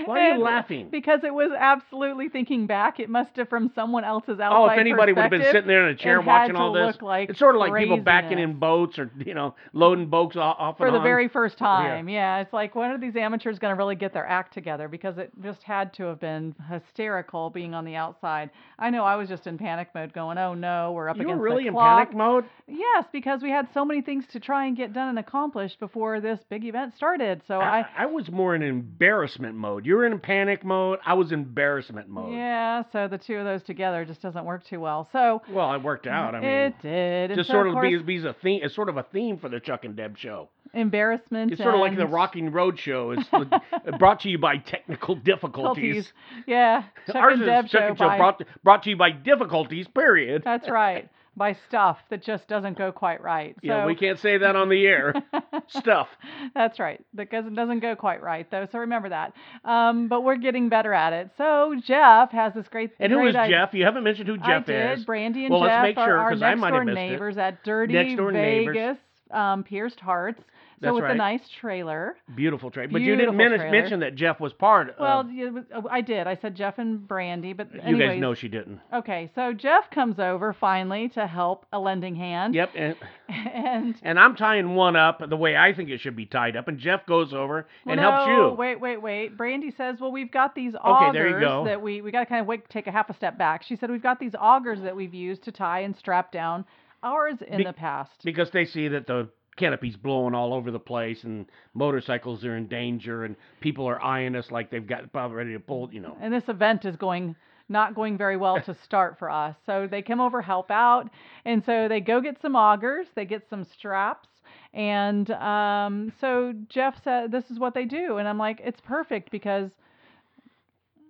Why 0.06 0.20
are 0.20 0.28
you 0.28 0.34
And 0.36 0.44
laughing? 0.44 0.90
Because 0.92 1.24
it 1.24 1.34
was 1.34 1.52
absolutely 1.58 2.30
thinking 2.30 2.68
back. 2.68 3.00
It 3.00 3.10
must 3.10 3.36
have 3.38 3.50
from 3.50 3.72
someone 3.76 4.04
else's 4.04 4.40
outside 4.40 4.56
Oh, 4.56 4.66
if 4.68 4.80
anybody 4.80 5.14
would 5.14 5.22
have 5.22 5.32
been 5.32 5.44
sitting 5.44 5.68
there 5.68 5.88
in 5.88 5.96
a 5.96 5.98
chair 5.98 6.22
watching 6.22 6.56
all 6.56 6.74
this, 6.74 6.98
like 7.02 7.30
it's 7.30 7.40
sort 7.40 7.56
of 7.56 7.60
like 7.60 7.76
people 7.76 7.98
backing 7.98 8.40
in 8.40 8.60
boats 8.60 8.98
or 9.00 9.12
you 9.26 9.34
know 9.34 9.56
loading 9.74 10.08
boats 10.08 10.36
off, 10.36 10.78
for 10.78 10.92
the 10.92 10.98
on. 10.98 11.04
very 11.04 11.28
first 11.28 11.58
time. 11.58 12.10
Yeah. 12.10 12.40
it's 12.40 12.54
like 12.54 12.76
when 12.76 12.92
are 12.92 12.98
these 12.98 13.16
amateurs 13.16 13.60
going 13.60 13.74
to 13.74 13.78
really 13.78 13.96
get 13.96 14.14
their 14.14 14.26
act 14.26 14.54
together? 14.54 14.88
Because 14.88 15.18
it 15.18 15.32
just 15.42 15.64
had 15.64 15.94
to 15.96 16.04
have 16.06 16.20
been 16.20 16.56
hysterical 16.70 17.50
being 17.50 17.74
on 17.74 17.86
the 17.86 17.96
outside. 17.96 18.50
I 18.80 18.90
know 18.90 19.04
I 19.04 19.16
was 19.16 19.30
just 19.30 19.48
in 19.48 19.58
panic 19.58 19.90
mode, 19.96 20.14
going, 20.14 20.38
"Oh 20.38 20.54
no, 20.54 20.92
we're 20.94 21.10
up 21.10 21.18
You 21.18 21.28
were 21.28 21.38
really 21.38 21.64
the 21.64 21.70
in 21.70 21.76
panic 21.76 22.14
mode. 22.16 22.46
Yes, 22.68 23.06
because 23.12 23.42
we 23.42 23.50
had 23.52 23.68
so 23.74 23.86
many 23.86 24.02
things 24.02 24.26
to 24.32 24.40
try 24.40 24.66
and 24.66 24.76
get 24.76 24.94
done 24.94 25.10
and 25.10 25.20
accomplished 25.20 25.80
before 25.80 26.20
this 26.20 26.40
big 26.50 26.66
event 26.66 26.96
started. 26.96 27.42
So 27.48 27.60
I, 27.60 27.80
I, 27.80 27.86
I 28.00 28.06
was 28.06 28.32
more 28.32 28.56
in 28.56 28.62
embarrassment 28.62 29.56
mode. 29.56 29.75
You 29.84 29.96
were 29.96 30.06
in 30.06 30.20
panic 30.20 30.64
mode. 30.64 31.00
I 31.06 31.16
was 31.16 31.32
in 31.32 31.40
embarrassment 31.40 32.08
mode. 32.08 32.34
yeah, 32.34 32.84
so 32.92 33.08
the 33.08 33.18
two 33.18 33.36
of 33.38 33.46
those 33.46 33.64
together 33.64 34.06
just 34.06 34.22
doesn't 34.22 34.46
work 34.46 34.64
too 34.66 34.80
well. 34.80 35.10
So 35.12 35.42
Well, 35.50 35.74
it 35.74 35.82
worked 35.82 36.06
out. 36.08 36.36
I 36.36 36.40
mean, 36.40 36.50
it 36.50 36.76
did. 36.82 37.36
Just 37.36 37.48
so, 37.48 37.54
sort 37.54 37.68
of 37.68 37.74
course, 37.74 38.02
be, 38.04 38.20
be 38.20 38.28
a 38.28 38.34
theme. 38.34 38.60
It's 38.64 38.76
sort 38.76 38.90
of 38.90 38.98
a 38.98 39.04
theme 39.04 39.38
for 39.40 39.50
the 39.50 39.60
Chuck 39.60 39.86
and 39.86 39.96
Deb 39.96 40.18
show. 40.18 40.50
embarrassment. 40.74 41.52
It's 41.52 41.62
sort 41.62 41.74
of 41.74 41.82
like 41.82 41.98
the 41.98 42.06
Rocking 42.08 42.52
Road 42.52 42.78
show. 42.80 43.12
It's 43.12 43.28
brought 44.00 44.20
to 44.22 44.30
you 44.30 44.38
by 44.38 44.58
technical 44.58 45.16
difficulties. 45.16 46.12
Yeah, 46.46 46.84
Chuck 47.08 47.16
Ours 47.16 47.34
and 47.34 47.42
is 47.42 47.48
Deb 47.48 47.68
Chuck 47.68 47.82
show 47.82 47.88
and 47.88 47.98
Show 47.98 48.18
brought 48.18 48.42
brought 48.64 48.84
to 48.84 48.90
you 48.90 48.98
by 48.98 49.12
difficulties. 49.12 49.88
Period. 49.88 50.44
That's 50.46 50.70
right. 50.70 51.10
By 51.38 51.54
stuff 51.68 51.98
that 52.10 52.24
just 52.24 52.48
doesn't 52.48 52.78
go 52.78 52.94
quite 52.94 53.22
right. 53.22 53.58
yeah, 53.62 53.86
we 53.86 53.94
can't 53.96 54.18
say 54.20 54.38
that 54.38 54.56
on 54.56 54.70
the 54.70 54.86
air. 54.88 55.14
Stuff. 55.68 56.08
That's 56.54 56.80
right, 56.80 57.04
because 57.14 57.46
it 57.46 57.54
doesn't 57.56 57.82
go 57.82 57.96
quite 57.96 58.22
right 58.24 58.50
though. 58.50 58.68
So 58.72 58.80
remember 58.80 59.10
that. 59.10 59.34
Um, 59.66 60.08
but 60.08 60.24
we're 60.24 60.38
getting 60.38 60.70
better 60.70 60.94
at 60.94 61.12
it. 61.12 61.32
So 61.38 61.76
Jeff 61.84 62.32
has 62.32 62.54
this 62.54 62.68
great. 62.70 62.92
And 63.00 63.12
who 63.12 63.20
great 63.20 63.36
is. 63.36 63.50
Jeff? 63.50 63.74
You 63.74 63.84
haven't 63.84 64.04
mentioned 64.06 64.30
who 64.30 64.38
Jeff 64.38 64.64
I 64.64 64.72
did. 64.72 65.00
is. 65.00 65.06
Brandy 65.06 65.44
and 65.46 65.52
Well, 65.52 65.62
let's 65.62 65.74
Jeff 65.74 65.84
make 65.84 65.96
sure, 65.98 66.18
are 66.18 66.20
our 66.20 66.36
next 66.36 66.62
door 66.62 66.86
missed 66.86 66.92
it. 66.92 66.96
neighbors 66.96 67.38
at 67.38 67.64
Dirty 67.66 67.94
Next 67.94 68.16
door 68.16 68.32
neighbors. 68.32 68.76
Vegas, 68.78 68.98
um, 69.32 69.64
Pierced 69.64 70.00
Hearts. 70.00 70.42
So 70.86 70.90
That's 70.90 70.96
with 70.96 71.04
right. 71.04 71.10
the 71.14 71.18
nice 71.18 71.42
trailer. 71.60 72.16
Beautiful 72.36 72.70
trailer. 72.72 72.92
But 72.92 73.02
you 73.02 73.16
didn't 73.16 73.36
men- 73.36 73.58
mention 73.72 74.00
that 74.02 74.16
Jeff 74.16 74.40
was 74.40 74.54
part 74.54 74.90
of. 74.92 74.96
Well, 75.00 75.24
was, 75.54 75.64
uh, 75.74 75.82
I 75.90 76.02
did. 76.02 76.28
I 76.28 76.36
said 76.36 76.56
Jeff 76.56 76.78
and 76.78 77.08
Brandy, 77.08 77.54
but 77.54 77.68
you 77.88 77.98
guys 77.98 78.20
know 78.20 78.34
she 78.34 78.48
didn't. 78.48 78.80
Okay, 78.94 79.32
so 79.36 79.54
Jeff 79.54 79.90
comes 79.92 80.20
over 80.20 80.54
finally 80.54 81.10
to 81.10 81.26
help 81.28 81.66
a 81.74 81.80
lending 81.80 82.16
hand. 82.16 82.56
Yep. 82.56 82.72
And, 82.76 82.96
And 83.28 83.96
and 84.04 84.20
I'm 84.20 84.36
tying 84.36 84.76
one 84.76 84.96
up 84.96 85.22
the 85.28 85.36
way 85.36 85.56
I 85.58 85.74
think 85.74 85.90
it 85.90 86.00
should 86.00 86.16
be 86.16 86.26
tied 86.28 86.56
up, 86.56 86.68
and 86.68 86.78
Jeff 86.78 87.06
goes 87.08 87.34
over 87.34 87.68
and 87.86 88.00
Well, 88.00 88.12
helps 88.12 88.28
no, 88.28 88.50
you. 88.50 88.54
Wait, 88.56 88.80
wait, 88.80 89.02
wait. 89.02 89.36
Brandy 89.36 89.72
says, 89.72 89.98
"Well, 90.00 90.12
we've 90.12 90.32
got 90.32 90.54
these 90.54 90.76
Okay, 90.76 90.84
augers 90.88 91.14
there 91.14 91.30
you 91.30 91.40
go. 91.40 91.66
that 91.66 91.82
we 91.82 92.02
we 92.02 92.12
got 92.12 92.20
to 92.20 92.26
kind 92.28 92.42
of 92.42 92.48
wait, 92.48 92.70
take 92.70 92.86
a 92.86 92.92
half 92.92 93.10
a 93.10 93.14
step 93.16 93.38
back." 93.38 93.64
She 93.64 93.76
said, 93.76 93.90
"We've 93.90 94.04
got 94.04 94.20
these 94.20 94.34
augers 94.34 94.84
that 94.84 94.96
we've 94.96 95.14
used 95.16 95.44
to 95.46 95.52
tie 95.52 95.80
and 95.80 95.96
strap 95.96 96.32
down 96.32 96.66
ours 97.02 97.38
in 97.48 97.58
Be- 97.58 97.64
the 97.64 97.74
past." 97.74 98.12
because 98.24 98.52
they 98.52 98.66
see 98.66 98.88
that 98.90 99.08
the 99.08 99.28
canopy's 99.58 99.96
blowing 99.96 100.34
all 100.34 100.54
over 100.54 100.72
the 100.72 100.80
place 100.80 101.24
and 101.24 101.46
motorcycles 101.74 102.44
are 102.44 102.58
in 102.58 102.68
danger 102.68 103.24
and 103.24 103.36
people 103.62 103.88
are 103.88 104.02
eyeing 104.04 104.36
us 104.36 104.52
like 104.52 104.70
they've 104.70 104.88
got 104.88 105.04
about 105.06 105.34
ready 105.34 105.54
to 105.54 105.60
pull, 105.60 105.90
you 105.92 106.02
know. 106.02 106.18
and 106.22 106.34
this 106.34 106.48
event 106.48 106.86
is 106.86 106.96
going 106.96 107.36
not 107.68 107.96
going 107.96 108.18
very 108.18 108.38
well 108.38 108.62
to 108.62 108.76
start 108.84 109.18
for 109.18 109.30
us. 109.30 109.56
So 109.66 109.88
they 109.90 110.02
come 110.02 110.22
over 110.22 110.42
help 110.42 110.70
out, 110.70 111.10
and 111.46 111.64
so 111.66 111.88
they 111.88 112.00
go 112.00 112.22
get 112.22 112.40
some 112.42 112.54
augers, 112.54 113.08
they 113.16 113.26
get 113.26 113.44
some 113.50 113.64
straps, 113.64 114.30
and 114.74 115.30
um, 115.32 116.14
so 116.22 116.54
Jeff 116.70 117.04
said 117.04 117.32
this 117.32 117.50
is 117.50 117.58
what 117.58 117.74
they 117.74 117.86
do, 117.86 118.18
and 118.18 118.28
I'm 118.28 118.38
like, 118.38 118.62
it's 118.64 118.82
perfect 118.82 119.32
because. 119.32 119.72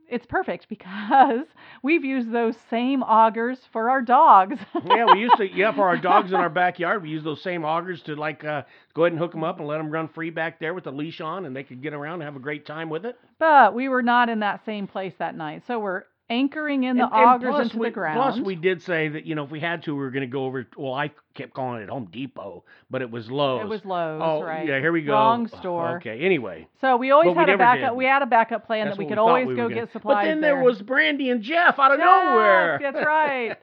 It's 0.09 0.25
perfect 0.25 0.67
because 0.69 1.45
we've 1.83 2.03
used 2.03 2.31
those 2.31 2.55
same 2.69 3.01
augers 3.01 3.57
for 3.71 3.89
our 3.89 4.01
dogs. 4.01 4.57
yeah, 4.85 5.05
we 5.11 5.19
used 5.21 5.37
to 5.37 5.51
yeah 5.51 5.73
for 5.73 5.87
our 5.87 5.97
dogs 5.97 6.31
in 6.31 6.37
our 6.37 6.49
backyard. 6.49 7.03
We 7.03 7.09
use 7.09 7.23
those 7.23 7.41
same 7.41 7.61
augers 7.61 8.03
to 8.03 8.15
like 8.15 8.43
uh, 8.43 8.63
go 8.93 9.03
ahead 9.03 9.13
and 9.13 9.19
hook 9.19 9.31
them 9.31 9.43
up 9.43 9.59
and 9.59 9.67
let 9.67 9.77
them 9.77 9.89
run 9.89 10.07
free 10.07 10.29
back 10.29 10.59
there 10.59 10.73
with 10.73 10.87
a 10.87 10.91
leash 10.91 11.21
on, 11.21 11.45
and 11.45 11.55
they 11.55 11.63
could 11.63 11.81
get 11.81 11.93
around 11.93 12.15
and 12.15 12.23
have 12.23 12.35
a 12.35 12.39
great 12.39 12.65
time 12.65 12.89
with 12.89 13.05
it. 13.05 13.17
But 13.39 13.73
we 13.73 13.89
were 13.89 14.03
not 14.03 14.29
in 14.29 14.39
that 14.39 14.63
same 14.65 14.87
place 14.87 15.13
that 15.19 15.35
night. 15.35 15.63
So 15.67 15.79
we're 15.79 16.03
anchoring 16.29 16.83
in 16.85 16.97
the 16.97 17.03
And- 17.03 17.11
augers 17.13 17.61
into 17.61 17.77
we, 17.77 17.87
the 17.87 17.91
ground. 17.91 18.15
Plus, 18.19 18.39
we 18.45 18.55
did 18.55 18.81
say 18.81 19.07
that 19.09 19.25
you 19.25 19.35
know 19.35 19.43
if 19.43 19.51
we 19.51 19.59
had 19.59 19.83
to, 19.83 19.93
we 19.93 19.99
were 20.01 20.09
going 20.11 20.21
to 20.21 20.31
go 20.31 20.45
over. 20.45 20.65
Well, 20.77 20.93
I 20.93 21.11
kept 21.33 21.53
calling 21.53 21.81
it 21.83 21.89
Home 21.89 22.07
Depot, 22.11 22.63
but 22.89 23.01
it 23.01 23.11
was 23.11 23.29
Lowe's. 23.29 23.61
it 23.61 23.67
was 23.67 23.85
Lowe's, 23.85 24.21
Oh 24.23 24.41
right? 24.43 24.67
yeah, 24.67 24.79
here 24.79 24.91
we 24.91 25.01
go. 25.03 25.13
Wrong 25.13 25.47
store. 25.47 25.97
Okay. 25.97 26.19
Anyway, 26.21 26.67
So 26.81 26.97
we 26.97 27.11
always 27.11 27.27
But 27.27 27.35
we 27.35 27.39
had 27.41 27.49
a 27.49 27.57
backup. 27.57 27.89
did. 27.91 27.97
We 27.97 28.05
had 28.05 28.21
a 28.21 28.25
backup 28.25 28.65
plan 28.65 28.85
that's 28.85 28.97
that 28.97 29.03
we 29.03 29.07
could 29.07 29.17
thought 29.17 29.27
always 29.27 29.47
we 29.47 29.55
go 29.55 29.69
get 29.69 29.91
supplies. 29.91 30.15
But 30.15 30.25
then 30.29 30.41
there 30.41 30.55
there 30.55 30.63
was 30.63 30.81
Brandy 30.81 31.29
and 31.29 31.41
Jeff 31.43 31.77
out 31.77 31.91
of 31.91 31.97
Jeff, 31.99 32.05
nowhere. 32.05 32.79
That's 32.81 33.05
right. 33.05 33.57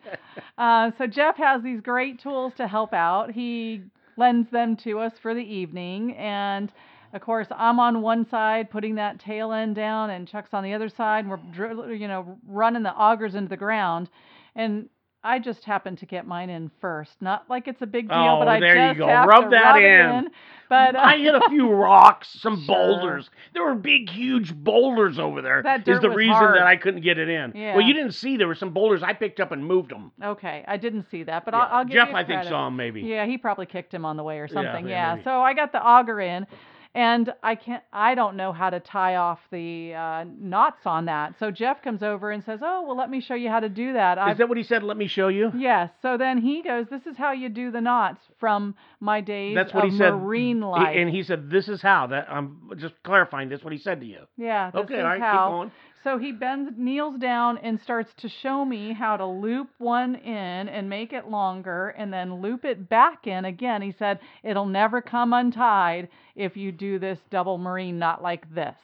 Uh, 0.58 0.90
so 0.98 1.06
Jeff 1.06 1.36
has 1.36 1.62
these 1.62 1.80
great 1.80 2.20
tools 2.20 2.52
to 2.58 2.66
help 2.68 2.92
out. 2.92 3.30
He 3.32 3.82
lends 4.16 4.50
them 4.50 4.76
to 4.76 4.98
us 4.98 5.12
for 5.22 5.34
the 5.34 5.40
evening, 5.40 6.14
and 6.16 6.70
of 7.12 7.20
course 7.20 7.46
I'm 7.54 7.78
on 7.80 8.02
one 8.02 8.26
side 8.28 8.70
putting 8.70 8.94
that 8.96 9.18
tail 9.20 9.52
end 9.52 9.74
down, 9.76 10.10
and 10.10 10.26
Chuck's 10.28 10.52
on 10.52 10.64
the 10.64 10.74
other 10.74 10.88
side, 10.88 11.24
and 11.26 11.30
we're 11.58 11.92
you 11.92 12.08
know 12.08 12.38
running 12.46 12.82
the 12.82 12.90
augers 12.92 13.34
into 13.34 13.48
the 13.48 13.56
ground, 13.56 14.08
and 14.54 14.88
I 15.24 15.38
just 15.38 15.64
happened 15.64 15.98
to 15.98 16.06
get 16.06 16.26
mine 16.26 16.50
in 16.50 16.68
first. 16.80 17.12
Not 17.20 17.44
like 17.48 17.68
it's 17.68 17.80
a 17.80 17.86
big 17.86 18.08
deal, 18.08 18.16
Oh, 18.18 18.38
but 18.40 18.48
I 18.48 18.58
there 18.58 18.74
you 18.88 18.90
just 18.90 18.98
go. 18.98 19.06
have 19.06 19.28
Rub 19.28 19.44
to 19.44 19.50
that 19.50 19.72
rub 19.74 19.76
it 19.82 19.84
in. 20.26 20.30
But 20.68 20.96
uh, 20.96 21.00
I 21.00 21.18
hit 21.18 21.32
a 21.32 21.42
few 21.48 21.70
rocks, 21.70 22.28
some 22.40 22.56
Sure. 22.66 22.74
boulders. 22.74 23.30
There 23.54 23.62
were 23.62 23.76
big, 23.76 24.10
huge 24.10 24.52
boulders 24.52 25.20
over 25.20 25.40
there. 25.40 25.62
That 25.62 25.80
is 25.80 25.84
dirt 25.84 26.02
the 26.02 26.08
was 26.08 26.16
reason 26.16 26.32
hard. 26.34 26.56
that 26.56 26.66
I 26.66 26.74
couldn't 26.76 27.02
get 27.02 27.18
it 27.18 27.28
in. 27.28 27.52
Yeah. 27.54 27.76
Well, 27.76 27.86
you 27.86 27.94
didn't 27.94 28.12
see 28.14 28.36
there 28.36 28.48
were 28.48 28.56
some 28.56 28.70
boulders 28.72 29.02
I 29.04 29.12
picked 29.12 29.38
up 29.38 29.52
and 29.52 29.64
moved 29.64 29.90
them. 29.92 30.10
okay, 30.24 30.64
I 30.66 30.76
didn't 30.76 31.06
see 31.08 31.22
that, 31.24 31.44
but 31.44 31.54
Yeah. 31.54 31.60
I'll, 31.60 31.78
I'll 31.80 31.84
give 31.84 31.92
Jeff, 31.94 32.08
you 32.08 32.14
I 32.16 32.24
think 32.24 32.42
saw 32.44 32.66
him 32.66 32.74
maybe. 32.74 33.02
Yeah, 33.02 33.24
he 33.26 33.38
probably 33.38 33.66
kicked 33.66 33.94
him 33.94 34.04
on 34.04 34.16
the 34.16 34.24
way 34.24 34.38
or 34.40 34.48
something. 34.48 34.88
yeah, 34.88 35.16
Yeah. 35.18 35.22
So 35.24 35.40
I 35.40 35.52
got 35.54 35.70
the 35.70 35.80
auger 35.80 36.20
in, 36.20 36.46
and 36.94 37.32
I 37.42 37.54
can't. 37.54 37.82
I 37.92 38.14
don't 38.14 38.36
know 38.36 38.52
how 38.52 38.68
to 38.70 38.78
tie 38.80 39.16
off 39.16 39.38
the 39.50 39.94
uh, 39.94 40.24
knots 40.38 40.84
on 40.84 41.06
that. 41.06 41.34
So 41.38 41.50
Jeff 41.50 41.82
comes 41.82 42.02
over 42.02 42.30
and 42.30 42.44
says, 42.44 42.60
"Oh, 42.62 42.84
well, 42.86 42.96
let 42.96 43.08
me 43.08 43.20
show 43.20 43.34
you 43.34 43.48
how 43.48 43.60
to 43.60 43.68
do 43.68 43.94
that." 43.94 44.18
Is 44.30 44.38
that 44.38 44.48
what 44.48 44.58
he 44.58 44.64
said? 44.64 44.82
Let 44.82 44.96
me 44.96 45.06
show 45.06 45.28
you. 45.28 45.50
Yes. 45.56 45.90
So 46.02 46.18
then 46.18 46.38
he 46.38 46.62
goes, 46.62 46.86
"This 46.90 47.06
is 47.06 47.16
how 47.16 47.32
you 47.32 47.48
do 47.48 47.70
the 47.70 47.80
knots 47.80 48.20
from 48.38 48.74
my 49.00 49.20
days 49.22 49.54
That's 49.54 49.72
what 49.72 49.84
of 49.86 49.90
he 49.92 49.96
said. 49.98 50.10
marine 50.14 50.58
He- 50.58 50.64
life." 50.64 50.94
and 50.96 51.08
he 51.08 51.22
said, 51.22 51.50
"This 51.50 51.68
is 51.68 51.80
how." 51.80 52.08
That 52.08 52.26
I'm 52.30 52.70
just 52.78 52.94
clarifying. 53.04 53.48
This 53.48 53.62
what 53.64 53.72
he 53.72 53.78
said 53.78 54.00
to 54.00 54.06
you. 54.06 54.20
yeah. 54.36 54.70
This 54.70 54.82
okay, 54.82 54.94
is 54.94 55.00
all 55.00 55.06
right, 55.06 55.20
how. 55.20 55.32
keep 55.32 55.52
going. 55.52 55.70
So 56.04 56.18
he 56.18 56.32
bends, 56.32 56.72
kneels 56.76 57.16
down, 57.18 57.58
and 57.58 57.80
starts 57.80 58.12
to 58.18 58.28
show 58.28 58.64
me 58.64 58.92
how 58.92 59.16
to 59.16 59.26
loop 59.26 59.68
one 59.78 60.16
in 60.16 60.68
and 60.68 60.88
make 60.88 61.12
it 61.12 61.28
longer, 61.28 61.90
and 61.90 62.12
then 62.12 62.42
loop 62.42 62.64
it 62.64 62.88
back 62.88 63.26
in 63.26 63.44
again. 63.44 63.82
He 63.82 63.92
said 63.92 64.18
it'll 64.42 64.66
never 64.66 65.00
come 65.00 65.32
untied 65.32 66.08
if 66.34 66.56
you 66.56 66.72
do 66.72 66.98
this 66.98 67.18
double 67.30 67.56
marine 67.56 67.98
knot 67.98 68.22
like 68.22 68.52
this. 68.52 68.76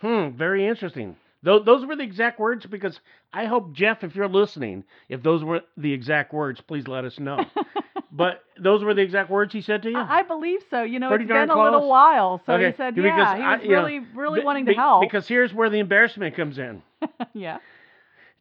Hmm, 0.00 0.30
very 0.36 0.66
interesting. 0.66 1.16
Those, 1.42 1.64
those 1.64 1.86
were 1.86 1.96
the 1.96 2.02
exact 2.02 2.38
words 2.38 2.66
because 2.66 3.00
I 3.32 3.46
hope 3.46 3.72
Jeff, 3.72 4.04
if 4.04 4.14
you're 4.14 4.28
listening, 4.28 4.84
if 5.08 5.22
those 5.22 5.42
were 5.42 5.62
the 5.76 5.92
exact 5.92 6.34
words, 6.34 6.60
please 6.60 6.86
let 6.86 7.04
us 7.06 7.18
know. 7.18 7.42
but 8.12 8.42
those 8.60 8.84
were 8.84 8.92
the 8.92 9.00
exact 9.00 9.30
words 9.30 9.52
he 9.52 9.62
said 9.62 9.82
to 9.84 9.90
you. 9.90 9.96
I, 9.96 10.18
I 10.18 10.22
believe 10.22 10.60
so. 10.68 10.82
You 10.82 10.98
know, 11.00 11.12
it's 11.14 11.26
been 11.26 11.48
a 11.50 11.62
little 11.62 11.88
while, 11.88 12.42
so 12.44 12.52
Okay, 12.54 12.70
he 12.72 12.76
said, 12.76 12.94
because 12.94 13.06
yeah, 13.16 13.36
he 13.36 13.42
I- 13.42 13.56
was 13.56 13.64
know, 13.66 13.70
really, 13.70 13.98
really 14.14 14.40
Be- 14.40 14.44
wanting 14.46 14.64
be- 14.66 14.74
to 14.74 14.78
help. 14.78 15.00
Because 15.02 15.26
here's 15.26 15.54
where 15.54 15.70
the 15.70 15.78
embarrassment 15.78 16.36
comes 16.36 16.58
in. 16.58 16.82
yeah. 17.32 17.58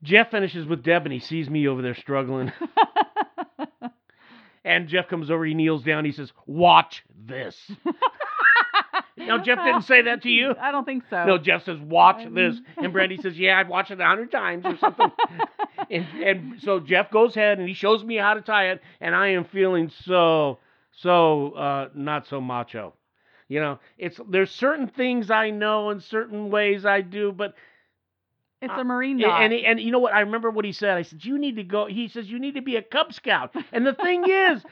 Jeff 0.04 0.32
finishes 0.32 0.66
with 0.66 0.84
Deb 0.84 1.06
and 1.06 1.14
he 1.14 1.20
sees 1.20 1.50
me 1.50 1.68
over 1.68 1.82
there 1.82 1.96
struggling. 1.96 2.52
and 4.66 4.88
Jeff 4.88 5.08
comes 5.08 5.32
over, 5.32 5.46
he 5.46 5.54
kneels 5.54 5.84
down, 5.84 6.06
he 6.06 6.12
says, 6.12 6.32
Watch 6.46 7.04
this. 7.28 7.56
Now, 9.20 9.38
Jeff 9.38 9.60
didn't 9.64 9.84
say 9.84 10.02
that 10.04 10.24
to 10.24 10.30
you? 10.30 10.54
I 10.62 10.72
don't 10.72 10.86
think 10.86 11.04
so. 11.10 11.26
No, 11.26 11.38
Jeff 11.38 11.66
says, 11.66 11.80
Watch 11.80 12.28
this. 12.34 12.60
And 12.78 12.94
Brandy 12.94 13.18
says, 13.22 13.38
Yeah, 13.38 13.60
I've 13.60 13.68
watched 13.68 13.92
it 13.92 14.00
a 14.00 14.06
hundred 14.06 14.32
times 14.32 14.66
or 14.66 14.78
something. 14.78 15.12
and, 15.90 16.06
and 16.24 16.62
so 16.62 16.80
Jeff 16.80 17.12
goes 17.12 17.36
ahead 17.36 17.60
and 17.60 17.68
he 17.68 17.74
shows 17.74 18.04
me 18.04 18.18
how 18.18 18.34
to 18.34 18.42
tie 18.42 18.70
it, 18.70 18.82
and 19.00 19.16
I 19.16 19.30
am 19.30 19.46
feeling 19.46 19.92
so, 20.06 20.60
so 20.92 21.52
uh, 21.52 21.90
not 21.94 22.28
so 22.28 22.42
macho. 22.42 22.94
You 23.48 23.60
know, 23.60 23.80
it's 23.98 24.20
there's 24.30 24.52
certain 24.52 24.88
things 24.88 25.32
I 25.32 25.50
know 25.50 25.90
and 25.90 26.04
certain 26.04 26.52
ways 26.52 26.86
I 26.86 27.02
do, 27.02 27.32
but 27.32 27.56
it's 28.62 28.74
a 28.76 28.84
marine 28.84 29.24
and, 29.24 29.54
and 29.54 29.54
and 29.54 29.80
you 29.80 29.90
know 29.92 30.00
what? 30.00 30.14
I 30.14 30.20
remember 30.20 30.52
what 30.52 30.66
he 30.66 30.72
said. 30.74 30.98
I 30.98 31.04
said, 31.04 31.24
"You 31.24 31.40
need 31.40 31.56
to 31.56 31.64
go." 31.64 31.86
He 31.88 32.10
says, 32.10 32.30
"You 32.30 32.40
need 32.40 32.56
to 32.56 32.62
be 32.62 32.76
a 32.76 32.82
Cub 32.82 33.14
Scout." 33.14 33.56
And 33.72 33.88
the 33.88 33.94
thing 33.94 34.30
is, 34.30 34.64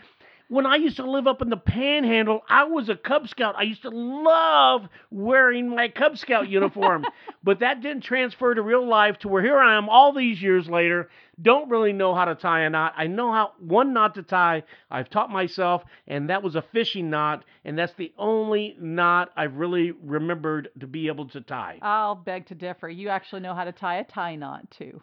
when 0.49 0.65
I 0.65 0.75
used 0.77 0.97
to 0.97 1.09
live 1.09 1.27
up 1.27 1.41
in 1.41 1.49
the 1.49 1.57
Panhandle, 1.57 2.41
I 2.47 2.63
was 2.65 2.89
a 2.89 2.95
Cub 2.95 3.27
Scout. 3.27 3.55
I 3.57 3.63
used 3.63 3.81
to 3.81 3.89
love 3.89 4.87
wearing 5.11 5.69
my 5.69 5.89
Cub 5.89 6.17
Scout 6.17 6.47
uniform, 6.47 7.05
but 7.43 7.59
that 7.59 7.81
didn't 7.81 8.03
transfer 8.03 8.53
to 8.53 8.61
real 8.61 8.87
life. 8.87 9.19
To 9.19 9.27
where 9.27 9.43
here 9.43 9.59
I 9.59 9.77
am, 9.77 9.89
all 9.89 10.13
these 10.13 10.41
years 10.41 10.67
later, 10.69 11.09
don't 11.41 11.69
really 11.69 11.91
know 11.91 12.15
how 12.15 12.25
to 12.25 12.35
tie 12.35 12.61
a 12.61 12.69
knot. 12.69 12.93
I 12.95 13.07
know 13.07 13.31
how 13.31 13.51
one 13.59 13.93
knot 13.93 14.15
to 14.15 14.23
tie. 14.23 14.63
I've 14.89 15.09
taught 15.09 15.29
myself, 15.29 15.83
and 16.07 16.29
that 16.29 16.43
was 16.43 16.55
a 16.55 16.61
fishing 16.61 17.09
knot, 17.09 17.43
and 17.65 17.77
that's 17.77 17.93
the 17.93 18.13
only 18.17 18.77
knot 18.79 19.31
I've 19.35 19.55
really 19.55 19.91
remembered 19.91 20.69
to 20.79 20.87
be 20.87 21.07
able 21.07 21.27
to 21.29 21.41
tie. 21.41 21.79
I'll 21.81 22.15
beg 22.15 22.47
to 22.47 22.55
differ. 22.55 22.87
You 22.87 23.09
actually 23.09 23.41
know 23.41 23.53
how 23.53 23.65
to 23.65 23.73
tie 23.73 23.97
a 23.97 24.03
tie 24.05 24.35
knot 24.35 24.71
too. 24.71 25.01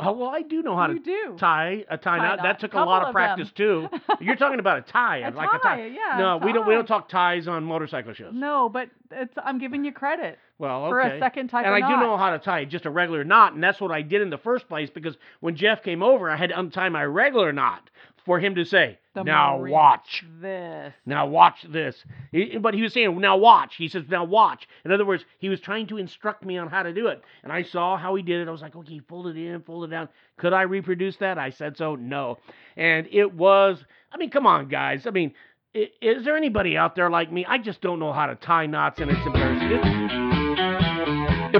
Oh 0.00 0.12
well, 0.12 0.28
I 0.28 0.42
do 0.42 0.62
know 0.62 0.76
how 0.76 0.88
you 0.88 1.00
to 1.00 1.04
do. 1.04 1.36
tie 1.40 1.84
a 1.90 1.96
tie, 1.98 2.18
Tie 2.18 2.18
knot. 2.18 2.36
knot. 2.38 2.42
That 2.44 2.60
took 2.60 2.70
a 2.70 2.74
Couple 2.74 2.86
lot 2.92 3.02
of 3.02 3.08
of 3.08 3.12
practice 3.14 3.48
too. 3.56 3.88
You're 4.20 4.36
talking 4.36 4.60
about 4.60 4.78
a 4.78 4.82
tie, 4.82 5.18
A 5.18 5.30
like 5.32 5.48
a 5.52 5.58
tie. 5.58 5.76
tie, 5.76 5.86
yeah, 5.86 6.18
no, 6.18 6.28
a 6.40 6.46
we 6.46 6.52
don't. 6.52 6.68
We 6.68 6.74
don't 6.74 6.86
talk 6.86 7.08
ties 7.08 7.48
on 7.48 7.64
motorcycle 7.64 8.14
shows. 8.14 8.32
No, 8.32 8.68
but 8.68 8.90
it's 9.10 9.34
I'm 9.44 9.58
giving 9.58 9.84
you 9.84 9.90
credit 9.92 10.38
Well, 10.58 10.84
okay. 10.84 10.90
for 10.90 11.00
a 11.00 11.18
second 11.18 11.48
type 11.48 11.66
and 11.66 11.74
I 11.74 11.80
do 11.88 11.96
know 12.00 12.16
how 12.16 12.30
to 12.30 12.38
tie 12.38 12.64
just 12.64 12.86
a 12.86 12.90
regular 12.90 13.24
knot, 13.24 13.54
and 13.54 13.62
that's 13.62 13.80
what 13.80 13.90
I 13.90 14.02
did 14.02 14.22
in 14.22 14.30
the 14.30 14.38
first 14.38 14.68
place 14.68 14.88
because 14.88 15.16
when 15.40 15.56
Jeff 15.56 15.82
came 15.82 16.02
over, 16.02 16.30
I 16.30 16.36
had 16.36 16.50
to 16.50 16.58
untie 16.60 16.88
my 16.90 17.04
regular 17.04 17.52
knot 17.52 17.90
for 18.28 18.38
him 18.38 18.56
to 18.56 18.64
say, 18.66 18.98
The 19.14 19.24
"Now 19.24 19.64
watch." 19.64 20.22
this. 20.38 20.92
Now 21.06 21.26
watch 21.26 21.64
this. 21.66 22.04
He- 22.30 22.58
but 22.58 22.74
he 22.74 22.82
was 22.82 22.92
saying, 22.92 23.18
now 23.18 23.38
watch. 23.38 23.76
He 23.76 23.88
says, 23.88 24.04
now 24.10 24.24
watch. 24.24 24.68
In 24.84 24.92
other 24.92 25.06
words, 25.06 25.24
he 25.38 25.48
was 25.48 25.60
trying 25.60 25.86
to 25.86 25.96
instruct 25.96 26.44
me 26.44 26.58
on 26.58 26.68
how 26.68 26.82
to 26.82 26.92
do 26.92 27.06
it. 27.06 27.22
And 27.42 27.50
I 27.50 27.62
saw 27.62 27.96
how 27.96 28.14
he 28.16 28.22
did 28.22 28.42
it. 28.42 28.46
I 28.48 28.50
was 28.50 28.60
like, 28.60 28.76
okay, 28.76 28.92
he 28.92 29.00
folded 29.00 29.34
it 29.38 29.46
in, 29.46 29.62
folded 29.62 29.88
it 29.88 29.96
down. 29.96 30.10
Could 30.36 30.52
I 30.52 30.62
reproduce 30.62 31.16
that? 31.16 31.38
I 31.38 31.48
said 31.48 31.78
so, 31.78 31.94
no. 31.96 32.36
And 32.76 33.08
it 33.10 33.32
was, 33.32 33.82
I 34.12 34.18
mean, 34.18 34.28
come 34.28 34.46
on, 34.46 34.68
guys. 34.68 35.06
I 35.06 35.10
mean, 35.10 35.32
is 35.72 36.26
there 36.26 36.36
anybody 36.36 36.76
out 36.76 36.94
there 36.94 37.08
like 37.08 37.32
me? 37.32 37.46
I 37.46 37.56
just 37.56 37.80
don't 37.80 37.98
know 37.98 38.12
how 38.12 38.26
to 38.26 38.34
tie 38.34 38.66
knots, 38.66 39.00
and 39.00 39.10
it's 39.10 39.26
embarrassing. 39.26 40.27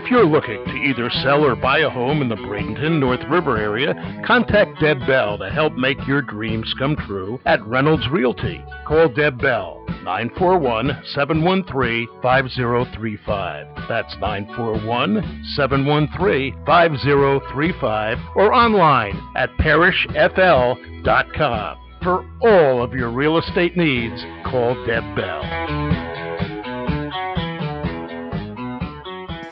If 0.01 0.13
you're 0.13 0.25
looking 0.25 0.65
to 0.65 0.71
either 0.71 1.11
sell 1.11 1.45
or 1.45 1.57
buy 1.57 1.81
a 1.81 1.91
home 1.91 2.23
in 2.23 2.29
the 2.29 2.37
Bradenton, 2.37 3.01
North 3.01 3.25
River 3.29 3.59
area, 3.59 4.23
contact 4.25 4.81
Deb 4.81 5.01
Bell 5.09 5.37
to 5.39 5.51
help 5.51 5.73
make 5.73 5.99
your 6.07 6.23
dreams 6.23 6.73
come 6.79 6.95
true 6.95 7.41
at 7.47 7.67
Reynolds 7.67 8.09
Realty. 8.09 8.65
Call 8.87 9.09
Deb 9.09 9.43
Bell, 9.43 9.85
941 10.05 11.03
713 11.15 12.07
5035. 12.23 13.67
That's 13.89 14.17
941 14.21 15.45
713 15.57 16.65
5035 16.65 18.19
or 18.37 18.55
online 18.55 19.21
at 19.35 19.51
parishfl.com. 19.57 21.77
For 22.05 22.25
all 22.41 22.85
of 22.85 22.93
your 22.93 23.11
real 23.11 23.37
estate 23.37 23.77
needs, 23.77 24.25
call 24.45 24.77
Deb 24.87 25.17
Bell. 25.17 25.43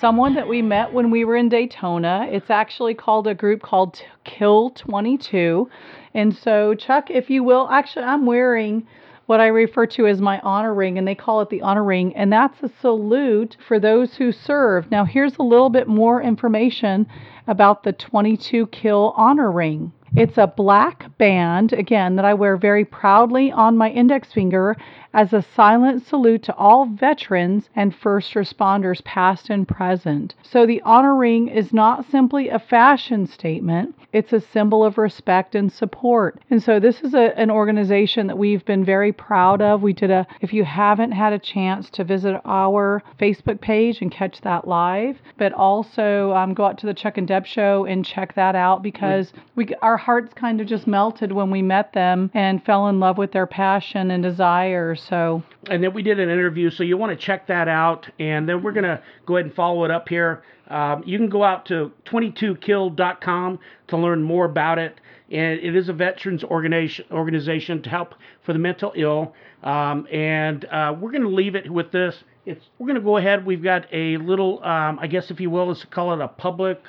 Someone 0.07 0.35
that 0.35 0.47
we 0.47 0.63
met 0.63 0.93
when 0.93 1.11
we 1.11 1.25
were 1.25 1.35
in 1.35 1.49
Daytona. 1.49 2.29
It's 2.31 2.49
actually 2.49 2.95
called 2.95 3.27
a 3.27 3.35
group 3.35 3.61
called 3.61 4.01
Kill 4.23 4.71
22. 4.71 5.69
And 6.15 6.33
so, 6.33 6.75
Chuck, 6.75 7.11
if 7.11 7.29
you 7.29 7.43
will, 7.43 7.69
actually, 7.69 8.05
I'm 8.05 8.25
wearing 8.25 8.87
what 9.27 9.41
I 9.41 9.49
refer 9.49 9.85
to 9.87 10.07
as 10.07 10.21
my 10.21 10.39
honor 10.45 10.73
ring, 10.73 10.97
and 10.97 11.09
they 11.09 11.17
call 11.17 11.41
it 11.41 11.51
the 11.51 11.63
honor 11.63 11.83
ring, 11.83 12.15
and 12.15 12.33
that's 12.33 12.63
a 12.63 12.71
salute 12.81 13.57
for 13.67 13.81
those 13.81 14.15
who 14.15 14.31
serve. 14.31 14.89
Now, 14.93 15.05
here's 15.05 15.39
a 15.39 15.43
little 15.43 15.71
bit 15.71 15.89
more 15.89 16.23
information 16.23 17.09
about 17.49 17.83
the 17.83 17.93
22 17.93 18.69
Kill 18.69 19.13
honor 19.17 19.51
ring. 19.51 19.91
It's 20.15 20.39
a 20.39 20.47
black 20.47 21.17
band, 21.19 21.73
again, 21.73 22.17
that 22.17 22.25
I 22.25 22.35
wear 22.35 22.57
very 22.57 22.85
proudly 22.85 23.51
on 23.51 23.77
my 23.77 23.91
index 23.91 24.33
finger 24.33 24.77
as 25.13 25.33
a 25.33 25.43
silent 25.43 26.07
salute 26.07 26.43
to 26.45 26.55
all 26.55 26.87
veterans 26.87 27.69
and 27.75 27.95
first 27.95 28.35
responders, 28.35 29.03
past 29.05 29.51
and 29.51 29.67
present. 29.67 30.35
So 30.43 30.67
the 30.67 30.83
honor 30.83 31.17
ring 31.17 31.49
is 31.49 31.73
not 31.73 32.05
simply 32.11 32.49
a 32.49 32.59
fashion 32.59 33.27
statement, 33.27 33.95
it's 34.17 34.33
a 34.33 34.41
symbol 34.41 34.83
of 34.83 34.97
respect 34.97 35.55
and 35.55 35.71
support. 35.71 36.41
And 36.49 36.62
so 36.62 36.81
this 36.81 37.03
is 37.03 37.12
a, 37.12 37.39
an 37.39 37.51
organization 37.51 38.29
that 38.29 38.39
we've 38.39 38.64
been 38.64 38.83
very 38.83 39.12
proud 39.12 39.61
of. 39.61 39.83
We 39.83 39.93
did 39.93 40.11
a, 40.11 40.27
if 40.41 40.55
you 40.55 40.64
haven't 40.64 41.12
had 41.12 41.35
a 41.35 41.39
chance 41.39 41.91
to 41.91 42.03
visit 42.03 42.41
our 42.47 43.03
Facebook 43.21 43.61
page 43.61 44.01
and 44.01 44.11
catch 44.11 44.41
that 44.41 44.67
live, 44.67 45.19
but 45.37 45.53
also 45.53 46.33
um, 46.33 46.55
go 46.55 46.64
out 46.64 46.79
to 46.79 46.87
the 46.87 46.95
Chuck 46.95 47.19
and 47.19 47.29
Deb 47.29 47.47
show 47.47 47.85
and 47.85 48.07
check 48.07 48.35
that 48.37 48.57
out 48.57 48.83
because 48.83 49.35
we 49.55 49.69
our 49.83 49.99
hearts 49.99 50.33
kind 50.33 50.62
of 50.62 50.67
just 50.67 50.87
melted 50.87 51.33
when 51.33 51.51
we 51.51 51.61
met 51.61 51.93
them 51.93 52.31
and 52.33 52.64
fell 52.64 52.89
in 52.89 52.99
love 52.99 53.19
with 53.19 53.33
their 53.33 53.47
passion 53.47 54.11
and 54.11 54.23
desire. 54.23 54.95
So 54.95 55.43
and 55.69 55.83
then 55.83 55.93
we 55.93 56.03
did 56.03 56.19
an 56.21 56.31
interview, 56.31 56.71
so 56.71 56.85
you 56.85 56.97
want 56.97 57.19
to 57.19 57.23
check 57.23 57.49
that 57.49 57.69
out. 57.69 58.09
And 58.19 58.49
then 58.49 58.62
we're 58.62 58.73
going 58.73 58.85
to 58.85 59.03
go 59.27 59.37
ahead 59.37 59.47
and 59.47 59.55
follow 59.55 59.85
it 59.85 59.91
up 59.91 60.09
here. 60.09 60.43
Um, 60.69 61.03
you 61.07 61.19
can 61.19 61.29
go 61.29 61.45
out 61.45 61.67
to 61.67 61.93
22kill.com 62.07 63.59
to 63.89 63.97
learn 63.97 64.23
more 64.23 64.45
about 64.45 64.79
it. 64.79 65.01
And 65.31 65.59
it 65.59 65.75
is 65.75 65.89
a 65.89 65.93
veterans 65.93 66.45
organization, 66.45 67.05
organization 67.11 67.83
to 67.83 67.91
help 67.91 68.14
for 68.45 68.53
the 68.53 68.59
mental 68.59 68.93
ill. 68.97 69.35
Um, 69.62 70.07
and 70.12 70.64
uh, 70.67 70.95
we're 70.99 71.11
going 71.11 71.23
to 71.23 71.29
leave 71.29 71.57
it 71.57 71.71
with 71.71 71.91
this. 71.91 72.23
It's, 72.45 72.64
we're 72.79 72.87
going 72.87 73.01
to 73.01 73.05
go 73.05 73.17
ahead. 73.17 73.45
We've 73.45 73.62
got 73.62 73.87
a 73.93 74.19
little, 74.19 74.62
um, 74.62 74.99
I 75.01 75.09
guess, 75.09 75.31
if 75.31 75.41
you 75.41 75.51
will, 75.51 75.67
let's 75.67 75.85
call 75.85 76.12
it 76.12 76.21
a 76.21 76.29
public 76.29 76.81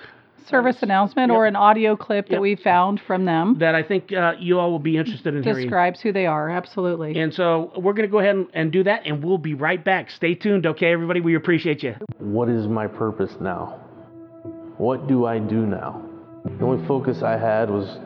service 0.48 0.78
announcement 0.82 1.32
or 1.32 1.46
an 1.46 1.56
audio 1.56 1.96
clip 1.96 2.30
that 2.30 2.42
we 2.42 2.56
found 2.56 3.00
from 3.06 3.26
them 3.26 3.58
that 3.60 3.76
I 3.76 3.84
think 3.84 4.12
uh, 4.12 4.34
you 4.40 4.60
all 4.60 4.72
will 4.72 4.80
be 4.80 4.98
interested 4.98 5.36
in 5.36 5.44
hearing. 5.44 5.64
describes 5.64 6.02
who 6.02 6.12
they 6.12 6.26
are. 6.26 6.50
Absolutely. 6.50 7.20
And 7.20 7.34
so 7.34 7.72
we're 7.76 7.94
going 7.94 8.08
to 8.08 8.12
go 8.12 8.20
ahead 8.20 8.36
and, 8.36 8.48
and 8.54 8.72
do 8.72 8.84
that, 8.84 9.06
and 9.06 9.24
we'll 9.24 9.38
be 9.38 9.54
right 9.54 9.84
back. 9.84 10.10
Stay 10.10 10.36
tuned, 10.36 10.66
okay, 10.66 10.92
everybody? 10.92 11.22
We 11.22 11.36
appreciate 11.36 11.84
you. 11.84 11.96
What 12.20 12.50
is 12.50 12.68
my 12.68 12.88
purpose 12.88 13.36
now? 13.40 13.80
What 14.78 15.08
do 15.08 15.26
I 15.26 15.40
do 15.40 15.66
now? 15.66 16.04
The 16.46 16.64
only 16.64 16.86
focus 16.88 17.24
I 17.24 17.38
had 17.38 17.70
was 17.70 18.00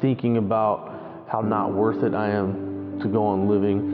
thinking 0.00 0.36
about 0.38 1.26
how 1.30 1.40
not 1.42 1.72
worth 1.74 2.02
it 2.02 2.14
I 2.14 2.30
am 2.30 2.98
to 3.00 3.08
go 3.08 3.24
on 3.24 3.48
living, 3.48 3.90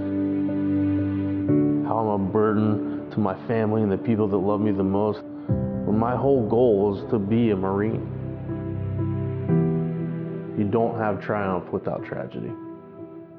how 1.87 1.99
I'm 1.99 2.29
a 2.29 2.33
burden 2.33 3.11
to 3.11 3.19
my 3.21 3.35
family 3.47 3.83
and 3.83 3.93
the 3.93 3.99
people 3.99 4.27
that 4.29 4.37
love 4.37 4.61
me 4.61 4.73
the 4.73 4.83
most. 4.83 5.21
My 5.87 6.15
whole 6.15 6.49
goal 6.49 6.97
is 6.97 7.11
to 7.11 7.19
be 7.19 7.51
a 7.51 7.57
Marine. 7.57 8.13
You 10.59 10.65
don't 10.65 10.99
have 10.99 11.21
triumph 11.23 11.73
without 11.73 12.05
tragedy. 12.05 12.53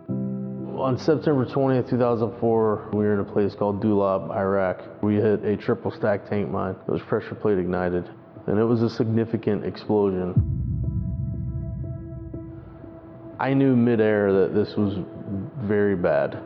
On 0.10 0.98
September 0.98 1.46
20th, 1.46 1.90
2004, 1.90 2.90
we 2.94 3.00
were 3.00 3.14
in 3.16 3.20
a 3.20 3.24
place 3.24 3.56
called 3.56 3.82
Dulab, 3.82 4.30
Iraq. 4.32 4.82
We 5.02 5.16
hit 5.16 5.44
a 5.44 5.58
triple 5.58 5.92
stack 5.92 6.30
tank 6.30 6.50
mine 6.50 6.76
that 6.86 6.92
was 6.92 7.02
pressure 7.04 7.36
plate 7.36 7.58
ignited, 7.58 8.08
and 8.46 8.60
it 8.60 8.64
was 8.64 8.84
a 8.84 8.90
significant 8.90 9.66
explosion. 9.66 10.36
I 13.40 13.54
knew 13.54 13.76
midair 13.76 14.32
that 14.34 14.54
this 14.54 14.76
was 14.76 14.98
very 15.62 15.96
bad. 15.96 16.40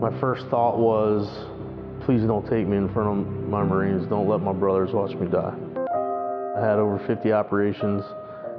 My 0.00 0.18
first 0.20 0.46
thought 0.46 0.78
was, 0.78 1.28
please 2.10 2.26
don't 2.26 2.50
take 2.50 2.66
me 2.66 2.76
in 2.76 2.92
front 2.92 3.08
of 3.08 3.48
my 3.48 3.62
Marines. 3.62 4.04
Don't 4.08 4.26
let 4.26 4.40
my 4.40 4.52
brothers 4.52 4.90
watch 4.92 5.12
me 5.12 5.28
die. 5.28 5.54
I 6.56 6.60
had 6.60 6.80
over 6.80 6.98
50 7.06 7.30
operations 7.30 8.02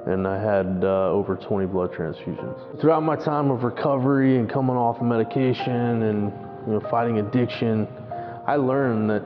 and 0.06 0.26
I 0.26 0.42
had 0.42 0.86
uh, 0.86 1.12
over 1.12 1.36
20 1.36 1.66
blood 1.66 1.92
transfusions. 1.92 2.80
Throughout 2.80 3.04
my 3.04 3.18
time 3.18 3.52
of 3.52 3.64
recovery 3.64 4.38
and 4.38 4.50
coming 4.50 4.78
off 4.78 5.02
of 5.02 5.04
medication 5.04 6.04
and 6.04 6.32
you 6.66 6.74
know, 6.76 6.82
fighting 6.90 7.20
addiction, 7.20 7.90
I 8.48 8.56
learned 8.56 9.10
that 9.10 9.26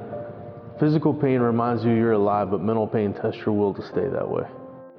physical 0.80 1.14
pain 1.14 1.40
reminds 1.40 1.86
you 1.86 1.92
you're 1.92 2.14
alive, 2.14 2.50
but 2.50 2.62
mental 2.62 2.88
pain 2.88 3.14
tests 3.14 3.40
your 3.46 3.54
will 3.54 3.76
to 3.76 3.86
stay 3.86 4.08
that 4.08 4.28
way. 4.28 4.46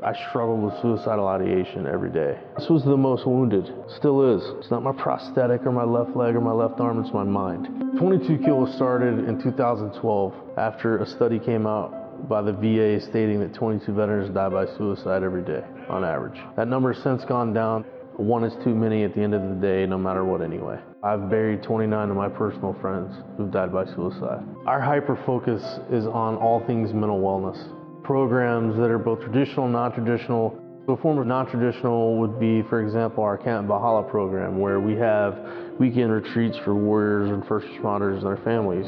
I 0.02 0.12
struggled 0.28 0.62
with 0.62 0.74
suicidal 0.82 1.26
ideation 1.26 1.86
every 1.86 2.10
day. 2.10 2.38
This 2.58 2.68
was 2.68 2.84
the 2.84 2.96
most 2.96 3.26
wounded, 3.26 3.72
still 3.96 4.36
is. 4.36 4.42
It's 4.58 4.70
not 4.70 4.82
my 4.82 4.92
prosthetic 4.92 5.64
or 5.64 5.72
my 5.72 5.84
left 5.84 6.14
leg 6.14 6.36
or 6.36 6.40
my 6.42 6.52
left 6.52 6.80
arm, 6.80 7.02
it's 7.02 7.14
my 7.14 7.24
mind. 7.24 7.68
22 7.98 8.38
Kill 8.44 8.70
started 8.74 9.26
in 9.26 9.40
2012 9.42 10.34
after 10.58 10.98
a 10.98 11.06
study 11.06 11.38
came 11.38 11.66
out 11.66 12.28
by 12.28 12.42
the 12.42 12.52
VA 12.52 13.00
stating 13.00 13.40
that 13.40 13.54
22 13.54 13.92
veterans 13.92 14.34
die 14.34 14.50
by 14.50 14.66
suicide 14.76 15.22
every 15.22 15.42
day 15.42 15.64
on 15.88 16.04
average. 16.04 16.38
That 16.56 16.68
number 16.68 16.92
has 16.92 17.02
since 17.02 17.24
gone 17.24 17.54
down. 17.54 17.84
One 18.16 18.44
is 18.44 18.54
too 18.64 18.74
many 18.74 19.04
at 19.04 19.14
the 19.14 19.20
end 19.22 19.34
of 19.34 19.42
the 19.42 19.54
day, 19.54 19.86
no 19.86 19.98
matter 19.98 20.24
what, 20.24 20.40
anyway. 20.40 20.78
I've 21.02 21.28
buried 21.30 21.62
29 21.62 22.10
of 22.10 22.16
my 22.16 22.28
personal 22.28 22.74
friends 22.80 23.14
who've 23.36 23.50
died 23.50 23.72
by 23.72 23.84
suicide. 23.84 24.42
Our 24.66 24.80
hyper 24.80 25.16
focus 25.26 25.62
is 25.90 26.06
on 26.06 26.36
all 26.36 26.64
things 26.66 26.92
mental 26.92 27.20
wellness. 27.20 27.75
Programs 28.06 28.76
that 28.76 28.88
are 28.88 28.98
both 28.98 29.20
traditional 29.20 29.64
and 29.64 29.72
non 29.72 29.92
traditional. 29.92 30.62
A 30.86 30.96
form 30.96 31.18
of 31.18 31.26
non 31.26 31.44
traditional 31.50 32.16
would 32.20 32.38
be, 32.38 32.62
for 32.62 32.80
example, 32.80 33.24
our 33.24 33.36
Camp 33.36 33.66
Bahala 33.66 34.08
program, 34.08 34.60
where 34.60 34.78
we 34.78 34.94
have 34.94 35.36
weekend 35.80 36.12
retreats 36.12 36.56
for 36.56 36.72
warriors 36.72 37.32
and 37.32 37.44
first 37.48 37.66
responders 37.66 38.18
and 38.18 38.22
their 38.22 38.36
families. 38.36 38.86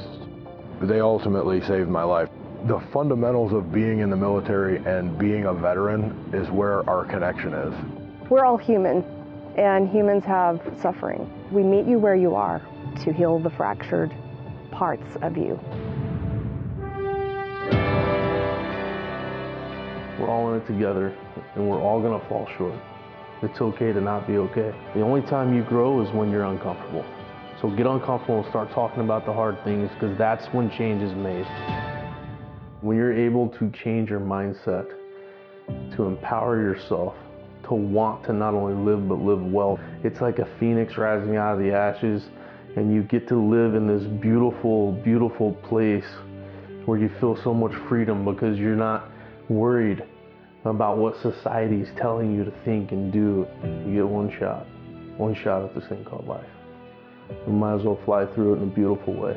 They 0.81 1.01
ultimately 1.01 1.61
saved 1.63 1.89
my 1.89 2.05
life 2.05 2.29
the 2.67 2.79
fundamentals 2.93 3.53
of 3.53 3.73
being 3.73 3.99
in 4.01 4.11
the 4.11 4.17
military 4.17 4.79
and 4.85 5.19
being 5.19 5.47
a 5.47 5.53
veteran 5.53 6.31
is 6.33 6.49
where 6.51 6.89
our 6.89 7.05
connection 7.05 7.55
is. 7.55 7.75
We're 8.31 8.45
all 8.45 8.57
human, 8.57 9.05
and 9.57 9.89
humans 9.89 10.25
have 10.27 10.61
suffering. 10.81 11.29
We 11.51 11.65
meet 11.65 11.87
you 11.87 11.99
where 11.99 12.17
you 12.17 12.37
are 12.37 12.61
to 13.05 13.13
heal 13.13 13.41
the 13.41 13.51
fractured 13.51 14.15
parts 14.71 15.17
of 15.23 15.37
you. 15.37 15.59
We're 20.19 20.29
all 20.29 20.53
in 20.53 20.61
it 20.61 20.67
together, 20.67 21.17
and 21.55 21.69
we're 21.69 21.81
all 21.81 22.01
gonna 22.01 22.25
fall 22.29 22.49
short. 22.57 22.75
It's 23.41 23.61
okay 23.61 23.93
to 23.93 24.01
not 24.01 24.27
be 24.27 24.37
okay. 24.39 24.75
The 24.95 25.01
only 25.01 25.23
time 25.23 25.55
you 25.55 25.63
grow 25.63 26.01
is 26.03 26.13
when 26.13 26.31
you're 26.31 26.45
uncomfortable. 26.45 27.05
So 27.63 27.71
get 27.71 27.87
uncomfortable 27.87 28.41
and 28.41 28.49
start 28.49 28.71
talking 28.73 29.05
about 29.05 29.27
the 29.27 29.33
hard 29.33 29.63
things 29.63 29.91
because 29.95 30.19
that's 30.19 30.47
when 30.53 30.71
change 30.71 31.03
is 31.03 31.15
made. 31.15 31.47
When 32.81 32.97
you're 32.97 33.17
able 33.17 33.49
to 33.51 33.71
change 33.71 34.11
your 34.11 34.21
mindset, 34.21 34.93
to 35.97 36.05
empower 36.05 36.61
yourself, 36.61 37.15
to 37.65 37.75
want 37.75 38.25
to 38.25 38.33
not 38.33 38.55
only 38.55 38.75
live 38.75 39.09
but 39.09 39.21
live 39.21 39.43
well, 39.43 39.79
it's 40.03 40.21
like 40.21 40.39
a 40.41 40.49
phoenix 40.59 40.97
rising 40.97 41.37
out 41.37 41.55
of 41.55 41.61
the 41.61 41.73
ashes, 41.73 42.25
and 42.77 42.93
you 42.93 43.03
get 43.03 43.29
to 43.29 43.37
live 43.37 43.75
in 43.75 43.87
this 43.87 44.05
beautiful, 44.21 44.93
beautiful 45.05 45.53
place 45.69 46.07
where 46.87 46.99
you 46.99 47.11
feel 47.21 47.37
so 47.43 47.53
much 47.53 47.75
freedom 47.89 48.25
because 48.25 48.59
you're 48.59 48.75
not 48.75 49.11
worried 49.49 50.05
about 50.65 50.99
what 50.99 51.21
society 51.21 51.81
is 51.81 51.89
telling 51.97 52.35
you 52.35 52.45
to 52.45 52.53
think 52.65 52.93
and 52.93 53.13
do. 53.13 53.47
You 53.87 53.95
get 53.95 54.09
one 54.09 54.31
shot, 54.39 54.67
one 55.17 55.35
shot 55.35 55.63
at 55.63 55.75
this 55.75 55.85
thing 55.89 56.05
called 56.05 56.27
life. 56.27 56.47
You 57.47 57.53
might 57.53 57.75
as 57.75 57.83
well 57.83 57.99
fly 58.05 58.27
through 58.27 58.55
it 58.55 58.57
in 58.59 58.63
a 58.65 58.67
beautiful 58.67 59.15
way. 59.15 59.37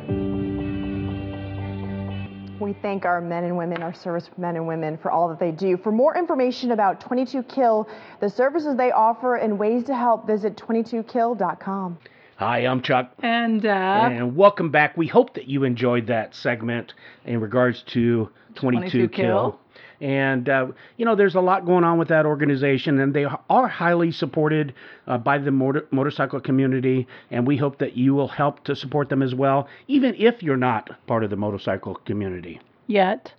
We 2.60 2.74
thank 2.74 3.06
our 3.06 3.22
men 3.22 3.44
and 3.44 3.58
women, 3.58 3.82
our 3.82 3.94
service 3.94 4.30
men 4.38 4.56
and 4.56 4.68
women, 4.68 4.98
for 4.98 5.10
all 5.12 5.28
that 5.30 5.40
they 5.40 5.52
do. 5.52 5.78
For 5.78 5.92
more 5.92 6.16
information 6.16 6.72
about 6.72 7.02
22 7.02 7.44
Kill, 7.44 7.90
the 8.20 8.30
services 8.30 8.78
they 8.78 8.92
offer, 8.92 9.38
and 9.38 9.58
ways 9.58 9.84
to 9.86 9.96
help, 9.96 10.28
visit 10.28 10.56
22kill.com. 10.58 11.98
Hi, 12.38 12.60
I'm 12.60 12.82
Chuck. 12.82 13.12
And 13.22 13.66
uh, 13.66 13.70
and 13.70 14.36
welcome 14.36 14.70
back. 14.70 14.96
We 14.96 15.08
hope 15.08 15.34
that 15.36 15.48
you 15.48 15.64
enjoyed 15.64 16.08
that 16.08 16.34
segment 16.34 16.94
in 17.26 17.40
regards 17.40 17.84
to 17.94 18.30
22, 18.56 18.90
22 18.90 19.10
Kill. 19.10 19.10
Kill. 19.10 19.60
And, 20.02 20.50
uh, 20.50 20.68
you 20.98 21.06
know, 21.06 21.16
there's 21.16 21.36
a 21.36 21.42
lot 21.42 21.66
going 21.66 21.84
on 21.84 22.00
with 22.00 22.08
that 22.08 22.26
organization, 22.26 23.00
and 23.00 23.14
they 23.14 23.26
are 23.26 23.68
highly 23.68 24.12
supported 24.12 24.74
uh, 25.08 25.20
by 25.20 25.38
the 25.38 25.52
motor- 25.52 25.88
motorcycle 25.92 26.40
community. 26.40 27.08
And 27.30 27.46
we 27.46 27.56
hope 27.56 27.78
that 27.78 27.96
you 27.96 28.16
will 28.16 28.28
help 28.28 28.64
to 28.66 28.76
support 28.76 29.10
them 29.10 29.22
as 29.22 29.36
well, 29.36 29.68
even 29.88 30.16
if 30.16 30.42
you're 30.42 30.58
not 30.58 30.90
part 31.06 31.24
of 31.24 31.30
the 31.30 31.36
motorcycle 31.36 31.96
community. 31.96 32.60
yet. 32.88 33.32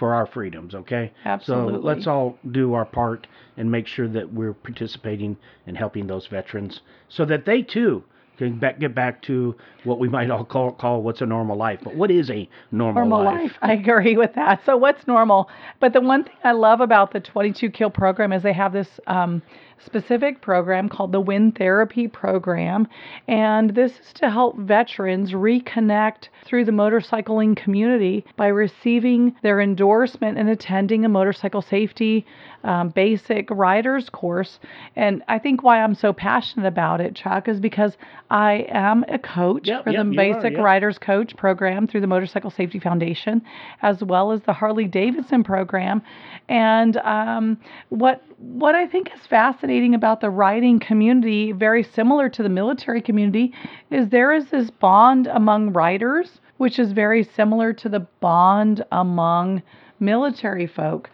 for 0.01 0.15
our 0.15 0.25
freedoms, 0.25 0.73
okay? 0.73 1.13
Absolutely. 1.23 1.73
So 1.73 1.85
let's 1.85 2.07
all 2.07 2.39
do 2.49 2.73
our 2.73 2.85
part 2.85 3.27
and 3.61 3.69
make 3.69 3.85
sure 3.85 4.07
that 4.07 4.33
we're 4.33 4.55
participating 4.55 5.37
and 5.67 5.77
helping 5.77 6.07
those 6.07 6.25
veterans 6.25 6.81
so 7.09 7.23
that 7.23 7.45
they 7.45 7.61
too 7.61 8.03
can 8.39 8.57
back, 8.57 8.79
get 8.79 8.95
back 8.95 9.21
to 9.21 9.55
what 9.83 9.99
we 9.99 10.09
might 10.09 10.31
all 10.31 10.43
call, 10.43 10.71
call 10.71 11.03
what's 11.03 11.21
a 11.21 11.25
normal 11.27 11.55
life. 11.55 11.79
But 11.83 11.93
what 11.93 12.09
is 12.09 12.31
a 12.31 12.49
normal, 12.71 13.05
normal 13.05 13.23
life. 13.23 13.55
I 13.61 13.73
agree 13.73 14.17
with 14.17 14.33
that. 14.33 14.65
So 14.65 14.75
what's 14.77 15.05
normal? 15.05 15.47
But 15.79 15.93
the 15.93 16.01
one 16.01 16.23
thing 16.23 16.33
I 16.43 16.53
love 16.53 16.81
about 16.81 17.13
the 17.13 17.19
22 17.19 17.69
kill 17.69 17.91
program 17.91 18.33
is 18.33 18.41
they 18.41 18.51
have 18.51 18.73
this 18.73 18.99
um, 19.05 19.43
specific 19.85 20.41
program 20.41 20.89
called 20.89 21.11
the 21.11 21.19
Wind 21.19 21.55
Therapy 21.57 22.07
Program. 22.07 22.87
And 23.27 23.71
this 23.71 23.99
is 23.99 24.13
to 24.13 24.29
help 24.29 24.57
veterans 24.57 25.31
reconnect 25.31 26.29
through 26.45 26.65
the 26.65 26.71
motorcycling 26.71 27.55
community 27.55 28.25
by 28.35 28.47
receiving 28.47 29.35
their 29.43 29.61
endorsement 29.61 30.37
and 30.37 30.49
attending 30.49 31.05
a 31.05 31.09
motorcycle 31.09 31.61
safety 31.61 32.25
um, 32.63 32.89
basic 32.89 33.49
riders 33.49 34.09
course. 34.09 34.59
And 34.95 35.23
I 35.27 35.39
think 35.39 35.63
why 35.63 35.81
I'm 35.81 35.95
so 35.95 36.13
passionate 36.13 36.67
about 36.67 37.01
it, 37.01 37.15
Chuck, 37.15 37.47
is 37.47 37.59
because 37.59 37.97
I 38.29 38.67
am 38.69 39.03
a 39.07 39.17
coach 39.17 39.67
Yep, 39.67 39.83
for 39.83 39.91
yep, 39.91 40.05
the 40.05 40.15
Basic 40.15 40.43
are, 40.43 40.51
yep. 40.51 40.63
Riders 40.63 40.97
Coach 40.97 41.35
program 41.35 41.87
through 41.87 42.01
the 42.01 42.07
Motorcycle 42.07 42.51
Safety 42.51 42.79
Foundation, 42.79 43.41
as 43.81 44.03
well 44.03 44.31
as 44.31 44.41
the 44.43 44.53
Harley 44.53 44.85
Davidson 44.85 45.43
program. 45.43 46.01
And 46.47 46.97
um, 46.97 47.57
what 47.89 48.23
what 48.37 48.73
I 48.73 48.87
think 48.87 49.13
is 49.13 49.25
fascinating 49.27 49.70
about 49.71 50.19
the 50.19 50.29
riding 50.29 50.79
community, 50.79 51.53
very 51.53 51.81
similar 51.81 52.27
to 52.27 52.43
the 52.43 52.49
military 52.49 53.01
community, 53.01 53.53
is 53.89 54.09
there 54.09 54.33
is 54.33 54.49
this 54.49 54.69
bond 54.69 55.27
among 55.27 55.71
riders, 55.71 56.41
which 56.57 56.77
is 56.77 56.91
very 56.91 57.23
similar 57.23 57.71
to 57.71 57.87
the 57.87 58.01
bond 58.19 58.83
among 58.91 59.63
military 59.99 60.67
folk. 60.67 61.09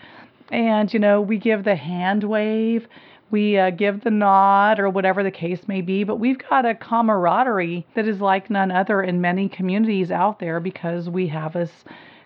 And, 0.52 0.92
you 0.92 1.00
know, 1.00 1.22
we 1.22 1.38
give 1.38 1.64
the 1.64 1.76
hand 1.76 2.24
wave, 2.24 2.88
we 3.30 3.60
uh, 3.60 3.70
give 3.70 4.02
the 4.02 4.10
nod, 4.10 4.80
or 4.80 4.90
whatever 4.90 5.22
the 5.22 5.30
case 5.30 5.68
may 5.68 5.82
be, 5.82 6.04
but 6.04 6.16
we've 6.16 6.40
got 6.50 6.66
a 6.66 6.74
camaraderie 6.74 7.86
that 7.94 8.08
is 8.08 8.22
like 8.22 8.50
none 8.50 8.72
other 8.72 9.04
in 9.04 9.22
many 9.22 9.48
communities 9.48 10.10
out 10.10 10.40
there 10.40 10.60
because 10.60 11.10
we 11.10 11.28
have 11.28 11.54
this 11.54 11.84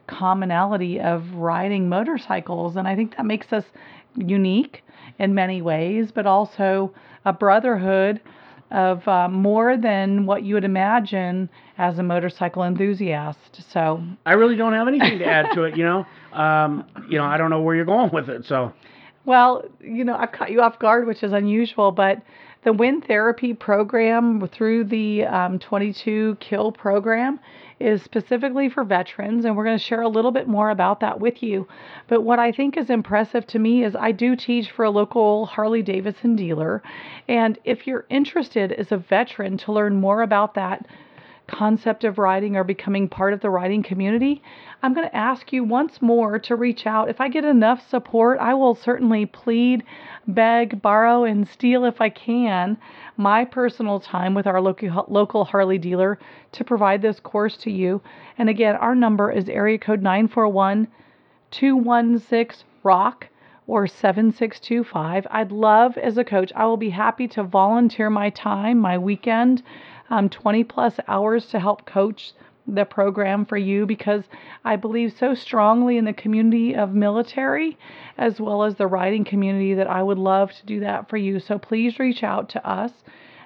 commonality 0.08 1.00
of 1.00 1.28
riding 1.34 1.90
motorcycles. 1.90 2.76
And 2.76 2.88
I 2.88 2.96
think 2.96 3.16
that 3.18 3.26
makes 3.26 3.52
us 3.54 3.66
unique 4.16 4.84
in 5.20 5.34
many 5.34 5.62
ways, 5.62 6.12
but 6.14 6.26
also 6.26 6.94
a 7.26 7.34
brotherhood 7.34 8.22
of 8.72 9.06
uh, 9.08 9.28
more 9.28 9.78
than 9.78 10.26
what 10.26 10.44
you 10.44 10.54
would 10.56 10.64
imagine 10.64 11.50
as 11.78 12.00
a 12.00 12.04
motorcycle 12.04 12.64
enthusiast. 12.64 13.62
So 13.72 14.02
I 14.26 14.34
really 14.34 14.56
don't 14.56 14.74
have 14.74 14.88
anything 14.88 15.20
to 15.20 15.26
add 15.26 15.54
to 15.54 15.64
it. 15.64 15.76
You 15.78 15.84
know, 15.84 16.06
um, 16.32 16.86
you 17.10 17.18
know, 17.18 17.26
I 17.26 17.38
don't 17.38 17.50
know 17.50 17.62
where 17.62 17.76
you're 17.76 17.86
going 17.86 18.12
with 18.14 18.30
it. 18.30 18.46
So 18.46 18.74
Well, 19.26 19.66
you 19.82 20.04
know, 20.04 20.16
I've 20.16 20.32
caught 20.32 20.52
you 20.52 20.62
off 20.62 20.80
guard, 20.80 21.06
which 21.06 21.22
is 21.22 21.34
unusual, 21.34 21.92
but 21.92 22.22
the 22.64 22.74
Wind 22.74 23.06
Therapy 23.06 23.54
program 23.54 24.48
through 24.48 24.84
the 24.84 25.26
um, 25.26 25.58
22 25.58 26.38
Kill 26.40 26.72
program 26.72 27.40
is 27.80 28.04
specifically 28.04 28.70
for 28.70 28.84
veterans, 28.84 29.46
and 29.46 29.58
we're 29.58 29.64
going 29.64 29.78
to 29.78 29.84
share 29.84 30.02
a 30.02 30.08
little 30.08 30.32
bit 30.32 30.48
more 30.48 30.70
about 30.70 31.00
that 31.00 31.20
with 31.20 31.42
you. 31.42 31.68
But 32.08 32.22
what 32.22 32.38
I 32.38 32.52
think 32.52 32.78
is 32.78 32.92
impressive 32.92 33.48
to 33.48 33.60
me 33.60 33.84
is 33.84 33.96
I 33.96 34.12
do 34.12 34.36
teach 34.36 34.70
for 34.70 34.86
a 34.86 34.92
local 34.92 35.48
Harley 35.48 35.82
Davidson 35.82 36.36
dealer, 36.36 36.84
and 37.28 37.58
if 37.64 37.88
you're 37.88 38.06
interested 38.10 38.72
as 38.72 38.92
a 38.92 38.98
veteran 38.98 39.58
to 39.58 39.72
learn 39.72 40.00
more 40.00 40.22
about 40.22 40.54
that, 40.54 40.86
concept 41.52 42.04
of 42.04 42.18
riding 42.18 42.56
or 42.56 42.64
becoming 42.64 43.10
part 43.10 43.34
of 43.34 43.42
the 43.42 43.50
riding 43.50 43.84
community, 43.84 44.42
I'm 44.82 44.94
going 44.94 45.08
to 45.08 45.16
ask 45.16 45.52
you 45.52 45.64
once 45.64 46.02
more 46.02 46.40
to 46.40 46.56
reach 46.56 46.88
out. 46.88 47.10
If 47.10 47.20
I 47.20 47.28
get 47.28 47.44
enough 47.44 47.88
support, 47.90 48.40
I 48.40 48.54
will 48.54 48.74
certainly 48.74 49.26
plead, 49.26 49.84
beg, 50.28 50.82
borrow, 50.82 51.26
and 51.26 51.48
steal 51.48 51.86
if 51.86 52.00
I 52.00 52.10
can 52.10 52.78
my 53.18 53.46
personal 53.46 54.00
time 54.00 54.34
with 54.34 54.48
our 54.48 54.62
local, 54.62 55.06
local 55.08 55.46
Harley 55.46 55.78
dealer 55.78 56.18
to 56.54 56.64
provide 56.64 57.02
this 57.02 57.20
course 57.20 57.58
to 57.58 57.72
you. 57.72 58.02
And 58.38 58.50
again, 58.50 58.76
our 58.76 58.96
number 58.96 59.32
is 59.32 59.50
area 59.50 59.78
code 59.78 60.02
941 60.02 60.88
216 61.52 62.66
ROCK 62.84 63.28
or 63.68 63.88
7625. 63.88 65.28
I'd 65.30 65.52
love 65.52 65.98
as 65.98 66.18
a 66.18 66.24
coach, 66.24 66.52
I 66.56 66.66
will 66.66 66.78
be 66.78 66.90
happy 66.90 67.28
to 67.30 67.44
volunteer 67.44 68.10
my 68.10 68.30
time, 68.32 68.80
my 68.80 68.98
weekend, 68.98 69.62
um, 70.12 70.30
20 70.30 70.64
plus 70.66 71.00
hours 71.08 71.48
to 71.48 71.60
help 71.60 71.86
coach 71.86 72.34
the 72.68 72.86
program 72.86 73.46
for 73.46 73.58
you 73.58 73.86
because 73.86 74.24
I 74.64 74.76
believe 74.76 75.16
so 75.18 75.34
strongly 75.34 75.98
in 75.98 76.06
the 76.06 76.14
community 76.14 76.76
of 76.76 76.94
military 76.94 77.78
as 78.18 78.40
well 78.40 78.64
as 78.64 78.76
the 78.76 78.86
riding 78.86 79.26
community 79.26 79.74
that 79.74 79.90
I 79.90 80.04
would 80.04 80.20
love 80.20 80.52
to 80.52 80.66
do 80.66 80.82
that 80.82 81.10
for 81.10 81.18
you. 81.18 81.40
So 81.40 81.58
please 81.58 81.98
reach 81.98 82.24
out 82.24 82.50
to 82.50 82.70
us 82.70 82.92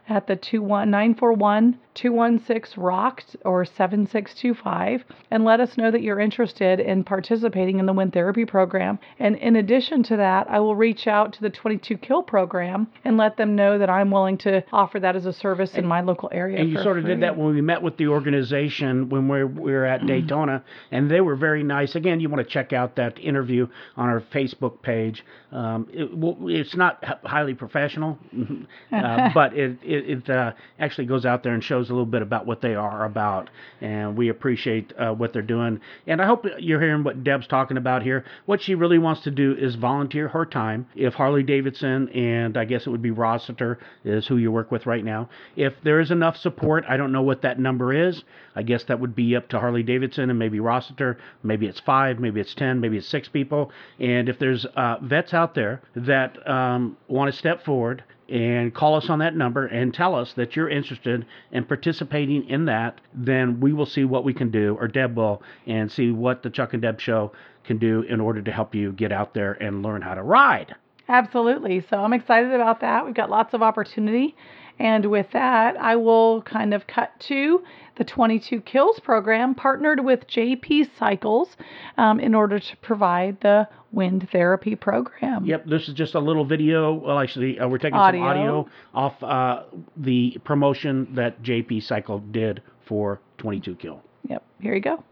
at 0.08 0.28
the 0.28 0.36
941 0.36 1.80
216 1.96 2.84
ROCKED 2.84 3.38
or 3.46 3.64
7625 3.66 5.06
and 5.32 5.46
let 5.46 5.60
us 5.60 5.78
know 5.78 5.90
that 5.90 6.02
you're 6.02 6.20
interested 6.20 6.80
in 6.80 7.04
participating 7.04 7.80
in 7.80 7.86
the 7.86 7.94
Wind 7.94 8.14
Therapy 8.14 8.46
program. 8.46 9.00
And 9.18 9.38
in 9.38 9.56
addition 9.56 10.04
to 10.04 10.18
that, 10.18 10.50
I 10.50 10.60
will 10.60 10.76
reach 10.76 11.08
out 11.08 11.34
to 11.34 11.42
the 11.42 11.50
22 11.50 11.98
Kill 11.98 12.22
program 12.22 12.88
and 13.06 13.18
let 13.18 13.38
them 13.38 13.56
know 13.56 13.80
that 13.80 13.90
I'm 13.90 14.12
willing 14.12 14.38
to 14.40 14.64
offer 14.74 15.00
that 15.00 15.16
as 15.16 15.26
a 15.26 15.34
service 15.34 15.76
in 15.76 15.86
my 15.88 16.02
local 16.02 16.30
area. 16.34 16.60
and 16.60 16.70
you 16.70 16.82
sort 16.84 16.98
of 16.98 17.06
free. 17.06 17.14
did 17.14 17.24
that 17.24 17.38
when 17.38 17.56
we 17.56 17.62
met 17.62 17.82
with 17.82 17.98
the 17.98 18.08
organization 18.08 19.10
when 19.10 19.28
we 19.28 19.44
we 19.44 19.72
were 19.72 19.86
at 19.86 20.06
Daytona, 20.06 20.64
and 20.92 21.10
they 21.10 21.22
were 21.22 21.36
very 21.36 21.64
nice. 21.64 21.96
Again, 21.96 22.20
you 22.20 22.30
want 22.30 22.46
to 22.46 22.52
check 22.52 22.74
out 22.74 22.98
that 22.98 23.18
interview 23.20 23.68
on 23.96 24.10
our 24.10 24.22
Facebook 24.22 24.82
page. 24.82 25.24
Um, 25.52 25.88
it, 25.92 26.10
it's 26.50 26.76
not 26.76 27.04
highly 27.24 27.54
professional, 27.54 28.20
uh, 28.92 29.30
but 29.34 29.54
it 29.54 29.78
it, 29.84 29.95
it 30.04 30.30
uh, 30.30 30.54
actually 30.80 31.06
goes 31.06 31.26
out 31.26 31.44
there 31.44 31.54
and 31.54 31.64
shows 31.64 31.90
a 31.90 31.94
little 31.94 32.06
bit 32.06 32.22
about 32.22 32.46
what 32.46 32.62
they 32.62 32.76
are 32.76 33.06
about, 33.06 33.50
and 33.82 34.18
we 34.18 34.30
appreciate 34.30 34.94
uh, 34.98 35.14
what 35.14 35.34
they're 35.34 35.42
doing. 35.42 35.80
And 36.08 36.22
I 36.22 36.26
hope 36.26 36.46
you're 36.60 36.82
hearing 36.82 37.04
what 37.04 37.24
Deb's 37.24 37.48
talking 37.48 37.78
about 37.78 38.04
here. 38.04 38.26
What 38.46 38.62
she 38.62 38.76
really 38.76 38.98
wants 38.98 39.22
to 39.22 39.32
do 39.32 39.56
is 39.56 39.76
volunteer 39.76 40.28
her 40.28 40.46
time. 40.46 40.88
If 40.96 41.14
Harley 41.14 41.44
Davidson 41.44 42.10
and 42.10 42.58
I 42.58 42.66
guess 42.66 42.86
it 42.86 42.90
would 42.90 43.02
be 43.02 43.12
Rossiter 43.12 43.80
is 44.04 44.28
who 44.28 44.38
you 44.38 44.52
work 44.52 44.72
with 44.72 44.86
right 44.86 45.04
now. 45.04 45.30
If 45.56 45.74
there 45.84 46.00
is 46.00 46.12
enough 46.12 46.38
support, 46.38 46.86
I 46.88 46.98
don't 46.98 47.12
know 47.12 47.22
what 47.22 47.42
that 47.44 47.60
number 47.60 47.94
is. 47.94 48.24
I 48.56 48.64
guess 48.64 48.84
that 48.86 49.00
would 49.00 49.16
be 49.16 49.36
up 49.36 49.50
to 49.50 49.60
Harley 49.60 49.84
Davidson 49.84 50.30
and 50.30 50.40
maybe 50.40 50.60
Rossiter. 50.60 51.18
Maybe 51.44 51.68
it's 51.68 51.80
five, 51.80 52.20
maybe 52.20 52.40
it's 52.40 52.56
ten, 52.56 52.80
maybe 52.80 52.98
it's 52.98 53.08
six 53.08 53.28
people. 53.28 53.72
And 54.00 54.30
if 54.30 54.40
there's 54.40 54.66
uh, 54.66 54.98
vets 55.02 55.34
out 55.34 55.56
there 55.56 55.82
that 55.96 56.48
um, 56.50 56.98
want 57.08 57.32
to 57.32 57.38
step 57.38 57.64
forward 57.64 58.04
and 58.30 58.74
call 58.74 58.96
us 58.96 59.10
on 59.10 59.20
that 59.20 59.36
number 59.36 59.66
and 59.68 59.94
tell 59.94 60.16
us 60.16 60.34
that 60.34 60.56
you're 60.56 60.70
interested 60.70 61.26
in 61.52 61.66
participating 61.66 62.48
in 62.50 62.66
that, 62.66 63.00
then 63.14 63.60
we 63.60 63.74
will 63.74 63.86
see 63.86 64.04
what 64.04 64.24
we 64.24 64.34
can 64.34 64.50
do, 64.50 64.76
or 64.80 64.88
Deb 64.88 65.16
will, 65.16 65.42
and 65.68 65.92
see 65.92 66.12
what 66.12 66.44
the 66.44 66.50
Chuck 66.50 66.74
and 66.74 66.82
Deb 66.82 67.00
show 67.00 67.32
can 67.64 67.78
do 67.78 68.02
in 68.04 68.20
order 68.20 68.42
to 68.42 68.52
help 68.52 68.74
you 68.76 68.92
get 68.92 69.12
out 69.12 69.34
there 69.34 69.54
and 69.54 69.84
learn 69.84 70.02
how 70.02 70.14
to 70.14 70.24
ride. 70.24 70.76
Absolutely. 71.08 71.86
So 71.90 71.98
I'm 71.98 72.14
excited 72.14 72.52
about 72.52 72.82
that. 72.82 73.06
We've 73.06 73.14
got 73.14 73.30
lots 73.30 73.54
of 73.54 73.62
opportunity. 73.62 74.36
And 74.80 75.06
with 75.06 75.28
that, 75.32 75.78
I 75.78 75.96
will 75.96 76.42
kind 76.42 76.74
of 76.74 76.88
cut 76.88 77.18
to 77.22 77.64
the 77.98 78.04
22 78.04 78.62
Kills 78.62 79.00
program, 79.00 79.56
partnered 79.56 80.04
with 80.04 80.28
JP 80.28 80.90
Cycles 80.98 81.50
um, 81.98 82.20
in 82.20 82.36
order 82.36 82.60
to 82.60 82.78
provide 82.78 83.40
the 83.42 83.68
wind 83.92 84.28
therapy 84.32 84.76
program. 84.76 85.46
Yep, 85.46 85.66
this 85.66 85.88
is 85.88 85.94
just 85.94 86.16
a 86.16 86.20
little 86.20 86.46
video. 86.46 86.94
Well, 86.94 87.20
actually, 87.20 87.60
uh, 87.60 87.68
we're 87.68 87.78
taking 87.78 87.98
Audio. 87.98 88.20
some 88.20 88.28
audio 88.28 88.70
off 88.94 89.24
uh, 89.24 89.64
the 89.98 90.38
promotion 90.44 91.08
that 91.16 91.42
JP 91.42 91.84
Cycle 91.84 92.20
did 92.20 92.62
for 92.88 93.20
22 93.38 93.76
Kill. 93.76 94.02
Yep, 94.28 94.44
here 94.62 94.76
you 94.76 94.82
go. 94.82 95.04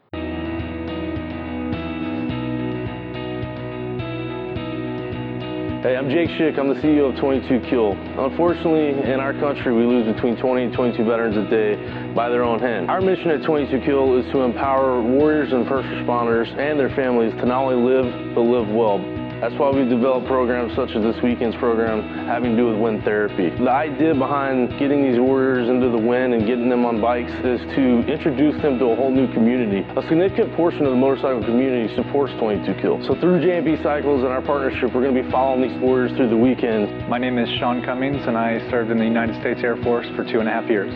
Hey, 5.83 5.97
I'm 5.97 6.09
Jake 6.09 6.29
Schick. 6.39 6.57
I'm 6.57 6.69
the 6.69 6.79
CEO 6.79 7.11
of 7.11 7.19
22 7.19 7.67
Kill. 7.69 7.91
Unfortunately, 7.91 9.03
in 9.03 9.19
our 9.19 9.33
country, 9.33 9.75
we 9.75 9.83
lose 9.83 10.07
between 10.15 10.37
20 10.37 10.63
and 10.63 10.73
22 10.73 11.03
veterans 11.03 11.35
a 11.35 11.43
day 11.49 11.75
by 12.15 12.29
their 12.29 12.41
own 12.41 12.61
hand. 12.61 12.89
Our 12.89 13.01
mission 13.01 13.27
at 13.31 13.43
22 13.43 13.83
Kill 13.83 14.17
is 14.17 14.23
to 14.31 14.43
empower 14.43 15.03
warriors 15.03 15.51
and 15.51 15.67
first 15.67 15.89
responders 15.89 16.47
and 16.57 16.79
their 16.79 16.95
families 16.95 17.33
to 17.33 17.45
not 17.45 17.65
only 17.65 17.75
live, 17.75 18.33
but 18.33 18.47
live 18.47 18.69
well. 18.69 19.03
That's 19.43 19.59
why 19.59 19.71
we've 19.71 19.89
developed 19.89 20.25
programs 20.27 20.73
such 20.73 20.95
as 20.95 21.03
this 21.03 21.21
weekend's 21.21 21.57
program 21.57 21.99
having 22.31 22.51
to 22.51 22.55
do 22.55 22.71
with 22.71 22.79
wind 22.79 23.03
therapy. 23.03 23.49
The 23.49 23.69
idea 23.69 24.15
behind 24.15 24.79
getting 24.79 25.03
these 25.03 25.19
warriors 25.19 25.67
into 25.67 25.89
the 25.89 25.97
wind 25.97 26.33
and 26.33 26.47
getting 26.47 26.69
them 26.69 26.85
on 26.85 27.01
bikes 27.01 27.33
is 27.43 27.59
to 27.75 28.07
introduce 28.07 28.55
them 28.61 28.79
to 28.79 28.85
a 28.85 28.95
whole 28.95 29.11
new 29.11 29.27
community. 29.33 29.83
A 29.99 30.01
significant 30.07 30.55
portion 30.55 30.85
of 30.85 30.91
the 30.91 30.95
motorcycle 30.95 31.43
community 31.43 31.93
supports 31.93 32.31
22 32.39 32.73
Kill. 32.79 33.03
So 33.03 33.19
through 33.19 33.43
J&P 33.43 33.83
Cycles 33.83 34.23
and 34.23 34.31
our 34.31 34.41
partnership, 34.41 34.95
we're 34.95 35.03
going 35.03 35.13
to 35.13 35.21
be 35.21 35.29
following 35.29 35.67
these 35.67 35.77
warriors 35.81 36.15
through 36.15 36.29
the 36.29 36.39
weekend. 36.39 37.09
My 37.09 37.17
name 37.17 37.37
is 37.37 37.49
Sean 37.59 37.83
Cummings, 37.83 38.25
and 38.25 38.37
I 38.37 38.63
served 38.71 38.91
in 38.91 38.97
the 38.97 39.03
United 39.03 39.35
States 39.41 39.59
Air 39.61 39.75
Force 39.83 40.07
for 40.15 40.23
two 40.23 40.39
and 40.39 40.47
a 40.47 40.53
half 40.53 40.69
years. 40.69 40.87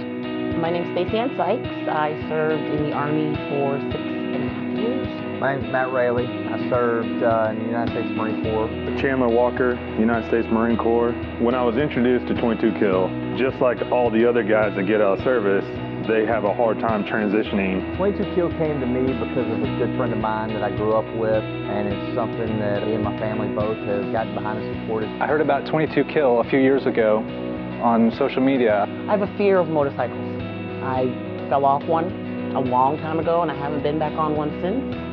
My 0.56 0.72
name 0.72 0.88
is 0.88 0.96
Stacey 0.96 1.20
Ann 1.20 1.36
Sykes. 1.36 1.68
I 1.92 2.16
served 2.30 2.64
in 2.64 2.92
the 2.92 2.96
Army 2.96 3.36
for 3.52 3.76
six 3.92 4.00
and 4.00 4.36
a 4.36 4.48
half 4.48 4.78
years. 4.80 5.27
My 5.40 5.56
name's 5.56 5.72
Matt 5.72 5.94
Rayleigh. 5.94 6.26
I 6.26 6.68
served 6.68 7.22
uh, 7.22 7.50
in 7.52 7.60
the 7.60 7.66
United 7.66 7.94
States 7.94 8.10
Marine 8.18 8.42
Corps. 8.42 8.66
Chandler 9.00 9.30
Walker, 9.30 9.76
United 10.00 10.28
States 10.30 10.48
Marine 10.50 10.78
Corps. 10.78 11.12
When 11.38 11.54
I 11.54 11.62
was 11.62 11.78
introduced 11.78 12.26
to 12.34 12.42
22 12.42 12.80
Kill, 12.80 13.06
just 13.38 13.62
like 13.62 13.78
all 13.92 14.10
the 14.10 14.28
other 14.28 14.42
guys 14.42 14.74
that 14.76 14.88
get 14.88 15.00
out 15.00 15.20
of 15.20 15.24
service, 15.24 15.64
they 16.10 16.26
have 16.26 16.44
a 16.44 16.52
hard 16.56 16.80
time 16.80 17.06
transitioning. 17.06 17.96
22 17.98 18.34
Kill 18.34 18.50
came 18.58 18.80
to 18.82 18.88
me 18.88 19.14
because 19.14 19.46
of 19.46 19.62
a 19.62 19.78
good 19.78 19.96
friend 19.96 20.12
of 20.12 20.18
mine 20.18 20.54
that 20.54 20.64
I 20.64 20.76
grew 20.76 20.94
up 20.94 21.06
with, 21.16 21.44
and 21.46 21.88
it's 21.88 22.16
something 22.18 22.58
that 22.58 22.88
me 22.88 22.96
and 22.96 23.04
my 23.04 23.16
family 23.20 23.54
both 23.54 23.78
have 23.86 24.12
gotten 24.12 24.34
behind 24.34 24.58
and 24.58 24.82
supported. 24.82 25.10
I 25.22 25.28
heard 25.28 25.42
about 25.42 25.68
22 25.68 26.06
Kill 26.06 26.42
a 26.42 26.50
few 26.50 26.60
years 26.60 26.88
ago 26.88 27.20
on 27.86 28.10
social 28.18 28.42
media. 28.42 28.90
I 29.08 29.12
have 29.12 29.22
a 29.22 29.38
fear 29.38 29.60
of 29.60 29.70
motorcycles. 29.70 30.18
I 30.82 31.14
fell 31.48 31.64
off 31.64 31.84
one 31.84 32.26
a 32.56 32.60
long 32.60 32.98
time 32.98 33.20
ago 33.20 33.44
and 33.44 33.52
I 33.52 33.56
haven't 33.56 33.84
been 33.84 34.00
back 34.00 34.14
on 34.14 34.36
one 34.36 34.50
since. 34.64 35.07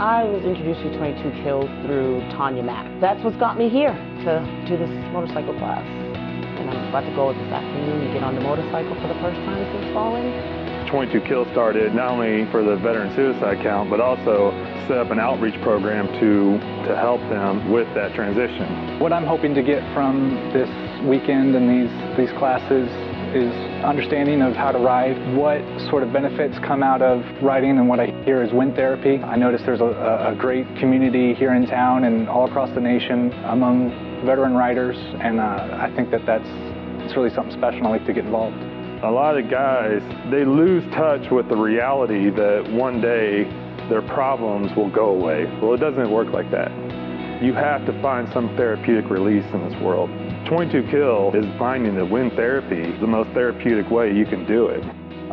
I 0.00 0.24
was 0.24 0.40
introduced 0.48 0.80
to 0.80 0.96
22 0.96 1.44
Kill 1.44 1.68
through 1.84 2.24
Tanya 2.32 2.62
Mack. 2.62 2.88
That's 3.04 3.22
what's 3.22 3.36
got 3.36 3.58
me 3.58 3.68
here 3.68 3.92
to 3.92 4.32
do 4.64 4.80
this 4.80 4.88
motorcycle 5.12 5.52
class. 5.60 5.84
And 5.84 6.70
I'm 6.70 6.88
about 6.88 7.04
to 7.04 7.12
go 7.12 7.36
this 7.36 7.52
afternoon 7.52 8.08
and 8.08 8.14
get 8.14 8.24
on 8.24 8.34
the 8.34 8.40
motorcycle 8.40 8.96
for 8.96 9.12
the 9.12 9.20
first 9.20 9.36
time 9.44 9.60
since 9.60 9.92
falling. 9.92 10.32
22 10.88 11.20
Kill 11.28 11.44
started 11.52 11.92
not 11.92 12.16
only 12.16 12.50
for 12.50 12.64
the 12.64 12.80
veteran 12.80 13.14
suicide 13.14 13.60
count, 13.60 13.90
but 13.90 14.00
also 14.00 14.56
set 14.88 14.96
up 14.96 15.10
an 15.12 15.20
outreach 15.20 15.60
program 15.60 16.08
to, 16.16 16.56
to 16.88 16.96
help 16.96 17.20
them 17.28 17.70
with 17.70 17.86
that 17.92 18.14
transition. 18.14 18.98
What 19.00 19.12
I'm 19.12 19.26
hoping 19.26 19.52
to 19.52 19.62
get 19.62 19.84
from 19.92 20.32
this 20.56 20.72
weekend 21.04 21.52
and 21.52 21.68
these, 21.68 21.92
these 22.16 22.32
classes 22.38 22.88
is 23.34 23.52
understanding 23.84 24.42
of 24.42 24.54
how 24.54 24.72
to 24.72 24.78
ride, 24.78 25.16
what 25.36 25.62
sort 25.88 26.02
of 26.02 26.12
benefits 26.12 26.58
come 26.66 26.82
out 26.82 27.02
of 27.02 27.24
riding, 27.42 27.78
and 27.78 27.88
what 27.88 28.00
I 28.00 28.06
hear 28.24 28.42
is 28.42 28.52
wind 28.52 28.74
therapy. 28.74 29.18
I 29.18 29.36
notice 29.36 29.62
there's 29.64 29.80
a, 29.80 30.28
a 30.32 30.34
great 30.36 30.66
community 30.76 31.34
here 31.34 31.54
in 31.54 31.66
town 31.66 32.04
and 32.04 32.28
all 32.28 32.48
across 32.48 32.70
the 32.74 32.80
nation 32.80 33.32
among 33.44 33.90
veteran 34.26 34.54
riders, 34.54 34.96
and 35.20 35.40
uh, 35.40 35.78
I 35.80 35.92
think 35.94 36.10
that 36.10 36.26
that's 36.26 36.48
it's 37.04 37.16
really 37.16 37.34
something 37.34 37.56
special. 37.56 37.86
I 37.86 37.90
like 37.90 38.06
to 38.06 38.12
get 38.12 38.24
involved. 38.24 38.56
A 39.02 39.10
lot 39.10 39.38
of 39.38 39.50
guys, 39.50 40.02
they 40.30 40.44
lose 40.44 40.84
touch 40.92 41.30
with 41.30 41.48
the 41.48 41.56
reality 41.56 42.30
that 42.30 42.70
one 42.70 43.00
day 43.00 43.44
their 43.88 44.02
problems 44.02 44.70
will 44.76 44.90
go 44.90 45.10
away. 45.10 45.46
Well, 45.62 45.74
it 45.74 45.78
doesn't 45.78 46.10
work 46.10 46.28
like 46.28 46.50
that. 46.50 46.70
You 47.42 47.54
have 47.54 47.86
to 47.86 48.02
find 48.02 48.30
some 48.32 48.54
therapeutic 48.56 49.10
release 49.10 49.46
in 49.54 49.68
this 49.68 49.80
world. 49.82 50.10
22 50.46 50.88
Kill 50.90 51.30
is 51.34 51.46
finding 51.58 51.94
that 51.94 52.10
wind 52.10 52.32
therapy 52.32 52.80
is 52.80 53.00
the 53.00 53.06
most 53.06 53.30
therapeutic 53.30 53.90
way 53.90 54.12
you 54.12 54.24
can 54.24 54.46
do 54.46 54.66
it. 54.66 54.82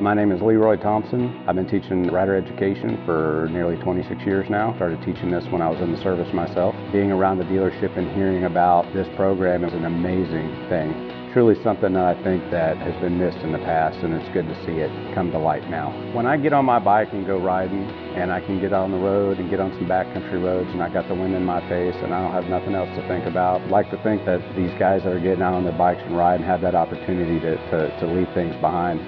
My 0.02 0.14
name 0.14 0.32
is 0.32 0.42
Leroy 0.42 0.78
Thompson. 0.78 1.44
I've 1.48 1.56
been 1.56 1.68
teaching 1.68 2.08
rider 2.12 2.36
education 2.36 3.02
for 3.04 3.48
nearly 3.52 3.78
26 3.78 4.22
years 4.24 4.48
now. 4.48 4.76
Started 4.76 5.02
teaching 5.02 5.32
this 5.32 5.44
when 5.50 5.62
I 5.62 5.70
was 5.70 5.82
in 5.82 5.92
the 5.92 6.02
service 6.04 6.32
myself. 6.34 6.76
Being 6.92 7.12
around 7.12 7.40
the 7.40 7.46
dealership 7.46 7.98
and 7.98 8.08
hearing 8.16 8.44
about 8.44 8.94
this 8.94 9.08
program 9.16 9.64
is 9.64 9.74
an 9.74 9.86
amazing 9.86 10.50
thing 10.70 11.17
truly 11.38 11.62
something 11.62 11.94
that 11.94 12.04
I 12.04 12.24
think 12.24 12.50
that 12.50 12.78
has 12.78 13.00
been 13.00 13.20
missed 13.20 13.38
in 13.46 13.52
the 13.52 13.60
past 13.60 14.00
and 14.02 14.12
it's 14.12 14.28
good 14.34 14.48
to 14.48 14.56
see 14.66 14.82
it 14.82 14.90
come 15.14 15.30
to 15.30 15.38
light 15.38 15.70
now. 15.70 15.94
When 16.12 16.26
I 16.26 16.36
get 16.36 16.52
on 16.52 16.66
my 16.66 16.80
bike 16.80 17.10
and 17.14 17.28
go 17.28 17.38
riding 17.38 17.84
and 18.18 18.32
I 18.32 18.42
can 18.42 18.60
get 18.60 18.74
on 18.74 18.90
the 18.90 18.98
road 18.98 19.38
and 19.38 19.48
get 19.48 19.60
on 19.60 19.70
some 19.74 19.86
backcountry 19.86 20.44
roads 20.44 20.68
and 20.72 20.82
I 20.82 20.92
got 20.92 21.08
the 21.08 21.14
wind 21.14 21.36
in 21.36 21.46
my 21.46 21.62
face 21.70 21.94
and 22.02 22.12
I 22.12 22.24
don't 22.24 22.34
have 22.34 22.50
nothing 22.50 22.74
else 22.74 22.90
to 22.98 23.08
think 23.08 23.28
about, 23.28 23.62
I 23.62 23.66
like 23.68 23.92
to 23.92 24.02
think 24.02 24.26
that 24.26 24.42
these 24.56 24.74
guys 24.80 25.04
that 25.04 25.14
are 25.14 25.20
getting 25.20 25.44
out 25.44 25.54
on 25.54 25.64
their 25.64 25.78
bikes 25.78 26.02
and 26.02 26.18
riding 26.18 26.44
have 26.44 26.62
that 26.62 26.74
opportunity 26.74 27.40
to, 27.42 27.56
to, 27.70 28.00
to 28.00 28.08
leave 28.08 28.34
things 28.34 28.56
behind 28.56 29.00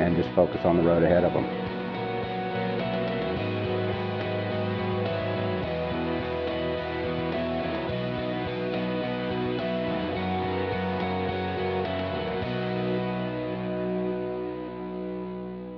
and 0.00 0.16
just 0.16 0.34
focus 0.34 0.60
on 0.64 0.78
the 0.78 0.82
road 0.82 1.02
ahead 1.02 1.22
of 1.22 1.34
them. 1.34 1.63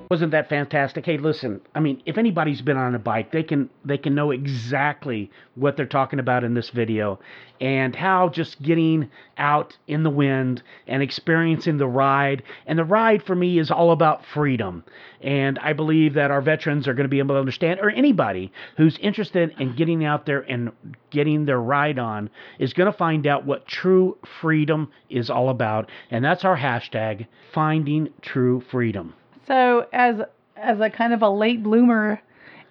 Wasn't 0.09 0.31
that 0.31 0.49
fantastic? 0.49 1.05
Hey, 1.05 1.19
listen, 1.19 1.61
I 1.75 1.81
mean, 1.81 2.01
if 2.07 2.17
anybody's 2.17 2.63
been 2.63 2.77
on 2.77 2.95
a 2.95 2.99
bike, 2.99 3.33
they 3.33 3.43
can 3.43 3.69
they 3.85 3.99
can 3.99 4.15
know 4.15 4.31
exactly 4.31 5.33
what 5.57 5.77
they're 5.77 5.85
talking 5.85 6.21
about 6.21 6.45
in 6.45 6.55
this 6.55 6.71
video 6.71 7.19
and 7.61 7.97
how 7.97 8.29
just 8.29 8.63
getting 8.63 9.11
out 9.37 9.77
in 9.89 10.05
the 10.05 10.11
wind 10.11 10.63
and 10.87 11.03
experiencing 11.03 11.79
the 11.79 11.89
ride. 11.89 12.45
And 12.67 12.79
the 12.79 12.85
ride 12.85 13.25
for 13.25 13.35
me 13.35 13.59
is 13.59 13.73
all 13.73 13.91
about 13.91 14.25
freedom. 14.27 14.85
And 15.23 15.59
I 15.59 15.73
believe 15.73 16.15
that 16.15 16.31
our 16.31 16.41
veterans 16.41 16.87
are 16.87 16.95
going 16.95 17.07
to 17.07 17.09
be 17.09 17.19
able 17.19 17.35
to 17.35 17.41
understand 17.41 17.81
or 17.81 17.91
anybody 17.91 18.53
who's 18.77 18.97
interested 18.99 19.57
in 19.59 19.75
getting 19.75 20.05
out 20.05 20.25
there 20.25 20.43
and 20.43 20.71
getting 21.11 21.47
their 21.47 21.61
ride 21.61 21.99
on 21.99 22.31
is 22.61 22.75
going 22.75 22.91
to 22.91 22.97
find 22.97 23.27
out 23.27 23.45
what 23.45 23.67
true 23.67 24.19
freedom 24.41 24.93
is 25.11 25.31
all 25.31 25.49
about. 25.49 25.91
And 26.13 26.25
that's 26.25 26.45
our 26.45 26.57
hashtag, 26.57 27.27
finding 27.53 28.11
true 28.23 28.63
freedom. 28.71 29.15
So 29.47 29.87
as 29.93 30.17
as 30.57 30.81
a 30.81 30.91
kind 30.91 31.13
of 31.13 31.23
a 31.23 31.29
late 31.29 31.63
bloomer 31.63 32.21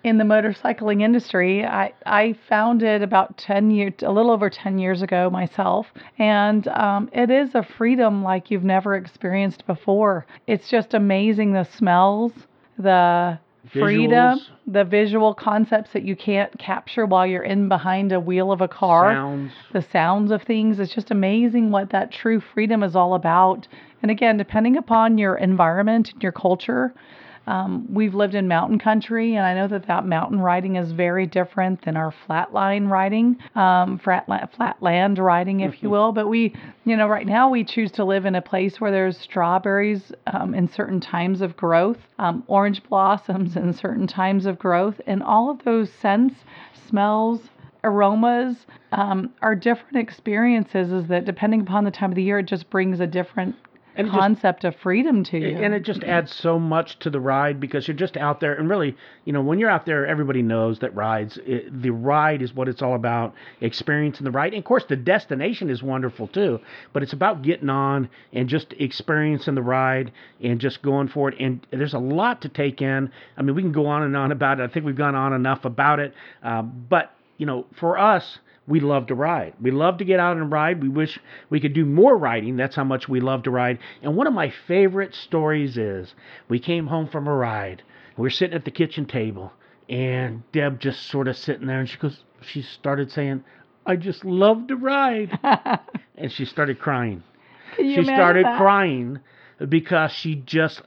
in 0.03 0.17
the 0.17 0.23
motorcycling 0.23 1.01
industry, 1.01 1.65
I 1.65 1.93
I 2.05 2.35
found 2.47 2.83
it 2.83 3.01
about 3.01 3.37
ten 3.37 3.71
years, 3.71 3.93
a 4.01 4.11
little 4.11 4.31
over 4.31 4.49
ten 4.49 4.77
years 4.77 5.01
ago 5.01 5.29
myself, 5.29 5.87
and 6.19 6.67
um, 6.67 7.09
it 7.11 7.31
is 7.31 7.55
a 7.55 7.63
freedom 7.77 8.23
like 8.23 8.51
you've 8.51 8.63
never 8.63 8.95
experienced 8.95 9.65
before. 9.65 10.25
It's 10.47 10.69
just 10.69 10.93
amazing 10.93 11.53
the 11.53 11.63
smells, 11.63 12.31
the 12.77 13.39
freedom, 13.71 14.37
Visuals. 14.37 14.47
the 14.67 14.83
visual 14.83 15.33
concepts 15.33 15.91
that 15.93 16.03
you 16.03 16.15
can't 16.15 16.55
capture 16.59 17.07
while 17.07 17.25
you're 17.25 17.41
in 17.43 17.67
behind 17.67 18.11
a 18.11 18.19
wheel 18.19 18.51
of 18.51 18.61
a 18.61 18.67
car, 18.67 19.11
Sounds. 19.13 19.51
the 19.73 19.81
sounds 19.81 20.29
of 20.29 20.43
things. 20.43 20.79
It's 20.79 20.93
just 20.93 21.09
amazing 21.09 21.71
what 21.71 21.89
that 21.89 22.11
true 22.11 22.39
freedom 22.53 22.83
is 22.83 22.95
all 22.95 23.15
about. 23.15 23.67
And 24.05 24.11
again, 24.11 24.37
depending 24.37 24.77
upon 24.77 25.17
your 25.17 25.35
environment 25.35 26.13
and 26.13 26.21
your 26.21 26.31
culture, 26.31 26.93
um, 27.47 27.91
we've 27.91 28.13
lived 28.13 28.35
in 28.35 28.47
mountain 28.47 28.77
country, 28.77 29.33
and 29.33 29.43
I 29.43 29.55
know 29.55 29.67
that 29.67 29.87
that 29.87 30.05
mountain 30.05 30.39
riding 30.39 30.75
is 30.75 30.91
very 30.91 31.25
different 31.25 31.83
than 31.83 31.97
our 31.97 32.13
flatline 32.27 32.87
riding, 32.87 33.35
um, 33.55 33.97
flat, 33.97 34.29
la- 34.29 34.45
flat 34.45 34.77
land 34.79 35.17
riding, 35.17 35.61
if 35.61 35.81
you 35.81 35.89
will. 35.89 36.11
But 36.11 36.27
we, 36.27 36.53
you 36.83 36.95
know, 36.95 37.07
right 37.07 37.25
now 37.25 37.49
we 37.49 37.63
choose 37.63 37.91
to 37.93 38.05
live 38.05 38.27
in 38.27 38.35
a 38.35 38.43
place 38.43 38.79
where 38.79 38.91
there's 38.91 39.17
strawberries 39.17 40.11
um, 40.27 40.53
in 40.53 40.67
certain 40.67 40.99
times 40.99 41.41
of 41.41 41.57
growth, 41.57 41.97
um, 42.19 42.43
orange 42.45 42.83
blossoms 42.83 43.55
in 43.55 43.73
certain 43.73 44.05
times 44.05 44.45
of 44.45 44.59
growth, 44.59 45.01
and 45.07 45.23
all 45.23 45.49
of 45.49 45.63
those 45.63 45.91
scents, 45.91 46.35
smells, 46.87 47.41
aromas 47.83 48.67
um, 48.91 49.33
are 49.41 49.55
different 49.55 49.97
experiences. 49.97 50.91
Is 50.91 51.07
that 51.07 51.25
depending 51.25 51.61
upon 51.61 51.85
the 51.85 51.89
time 51.89 52.11
of 52.11 52.15
the 52.15 52.21
year, 52.21 52.37
it 52.37 52.45
just 52.45 52.69
brings 52.69 52.99
a 52.99 53.07
different 53.07 53.55
And 53.97 54.07
it 54.07 54.11
just- 54.11 54.19
concept 54.19 54.63
of 54.65 54.75
freedom 54.75 55.23
to 55.25 55.37
you. 55.37 55.57
And 55.57 55.73
it 55.73 55.83
just 55.83 56.03
adds 56.03 56.33
so 56.33 56.59
much 56.59 56.99
to 56.99 57.09
the 57.09 57.19
ride 57.19 57.59
because 57.59 57.87
you're 57.87 57.95
just 57.95 58.17
out 58.17 58.39
there. 58.39 58.53
And 58.53 58.69
really, 58.69 58.95
you 59.23 59.33
know, 59.33 59.41
when 59.41 59.59
you're 59.59 59.69
out 59.69 59.85
there, 59.85 60.05
everybody 60.05 60.41
knows 60.41 60.79
that 60.79 60.93
rides, 60.95 61.39
it, 61.45 61.81
the 61.81 61.91
ride 61.91 62.41
is 62.41 62.53
what 62.53 62.67
it's 62.67 62.81
all 62.81 62.95
about, 62.95 63.33
experiencing 63.61 64.25
the 64.25 64.31
ride. 64.31 64.53
And 64.53 64.59
of 64.59 64.65
course, 64.65 64.85
the 64.85 64.95
destination 64.95 65.69
is 65.69 65.81
wonderful 65.81 66.27
too, 66.27 66.59
but 66.93 67.03
it's 67.03 67.13
about 67.13 67.41
getting 67.41 67.69
on 67.69 68.09
and 68.33 68.49
just 68.49 68.73
experiencing 68.79 69.55
the 69.55 69.61
ride 69.61 70.11
and 70.43 70.59
just 70.59 70.81
going 70.81 71.07
for 71.07 71.29
it. 71.29 71.35
And 71.39 71.65
there's 71.71 71.93
a 71.93 71.99
lot 71.99 72.41
to 72.41 72.49
take 72.49 72.81
in. 72.81 73.11
I 73.37 73.41
mean, 73.41 73.55
we 73.55 73.61
can 73.61 73.71
go 73.71 73.85
on 73.87 74.03
and 74.03 74.15
on 74.15 74.31
about 74.31 74.59
it. 74.59 74.63
I 74.63 74.67
think 74.67 74.85
we've 74.85 74.95
gone 74.95 75.15
on 75.15 75.33
enough 75.33 75.65
about 75.65 75.99
it. 75.99 76.13
Uh, 76.43 76.61
but, 76.61 77.11
you 77.37 77.45
know, 77.45 77.65
for 77.79 77.97
us, 77.97 78.39
we 78.67 78.79
love 78.79 79.07
to 79.07 79.15
ride. 79.15 79.53
We 79.61 79.71
love 79.71 79.97
to 79.97 80.05
get 80.05 80.19
out 80.19 80.37
and 80.37 80.51
ride. 80.51 80.81
We 80.81 80.89
wish 80.89 81.19
we 81.49 81.59
could 81.59 81.73
do 81.73 81.85
more 81.85 82.17
riding. 82.17 82.57
That's 82.57 82.75
how 82.75 82.83
much 82.83 83.07
we 83.07 83.19
love 83.19 83.43
to 83.43 83.51
ride. 83.51 83.79
And 84.01 84.15
one 84.15 84.27
of 84.27 84.33
my 84.33 84.51
favorite 84.67 85.13
stories 85.13 85.77
is 85.77 86.13
we 86.49 86.59
came 86.59 86.87
home 86.87 87.07
from 87.07 87.27
a 87.27 87.35
ride. 87.35 87.83
We 88.17 88.23
were 88.23 88.29
sitting 88.29 88.55
at 88.55 88.65
the 88.65 88.71
kitchen 88.71 89.05
table, 89.05 89.53
and 89.89 90.43
Deb 90.51 90.79
just 90.79 91.07
sort 91.07 91.27
of 91.27 91.37
sitting 91.37 91.67
there, 91.67 91.79
and 91.79 91.89
she 91.89 91.97
goes, 91.97 92.23
she 92.41 92.61
started 92.61 93.11
saying, 93.11 93.43
"I 93.85 93.97
just 93.97 94.23
love 94.25 94.67
to 94.67 94.75
ride," 94.75 95.37
and 96.17 96.31
she 96.31 96.45
started 96.45 96.79
crying. 96.79 97.23
Can 97.75 97.87
you 97.87 97.95
she 97.95 98.03
started 98.05 98.45
that? 98.45 98.57
crying 98.57 99.19
because 99.69 100.11
she 100.11 100.35
just 100.35 100.81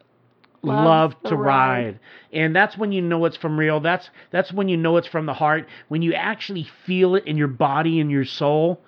Loved 0.63 1.17
to 1.27 1.37
ride. 1.37 1.85
ride. 1.85 2.01
And 2.33 2.55
that's 2.55 2.77
when 2.77 2.93
you 2.93 3.01
know 3.01 3.25
it's 3.25 3.37
from 3.37 3.59
real. 3.59 3.81
That's 3.81 4.11
that's 4.31 4.53
when 4.53 4.69
you 4.69 4.77
know 4.77 4.97
it's 4.97 5.07
from 5.07 5.27
the 5.27 5.35
heart. 5.35 5.69
When 5.89 6.03
you 6.03 6.15
actually 6.15 6.69
feel 6.85 7.15
it 7.15 7.27
in 7.27 7.37
your 7.37 7.49
body 7.49 8.01
and 8.01 8.11
your 8.11 8.25
soul 8.25 8.81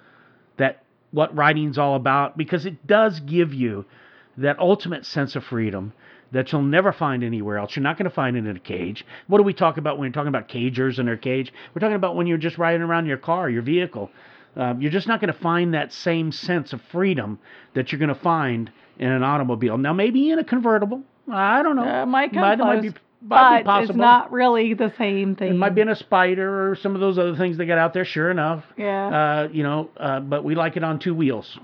that 0.57 0.83
what 1.13 1.35
riding's 1.35 1.79
all 1.79 1.95
about 1.95 2.37
because 2.37 2.67
it 2.67 2.87
does 2.87 3.21
give 3.21 3.55
you 3.55 3.85
that 4.37 4.59
ultimate 4.59 5.07
sense 5.07 5.37
of 5.37 5.45
freedom 5.45 5.93
that 6.33 6.53
you'll 6.53 6.63
never 6.63 6.93
find 6.93 7.25
anywhere 7.25 7.59
else. 7.59 7.75
You're 7.75 7.83
not 7.83 7.99
going 7.99 8.09
to 8.09 8.15
find 8.15 8.37
it 8.37 8.47
in 8.47 8.57
a 8.57 8.61
cage. 8.61 9.05
What 9.27 9.39
do 9.39 9.45
we 9.45 9.53
talk 9.53 9.79
about 9.79 9.99
when 9.99 10.09
we're 10.09 10.13
talking 10.13 10.29
about 10.29 10.49
cagers 10.49 10.99
in 10.99 11.07
their 11.07 11.17
cage? 11.17 11.53
We're 11.75 11.81
talking 11.81 11.97
about 11.97 12.15
when 12.15 12.27
you're 12.27 12.39
just 12.39 12.59
riding 12.59 12.83
around 12.83 13.07
your 13.07 13.17
car, 13.17 13.51
your 13.51 13.63
vehicle. 13.63 14.11
Um, 14.57 14.81
you're 14.81 14.91
just 14.91 15.09
not 15.09 15.21
going 15.21 15.33
to 15.33 15.39
find 15.39 15.75
that 15.75 15.93
same 15.93 16.33
sense 16.33 16.73
of 16.73 16.81
freedom 16.83 17.39
that 17.75 17.91
you're 17.91 17.99
going 17.99 18.15
to 18.15 18.15
find 18.15 18.71
in 18.99 19.09
an 19.11 19.23
automobile. 19.23 19.79
Now, 19.79 19.93
maybe 19.93 20.31
in 20.31 20.39
a 20.39 20.45
convertible. 20.45 21.03
I 21.33 21.63
don't 21.63 21.77
know. 21.77 21.85
Uh, 21.85 22.07
might 22.07 22.33
come 22.33 22.43
might, 22.43 22.57
close, 22.59 22.67
might 22.67 22.83
be, 22.83 22.89
might 23.23 23.65
but 23.65 23.85
it's 23.85 23.95
not 23.95 24.33
really 24.33 24.75
the 24.75 24.93
same 24.99 25.37
thing. 25.37 25.51
It 25.51 25.57
might 25.57 25.75
be 25.75 25.81
in 25.81 25.89
a 25.89 25.97
spider 25.97 26.71
or 26.71 26.77
some 26.77 26.95
of 26.95 27.01
those 27.01 27.19
other 27.19 27.37
things 27.37 27.59
they 27.59 27.67
got 27.67 27.79
out 27.79 27.95
there. 27.95 28.05
Sure 28.05 28.31
enough. 28.31 28.65
Yeah. 28.77 29.09
Uh, 29.09 29.49
you 29.53 29.63
know, 29.63 29.91
uh, 29.97 30.21
but 30.21 30.45
we 30.45 30.55
like 30.55 30.77
it 30.77 30.85
on 30.85 30.99
two 30.99 31.15
wheels. 31.15 31.59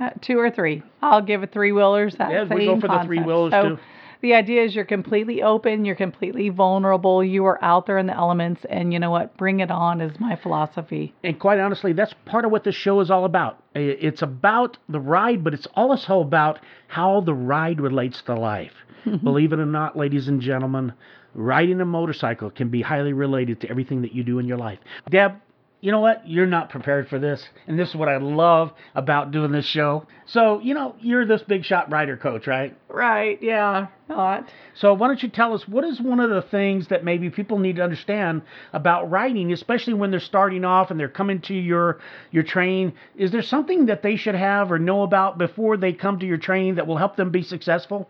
Uh, 0.00 0.10
two 0.20 0.38
or 0.38 0.50
three. 0.50 0.82
I'll 1.02 1.22
give 1.22 1.42
it 1.42 1.52
three 1.52 1.72
wheelers. 1.72 2.16
That 2.16 2.30
Yeah, 2.30 2.44
we 2.52 2.66
go 2.66 2.80
for 2.80 2.88
the 2.88 3.02
three 3.04 3.20
wheelers, 3.20 3.52
so 3.52 3.76
too. 3.76 3.78
the 4.22 4.34
idea 4.34 4.64
is 4.64 4.74
you're 4.74 4.84
completely 4.84 5.40
open, 5.42 5.84
you're 5.84 5.94
completely 5.94 6.48
vulnerable, 6.48 7.22
you 7.22 7.44
are 7.44 7.62
out 7.62 7.86
there 7.86 7.98
in 7.98 8.06
the 8.06 8.16
elements, 8.16 8.62
and 8.68 8.92
you 8.92 8.98
know 8.98 9.12
what? 9.12 9.36
Bring 9.36 9.60
it 9.60 9.70
on 9.70 10.00
is 10.00 10.18
my 10.18 10.34
philosophy. 10.34 11.14
And 11.22 11.38
quite 11.38 11.60
honestly, 11.60 11.92
that's 11.92 12.12
part 12.24 12.44
of 12.44 12.50
what 12.50 12.64
this 12.64 12.74
show 12.74 12.98
is 13.00 13.10
all 13.10 13.24
about. 13.24 13.62
It's 13.76 14.22
about 14.22 14.78
the 14.88 14.98
ride, 15.00 15.44
but 15.44 15.54
it's 15.54 15.68
also 15.74 16.20
about 16.20 16.58
how 16.88 17.20
the 17.20 17.34
ride 17.34 17.80
relates 17.80 18.20
to 18.22 18.34
life. 18.34 18.72
Believe 19.22 19.52
it 19.52 19.58
or 19.58 19.66
not, 19.66 19.96
ladies 19.96 20.28
and 20.28 20.40
gentlemen, 20.40 20.92
riding 21.34 21.80
a 21.80 21.84
motorcycle 21.84 22.50
can 22.50 22.68
be 22.68 22.82
highly 22.82 23.12
related 23.12 23.60
to 23.60 23.70
everything 23.70 24.02
that 24.02 24.12
you 24.12 24.24
do 24.24 24.38
in 24.38 24.46
your 24.46 24.58
life. 24.58 24.78
Deb, 25.10 25.40
you 25.84 25.90
know 25.90 26.00
what? 26.00 26.26
You're 26.26 26.46
not 26.46 26.70
prepared 26.70 27.08
for 27.10 27.18
this. 27.18 27.46
And 27.66 27.78
this 27.78 27.90
is 27.90 27.94
what 27.94 28.08
I 28.08 28.16
love 28.16 28.72
about 28.94 29.32
doing 29.32 29.52
this 29.52 29.66
show. 29.66 30.06
So, 30.24 30.58
you 30.60 30.72
know, 30.72 30.96
you're 30.98 31.26
this 31.26 31.42
big 31.42 31.66
shot 31.66 31.92
rider 31.92 32.16
coach, 32.16 32.46
right? 32.46 32.74
Right, 32.88 33.38
yeah, 33.42 33.88
not. 34.08 34.48
So 34.72 34.94
why 34.94 35.08
don't 35.08 35.22
you 35.22 35.28
tell 35.28 35.52
us 35.52 35.68
what 35.68 35.84
is 35.84 36.00
one 36.00 36.20
of 36.20 36.30
the 36.30 36.40
things 36.40 36.88
that 36.88 37.04
maybe 37.04 37.28
people 37.28 37.58
need 37.58 37.76
to 37.76 37.82
understand 37.82 38.40
about 38.72 39.10
riding, 39.10 39.52
especially 39.52 39.92
when 39.92 40.10
they're 40.10 40.20
starting 40.20 40.64
off 40.64 40.90
and 40.90 40.98
they're 40.98 41.08
coming 41.10 41.42
to 41.42 41.54
your 41.54 42.00
your 42.30 42.44
training? 42.44 42.94
Is 43.16 43.30
there 43.30 43.42
something 43.42 43.84
that 43.86 44.02
they 44.02 44.16
should 44.16 44.36
have 44.36 44.72
or 44.72 44.78
know 44.78 45.02
about 45.02 45.36
before 45.36 45.76
they 45.76 45.92
come 45.92 46.18
to 46.20 46.26
your 46.26 46.38
training 46.38 46.76
that 46.76 46.86
will 46.86 46.96
help 46.96 47.16
them 47.16 47.28
be 47.28 47.42
successful? 47.42 48.08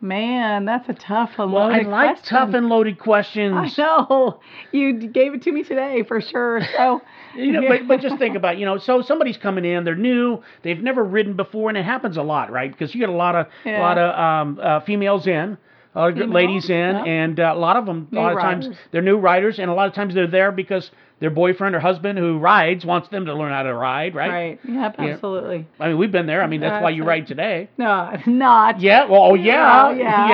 Man, 0.00 0.64
that's 0.64 0.88
a 0.88 0.94
tough 0.94 1.32
and 1.38 1.52
Well, 1.52 1.64
I 1.64 1.68
loaded 1.78 1.86
like 1.88 2.16
question. 2.16 2.36
tough 2.36 2.54
and 2.54 2.68
loaded 2.68 2.98
questions. 3.00 3.54
I 3.78 3.82
know. 3.82 4.40
You 4.72 4.92
gave 5.08 5.34
it 5.34 5.42
to 5.42 5.52
me 5.52 5.62
today 5.64 6.02
for 6.04 6.20
sure. 6.20 6.60
So, 6.76 7.02
You 7.36 7.52
know, 7.52 7.68
but, 7.68 7.86
but 7.86 8.00
just 8.00 8.16
think 8.18 8.36
about, 8.36 8.58
you 8.58 8.64
know, 8.64 8.78
so 8.78 9.02
somebody's 9.02 9.36
coming 9.36 9.64
in, 9.64 9.84
they're 9.84 9.94
new, 9.94 10.42
they've 10.62 10.82
never 10.82 11.04
ridden 11.04 11.34
before, 11.34 11.68
and 11.68 11.76
it 11.78 11.84
happens 11.84 12.16
a 12.16 12.22
lot, 12.22 12.50
right? 12.50 12.70
Because 12.70 12.94
you 12.94 13.00
get 13.00 13.08
a 13.10 13.12
lot 13.12 13.34
of 13.36 13.46
a 13.66 13.78
lot 13.78 13.98
of 13.98 14.18
um, 14.18 14.58
uh, 14.62 14.80
females 14.80 15.26
in, 15.26 15.58
a 15.98 16.00
lot 16.02 16.10
of 16.10 16.14
Females, 16.18 16.34
ladies 16.34 16.70
in, 16.70 16.76
yeah. 16.76 17.04
and 17.04 17.40
uh, 17.40 17.52
a 17.54 17.58
lot 17.58 17.76
of 17.76 17.84
them, 17.86 18.08
a 18.12 18.14
New 18.14 18.20
lot 18.20 18.32
of 18.34 18.38
times 18.40 18.68
they're 18.92 19.02
new 19.02 19.18
riders, 19.18 19.58
and 19.58 19.68
a 19.70 19.74
lot 19.74 19.88
of 19.88 19.94
times 19.94 20.14
they're 20.14 20.28
there 20.30 20.52
because 20.52 20.90
their 21.20 21.30
boyfriend 21.30 21.74
or 21.74 21.80
husband 21.80 22.16
who 22.18 22.38
rides 22.38 22.84
wants 22.84 23.08
them 23.08 23.26
to 23.26 23.34
learn 23.34 23.50
how 23.50 23.64
to 23.64 23.74
ride, 23.74 24.14
right? 24.14 24.28
Right. 24.30 24.60
Yep, 24.64 24.94
Yeah. 24.98 25.04
absolutely. 25.06 25.66
I 25.80 25.88
mean, 25.88 25.98
we've 25.98 26.12
been 26.12 26.26
there. 26.26 26.42
I 26.42 26.46
mean, 26.46 26.60
that's 26.60 26.80
why 26.80 26.90
you 26.90 27.02
That's 27.02 27.08
ride 27.08 27.26
today. 27.26 27.68
No, 27.76 28.16
not. 28.26 28.80
Yeah. 28.80 29.06
Well, 29.06 29.22
oh 29.22 29.34
yeah, 29.34 29.86
Oh, 29.88 29.90
yeah. 29.90 30.28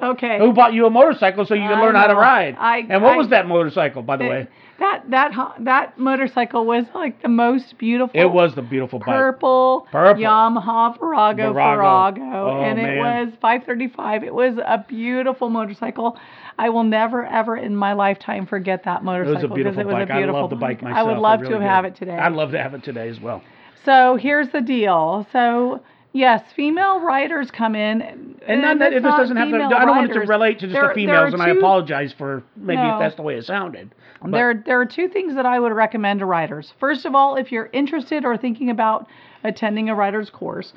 yeah. 0.00 0.08
Okay. 0.10 0.38
Who 0.38 0.52
bought 0.52 0.74
you 0.74 0.84
a 0.84 0.90
motorcycle 0.90 1.46
so 1.46 1.54
you 1.54 1.62
can 1.62 1.78
I 1.78 1.80
learn 1.82 1.94
how 1.94 2.08
to 2.08 2.14
ride? 2.14 2.56
I- 2.58 2.84
and 2.90 3.02
what 3.02 3.14
I- 3.14 3.16
was 3.16 3.28
that 3.30 3.48
motorcycle, 3.48 4.02
by 4.02 4.18
the 4.18 4.24
way? 4.24 4.48
That 4.78 5.10
that 5.10 5.32
that 5.60 5.98
motorcycle 5.98 6.64
was 6.64 6.84
like 6.94 7.20
the 7.22 7.28
most 7.28 7.76
beautiful. 7.78 8.18
It 8.18 8.26
was 8.30 8.54
the 8.54 8.62
beautiful 8.62 9.00
bike. 9.00 9.08
purple, 9.08 9.88
Purple. 9.90 10.22
Yamaha 10.22 10.96
Virago, 10.98 11.52
Virago. 11.52 12.14
Virago, 12.14 12.20
Oh, 12.60 12.62
and 12.62 12.78
it 12.78 12.82
man. 12.82 12.98
was 13.26 13.34
535. 13.40 14.22
It 14.22 14.32
was 14.34 14.54
a 14.58 14.84
beautiful 14.88 15.50
motorcycle. 15.50 16.16
I 16.60 16.68
will 16.68 16.84
never 16.84 17.26
ever 17.26 17.56
in 17.56 17.74
my 17.74 17.92
lifetime 17.92 18.46
forget 18.46 18.84
that 18.84 19.00
It 19.00 19.04
motorcycle 19.04 19.34
was 19.34 19.44
a 19.44 19.48
beautiful 19.54 19.72
because 19.72 19.78
it 19.80 19.86
was 19.86 19.94
bike. 19.94 20.10
a 20.10 20.14
beautiful 20.16 20.36
I 20.36 20.40
love 20.42 20.50
the 20.50 20.56
bike 20.56 20.76
bike. 20.78 20.82
myself. 20.90 20.98
I 21.08 21.10
would 21.12 21.18
love 21.20 21.40
really 21.40 21.54
to 21.54 21.58
did. 21.58 21.66
have 21.68 21.84
it 21.84 21.96
today. 21.96 22.16
I'd 22.16 22.32
love 22.32 22.52
to 22.52 22.62
have 22.62 22.74
it 22.74 22.84
today 22.84 23.08
as 23.08 23.20
well. 23.20 23.42
So 23.84 24.14
here's 24.16 24.48
the 24.50 24.60
deal. 24.60 25.26
So 25.32 25.80
yes, 26.12 26.42
female 26.54 27.00
riders 27.00 27.50
come 27.50 27.74
in, 27.74 28.36
And 28.46 28.62
not 28.62 28.78
that 28.78 28.92
it's 28.92 28.98
it 28.98 29.02
just 29.02 29.10
not 29.10 29.18
doesn't 29.18 29.36
have 29.36 29.48
to. 29.50 29.56
I 29.76 29.84
don't 29.84 29.88
want 29.96 30.10
it 30.10 30.14
to 30.14 30.20
relate 30.20 30.60
to 30.60 30.66
just 30.66 30.72
There- 30.74 30.88
the 30.88 30.94
females, 30.94 31.32
and 31.32 31.42
I 31.42 31.48
apologize 31.48 32.12
for 32.16 32.44
maybe 32.56 32.80
No. 32.80 32.94
if 32.94 33.00
that's 33.00 33.16
the 33.16 33.22
way 33.22 33.34
it 33.34 33.44
sounded. 33.44 33.90
But- 34.20 34.30
There, 34.32 34.54
there 34.54 34.80
are 34.80 34.86
two 34.86 35.08
things 35.08 35.34
that 35.34 35.46
I 35.46 35.60
would 35.60 35.72
recommend 35.72 36.20
to 36.20 36.26
riders. 36.26 36.74
First 36.78 37.04
of 37.04 37.14
all, 37.14 37.36
if 37.36 37.52
you're 37.52 37.70
interested 37.72 38.24
or 38.24 38.36
thinking 38.36 38.70
about 38.70 39.06
attending 39.44 39.88
a 39.88 39.94
rider's 39.94 40.30
course, 40.30 40.72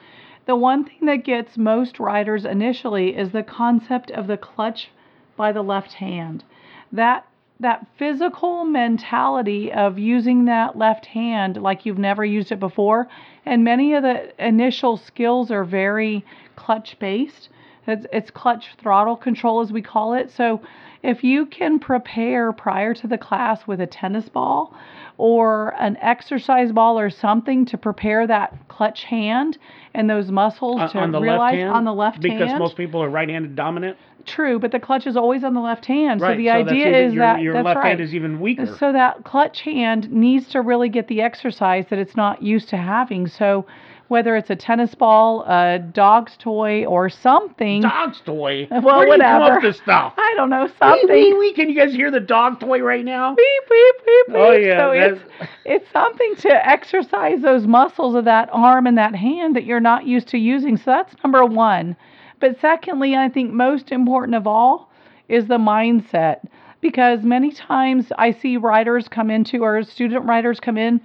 the 0.46 0.56
one 0.56 0.84
thing 0.84 1.06
that 1.08 1.24
gets 1.24 1.58
most 1.58 2.00
riders 2.00 2.46
initially 2.46 3.16
is 3.16 3.32
the 3.32 3.44
concept 3.44 4.12
of 4.12 4.28
the 4.28 4.38
clutch 4.38 4.90
by 5.36 5.52
the 5.52 5.64
left 5.64 5.94
hand. 5.94 6.44
That 6.92 7.26
that 7.60 7.86
physical 7.96 8.66
mentality 8.66 9.72
of 9.72 10.00
using 10.00 10.46
that 10.46 10.76
left 10.76 11.06
hand 11.06 11.62
like 11.62 11.86
you've 11.86 12.00
never 12.00 12.26
used 12.26 12.52
it 12.52 12.60
before, 12.60 13.08
and 13.46 13.64
many 13.64 13.94
of 13.94 14.02
the 14.02 14.34
initial 14.44 14.98
skills 14.98 15.52
are 15.52 15.64
very 15.64 16.26
clutch 16.56 16.98
based. 16.98 17.50
It's, 17.88 18.06
it's 18.12 18.32
clutch 18.32 18.76
throttle 18.80 19.16
control, 19.16 19.62
as 19.62 19.72
we 19.72 19.82
call 19.82 20.14
it. 20.14 20.32
So, 20.32 20.62
if 21.04 21.24
you 21.24 21.48
can 21.48 21.80
prepare 21.80 22.52
prior 22.54 22.94
to 22.94 23.08
the 23.08 23.18
class 23.18 23.66
with 23.66 23.82
a 23.82 23.88
tennis 23.88 24.30
ball 24.30 24.76
or 25.18 25.74
an 25.80 25.98
exercise 25.98 26.72
ball 26.72 27.00
or 27.00 27.10
something 27.10 27.66
to 27.66 27.78
prepare 27.78 28.28
that 28.28 28.56
clutch 28.68 29.04
hand 29.04 29.58
and 29.96 30.08
those 30.08 30.30
muscles 30.30 30.80
on, 30.80 30.90
to 30.92 31.00
on 31.00 31.12
the 31.12 31.20
realize 31.20 31.54
left 31.54 31.56
hand, 31.56 31.72
on 31.72 31.86
the 31.86 31.94
left 31.94 32.22
because 32.22 32.50
hand. 32.50 32.60
most 32.60 32.78
people 32.78 33.02
are 33.02 33.10
right-handed 33.10 33.56
dominant. 33.56 33.98
True, 34.28 34.60
but 34.60 34.72
the 34.72 34.80
clutch 34.80 35.08
is 35.08 35.18
always 35.18 35.44
on 35.44 35.56
the 35.56 35.60
left 35.60 35.86
hand. 35.86 36.22
right. 36.22 36.34
So 36.34 36.38
the 36.38 36.48
so 36.48 36.52
idea 36.52 36.88
even- 36.88 36.94
is 37.06 37.14
your, 37.16 37.24
that 37.24 37.42
your 37.42 37.54
that's 37.54 37.66
left 37.66 37.78
right. 37.78 37.88
hand 37.88 38.02
is 38.02 38.14
even 38.14 38.40
weaker. 38.40 38.68
So 38.78 38.92
that 38.92 39.24
clutch 39.24 39.62
hand 39.62 40.12
needs 40.12 40.50
to 40.50 40.62
really 40.62 40.90
get 40.90 41.08
the 41.08 41.22
exercise 41.22 41.86
that 41.90 41.98
it's 41.98 42.16
not 42.16 42.44
used 42.44 42.70
to 42.70 42.78
having. 42.78 43.28
So 43.28 43.66
whether 44.12 44.36
it's 44.36 44.50
a 44.50 44.56
tennis 44.58 44.94
ball, 44.94 45.44
a 45.48 45.80
dog's 45.80 46.36
toy, 46.38 46.86
or 46.86 47.10
something. 47.10 47.82
Dog's 47.82 48.20
toy. 48.22 48.68
Well, 48.70 48.82
Where 48.82 49.06
do 49.06 49.12
you 49.14 49.20
come 49.20 49.40
whatever. 49.40 49.56
up 49.56 49.62
this 49.62 49.78
stuff? 49.78 50.14
I 50.18 50.34
don't 50.36 50.50
know 50.50 50.66
Wee, 50.66 50.72
something. 50.78 51.08
wee, 51.10 51.34
wee. 51.34 51.54
Can 51.54 51.70
you 51.70 51.76
guys 51.76 51.94
hear 51.94 52.12
the 52.12 52.20
dog 52.20 52.60
toy 52.60 52.82
right 52.82 53.06
now? 53.06 53.36
Beep 53.36 53.64
beep 53.70 53.96
beep 54.06 54.28
beep. 54.28 54.36
Oh, 54.36 54.52
yeah, 54.52 54.78
So 54.80 54.92
it's 54.92 55.22
that's- 55.22 55.50
it's 55.64 55.92
something 55.92 56.36
to 56.40 56.68
exercise 56.70 57.42
those 57.42 57.66
muscles 57.66 58.14
of 58.16 58.26
that 58.26 58.50
arm 58.52 58.86
and 58.86 58.98
that 58.98 59.16
hand 59.16 59.56
that 59.56 59.64
you're 59.64 59.80
not 59.80 60.06
used 60.06 60.28
to 60.30 60.38
using. 60.38 60.76
So 60.76 60.84
that's 60.92 61.16
number 61.24 61.46
one. 61.46 61.96
But 62.42 62.60
secondly, 62.60 63.16
I 63.16 63.30
think 63.30 63.52
most 63.54 63.92
important 63.94 64.36
of 64.36 64.46
all 64.46 64.92
is 65.30 65.48
the 65.48 65.58
mindset. 65.58 66.40
Because 66.82 67.22
many 67.24 67.52
times 67.52 68.12
I 68.18 68.32
see 68.32 68.58
riders 68.58 69.08
come 69.08 69.30
into 69.30 69.64
or 69.64 69.84
student 69.84 70.26
riders 70.26 70.60
come 70.60 70.78
in 70.78 71.00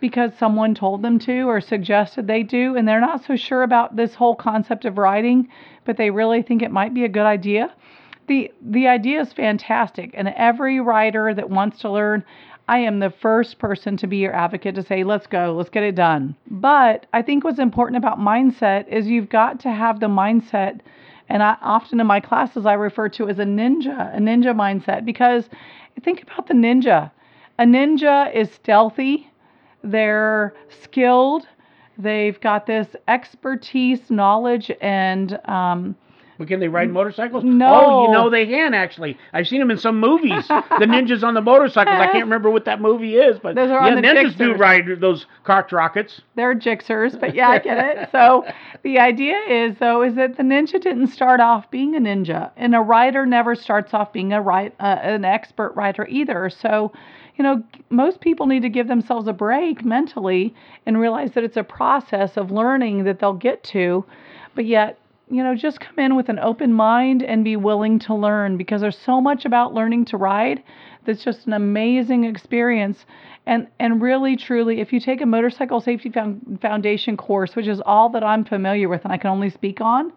because 0.00 0.32
someone 0.38 0.74
told 0.74 1.02
them 1.02 1.18
to 1.18 1.48
or 1.48 1.60
suggested 1.60 2.26
they 2.26 2.42
do, 2.42 2.76
and 2.76 2.86
they're 2.86 3.00
not 3.00 3.24
so 3.24 3.36
sure 3.36 3.62
about 3.62 3.96
this 3.96 4.14
whole 4.14 4.34
concept 4.34 4.84
of 4.84 4.98
riding, 4.98 5.48
but 5.84 5.96
they 5.96 6.10
really 6.10 6.42
think 6.42 6.62
it 6.62 6.70
might 6.70 6.94
be 6.94 7.04
a 7.04 7.08
good 7.08 7.26
idea. 7.26 7.72
The 8.26 8.52
the 8.60 8.88
idea 8.88 9.20
is 9.20 9.32
fantastic, 9.32 10.10
and 10.14 10.28
every 10.28 10.80
rider 10.80 11.32
that 11.32 11.48
wants 11.48 11.78
to 11.80 11.90
learn, 11.90 12.24
I 12.68 12.78
am 12.78 12.98
the 12.98 13.10
first 13.10 13.58
person 13.58 13.96
to 13.98 14.06
be 14.08 14.16
your 14.16 14.34
advocate 14.34 14.74
to 14.74 14.82
say, 14.82 15.04
let's 15.04 15.28
go, 15.28 15.54
let's 15.56 15.70
get 15.70 15.84
it 15.84 15.94
done. 15.94 16.34
But 16.50 17.06
I 17.12 17.22
think 17.22 17.44
what's 17.44 17.60
important 17.60 17.96
about 17.96 18.18
mindset 18.18 18.88
is 18.88 19.06
you've 19.06 19.28
got 19.28 19.60
to 19.60 19.70
have 19.70 20.00
the 20.00 20.08
mindset, 20.08 20.80
and 21.28 21.42
I 21.42 21.56
often 21.62 22.00
in 22.00 22.06
my 22.06 22.18
classes 22.20 22.66
I 22.66 22.72
refer 22.72 23.08
to 23.10 23.28
as 23.28 23.38
a 23.38 23.44
ninja, 23.44 24.14
a 24.16 24.18
ninja 24.18 24.54
mindset, 24.54 25.04
because 25.04 25.48
think 26.02 26.22
about 26.22 26.48
the 26.48 26.54
ninja. 26.54 27.12
A 27.58 27.64
ninja 27.64 28.34
is 28.34 28.50
stealthy, 28.50 29.30
they're 29.90 30.54
skilled, 30.82 31.46
they've 31.98 32.40
got 32.40 32.66
this 32.66 32.88
expertise, 33.08 34.10
knowledge, 34.10 34.70
and 34.80 35.38
um, 35.48 35.96
can 36.44 36.60
they 36.60 36.68
ride 36.68 36.90
motorcycles? 36.90 37.44
No. 37.44 37.72
Oh, 37.74 38.06
you 38.06 38.12
know 38.12 38.28
they 38.28 38.44
can 38.44 38.74
actually. 38.74 39.16
I've 39.32 39.46
seen 39.46 39.58
them 39.60 39.70
in 39.70 39.78
some 39.78 39.98
movies. 39.98 40.46
the 40.48 40.54
ninjas 40.86 41.22
on 41.22 41.32
the 41.32 41.40
motorcycles. 41.40 41.96
I 41.96 42.06
can't 42.12 42.24
remember 42.24 42.50
what 42.50 42.66
that 42.66 42.80
movie 42.80 43.14
is, 43.16 43.38
but 43.38 43.54
Those 43.54 43.70
are 43.70 43.88
yeah, 43.88 43.94
ninjas 43.94 44.36
do 44.36 44.52
Gixxers. 44.52 44.58
ride 44.58 44.84
those 45.00 45.24
cart 45.44 45.72
rockets. 45.72 46.20
they're 46.34 46.54
Gixxers, 46.54 47.18
but 47.18 47.34
yeah, 47.34 47.48
I 47.48 47.58
get 47.58 47.78
it. 47.78 48.08
So 48.12 48.44
the 48.82 48.98
idea 48.98 49.38
is 49.48 49.76
though 49.78 50.02
is 50.02 50.14
that 50.16 50.36
the 50.36 50.42
ninja 50.42 50.80
didn't 50.80 51.06
start 51.08 51.40
off 51.40 51.70
being 51.70 51.96
a 51.96 52.00
ninja, 52.00 52.50
and 52.58 52.74
a 52.74 52.80
rider 52.80 53.24
never 53.24 53.54
starts 53.54 53.94
off 53.94 54.12
being 54.12 54.34
a 54.34 54.42
right 54.42 54.74
uh, 54.78 54.98
an 55.00 55.24
expert 55.24 55.72
rider 55.74 56.06
either. 56.06 56.50
So, 56.50 56.92
you 57.36 57.42
know, 57.42 57.62
most 57.90 58.20
people 58.20 58.46
need 58.46 58.62
to 58.62 58.68
give 58.68 58.88
themselves 58.88 59.28
a 59.28 59.32
break 59.32 59.84
mentally 59.84 60.54
and 60.86 60.98
realize 60.98 61.32
that 61.32 61.44
it's 61.44 61.56
a 61.56 61.62
process 61.62 62.36
of 62.36 62.50
learning 62.50 63.04
that 63.04 63.18
they'll 63.18 63.34
get 63.34 63.62
to, 63.64 64.04
but 64.54 64.64
yet 64.64 64.98
you 65.28 65.42
know, 65.42 65.56
just 65.56 65.80
come 65.80 65.98
in 65.98 66.14
with 66.14 66.28
an 66.28 66.38
open 66.38 66.72
mind 66.72 67.22
and 67.22 67.42
be 67.42 67.56
willing 67.56 67.98
to 67.98 68.14
learn 68.14 68.56
because 68.56 68.80
there's 68.80 68.98
so 68.98 69.20
much 69.20 69.44
about 69.44 69.74
learning 69.74 70.04
to 70.04 70.16
ride 70.16 70.62
that's 71.04 71.24
just 71.24 71.46
an 71.46 71.52
amazing 71.52 72.24
experience. 72.24 73.04
And 73.44 73.66
and 73.78 74.00
really 74.00 74.36
truly, 74.36 74.80
if 74.80 74.92
you 74.92 75.00
take 75.00 75.20
a 75.20 75.26
motorcycle 75.26 75.80
safety 75.80 76.12
foundation 76.60 77.16
course, 77.16 77.56
which 77.56 77.66
is 77.66 77.80
all 77.84 78.08
that 78.10 78.22
I'm 78.22 78.44
familiar 78.44 78.88
with 78.88 79.04
and 79.04 79.12
I 79.12 79.16
can 79.16 79.30
only 79.30 79.50
speak 79.50 79.80
on, 79.80 80.12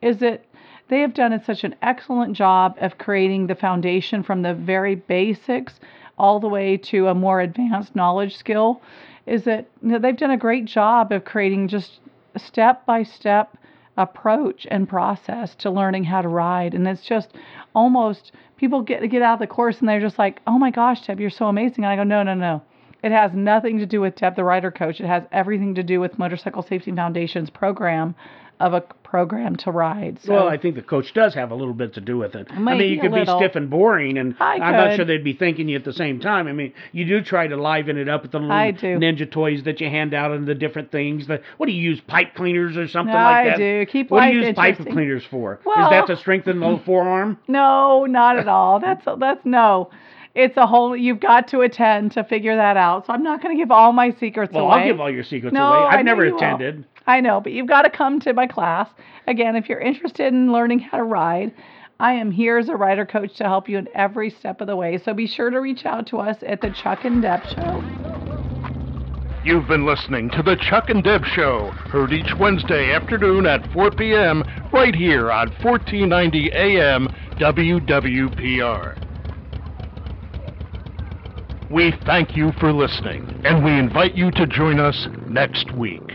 is 0.00 0.18
that 0.18 0.44
they 0.88 1.00
have 1.00 1.14
done 1.14 1.40
such 1.44 1.64
an 1.64 1.74
excellent 1.82 2.36
job 2.36 2.76
of 2.80 2.98
creating 2.98 3.46
the 3.46 3.54
foundation 3.54 4.22
from 4.22 4.42
the 4.42 4.54
very 4.54 4.94
basics 4.94 5.80
all 6.18 6.40
the 6.40 6.48
way 6.48 6.76
to 6.76 7.08
a 7.08 7.14
more 7.14 7.40
advanced 7.40 7.94
knowledge 7.96 8.36
skill. 8.36 8.80
Is 9.26 9.44
that 9.44 9.68
you 9.82 9.90
know, 9.90 9.98
they've 9.98 10.16
done 10.16 10.30
a 10.30 10.36
great 10.36 10.64
job 10.64 11.12
of 11.12 11.24
creating 11.24 11.68
just 11.68 12.00
a 12.34 12.38
step 12.38 12.84
by 12.86 13.02
step 13.02 13.56
approach 13.96 14.66
and 14.70 14.88
process 14.88 15.54
to 15.56 15.70
learning 15.70 16.04
how 16.04 16.22
to 16.22 16.28
ride 16.28 16.72
and 16.72 16.88
it's 16.88 17.04
just 17.04 17.28
almost 17.74 18.32
people 18.56 18.80
get 18.80 19.06
get 19.10 19.20
out 19.20 19.34
of 19.34 19.38
the 19.38 19.46
course 19.46 19.80
and 19.80 19.88
they're 19.88 20.00
just 20.00 20.18
like 20.18 20.40
oh 20.46 20.58
my 20.58 20.70
gosh 20.70 21.06
deb 21.06 21.20
you're 21.20 21.28
so 21.28 21.46
amazing 21.46 21.84
and 21.84 21.92
i 21.92 21.96
go 21.96 22.02
no 22.02 22.22
no 22.22 22.32
no 22.32 22.62
It 23.02 23.12
has 23.12 23.32
nothing 23.34 23.78
to 23.78 23.86
do 23.86 24.00
with 24.00 24.14
Deb 24.14 24.36
the 24.36 24.44
Rider 24.44 24.70
Coach. 24.70 25.00
It 25.00 25.06
has 25.06 25.24
everything 25.32 25.74
to 25.74 25.82
do 25.82 25.98
with 26.00 26.18
Motorcycle 26.18 26.62
Safety 26.62 26.92
Foundation's 26.92 27.50
program 27.50 28.14
of 28.62 28.74
a 28.74 28.80
program 29.02 29.56
to 29.56 29.70
ride. 29.70 30.18
So 30.22 30.32
well, 30.32 30.48
I 30.48 30.56
think 30.56 30.76
the 30.76 30.82
coach 30.82 31.12
does 31.12 31.34
have 31.34 31.50
a 31.50 31.54
little 31.54 31.74
bit 31.74 31.94
to 31.94 32.00
do 32.00 32.16
with 32.16 32.34
it. 32.34 32.46
I 32.50 32.58
mean, 32.58 32.78
you 32.90 33.00
could 33.00 33.12
be 33.12 33.24
stiff 33.26 33.56
and 33.56 33.68
boring, 33.68 34.16
and 34.16 34.34
I 34.40 34.54
I'm 34.54 34.72
not 34.72 34.96
sure 34.96 35.04
they'd 35.04 35.22
be 35.24 35.34
thanking 35.34 35.68
you 35.68 35.76
at 35.76 35.84
the 35.84 35.92
same 35.92 36.20
time. 36.20 36.46
I 36.46 36.52
mean, 36.52 36.72
you 36.92 37.04
do 37.04 37.20
try 37.22 37.46
to 37.48 37.56
liven 37.56 37.98
it 37.98 38.08
up 38.08 38.22
with 38.22 38.32
the 38.32 38.38
little 38.38 38.54
ninja 38.54 39.30
toys 39.30 39.64
that 39.64 39.80
you 39.80 39.90
hand 39.90 40.14
out 40.14 40.30
and 40.30 40.46
the 40.46 40.54
different 40.54 40.90
things. 40.92 41.26
That 41.26 41.42
what 41.58 41.66
do 41.66 41.72
you 41.72 41.82
use? 41.82 42.00
Pipe 42.00 42.34
cleaners 42.34 42.76
or 42.76 42.88
something 42.88 43.14
I 43.14 43.22
like 43.22 43.44
that? 43.46 43.54
I 43.54 43.58
do. 43.58 43.86
Keep 43.86 44.10
what 44.10 44.26
do 44.26 44.32
you 44.32 44.40
use 44.46 44.54
pipe 44.54 44.78
cleaners 44.78 45.24
for? 45.30 45.54
Is 45.56 45.90
that 45.90 46.06
to 46.06 46.16
strengthen 46.16 46.60
the 46.60 46.80
forearm? 46.86 47.38
No, 47.48 48.06
not 48.06 48.38
at 48.38 48.48
all. 48.48 48.80
That's 48.80 49.04
that's 49.18 49.44
no. 49.44 49.90
It's 50.34 50.56
a 50.56 50.66
whole. 50.66 50.96
You've 50.96 51.20
got 51.20 51.48
to 51.48 51.60
attend 51.60 52.12
to 52.12 52.24
figure 52.24 52.56
that 52.56 52.76
out. 52.76 53.06
So 53.06 53.12
I'm 53.12 53.22
not 53.22 53.42
going 53.42 53.54
to 53.56 53.62
give 53.62 53.70
all 53.70 53.92
my 53.92 54.10
secrets 54.18 54.52
Well, 54.52 54.64
away. 54.64 54.70
Well, 54.70 54.78
I'll 54.80 54.86
give 54.86 55.00
all 55.00 55.10
your 55.10 55.24
secrets 55.24 55.52
No, 55.52 55.66
away. 55.66 55.76
I 55.76 55.98
I've 55.98 56.04
know 56.04 56.12
never 56.12 56.24
you 56.26 56.32
will. 56.32 56.38
attended. 56.38 56.84
I 57.06 57.20
know, 57.20 57.40
but 57.40 57.52
you've 57.52 57.66
got 57.66 57.82
to 57.82 57.90
come 57.90 58.18
to 58.20 58.32
my 58.32 58.46
class. 58.46 58.88
Again, 59.26 59.56
if 59.56 59.68
you're 59.68 59.80
interested 59.80 60.32
in 60.32 60.52
learning 60.52 60.78
how 60.78 60.98
to 60.98 61.04
ride, 61.04 61.52
I 62.00 62.12
am 62.14 62.30
here 62.30 62.58
as 62.58 62.68
a 62.68 62.76
rider 62.76 63.04
coach 63.04 63.34
to 63.36 63.44
help 63.44 63.68
you 63.68 63.76
in 63.76 63.88
every 63.94 64.30
step 64.30 64.60
of 64.60 64.68
the 64.68 64.76
way. 64.76 64.98
So 64.98 65.12
be 65.12 65.26
sure 65.26 65.50
to 65.50 65.60
reach 65.60 65.84
out 65.84 66.06
to 66.08 66.18
us 66.18 66.38
at 66.46 66.60
the 66.60 66.70
Chuck 66.70 67.04
and 67.04 67.20
Deb 67.20 67.44
Show. 67.48 67.82
You've 69.44 69.66
been 69.66 69.84
listening 69.84 70.30
to 70.30 70.42
the 70.42 70.54
Chuck 70.56 70.88
and 70.88 71.02
Deb 71.02 71.24
Show, 71.26 71.70
heard 71.72 72.12
each 72.12 72.32
Wednesday 72.38 72.92
afternoon 72.94 73.44
at 73.44 73.70
4 73.72 73.90
p.m. 73.90 74.44
right 74.72 74.94
here 74.94 75.30
on 75.32 75.48
1490 75.62 76.52
AM 76.52 77.08
WWPR. 77.38 78.96
We 81.72 81.94
thank 82.04 82.36
you 82.36 82.52
for 82.60 82.70
listening, 82.70 83.40
and 83.44 83.64
we 83.64 83.70
invite 83.70 84.14
you 84.14 84.30
to 84.32 84.46
join 84.46 84.78
us 84.78 85.08
next 85.26 85.72
week. 85.72 86.11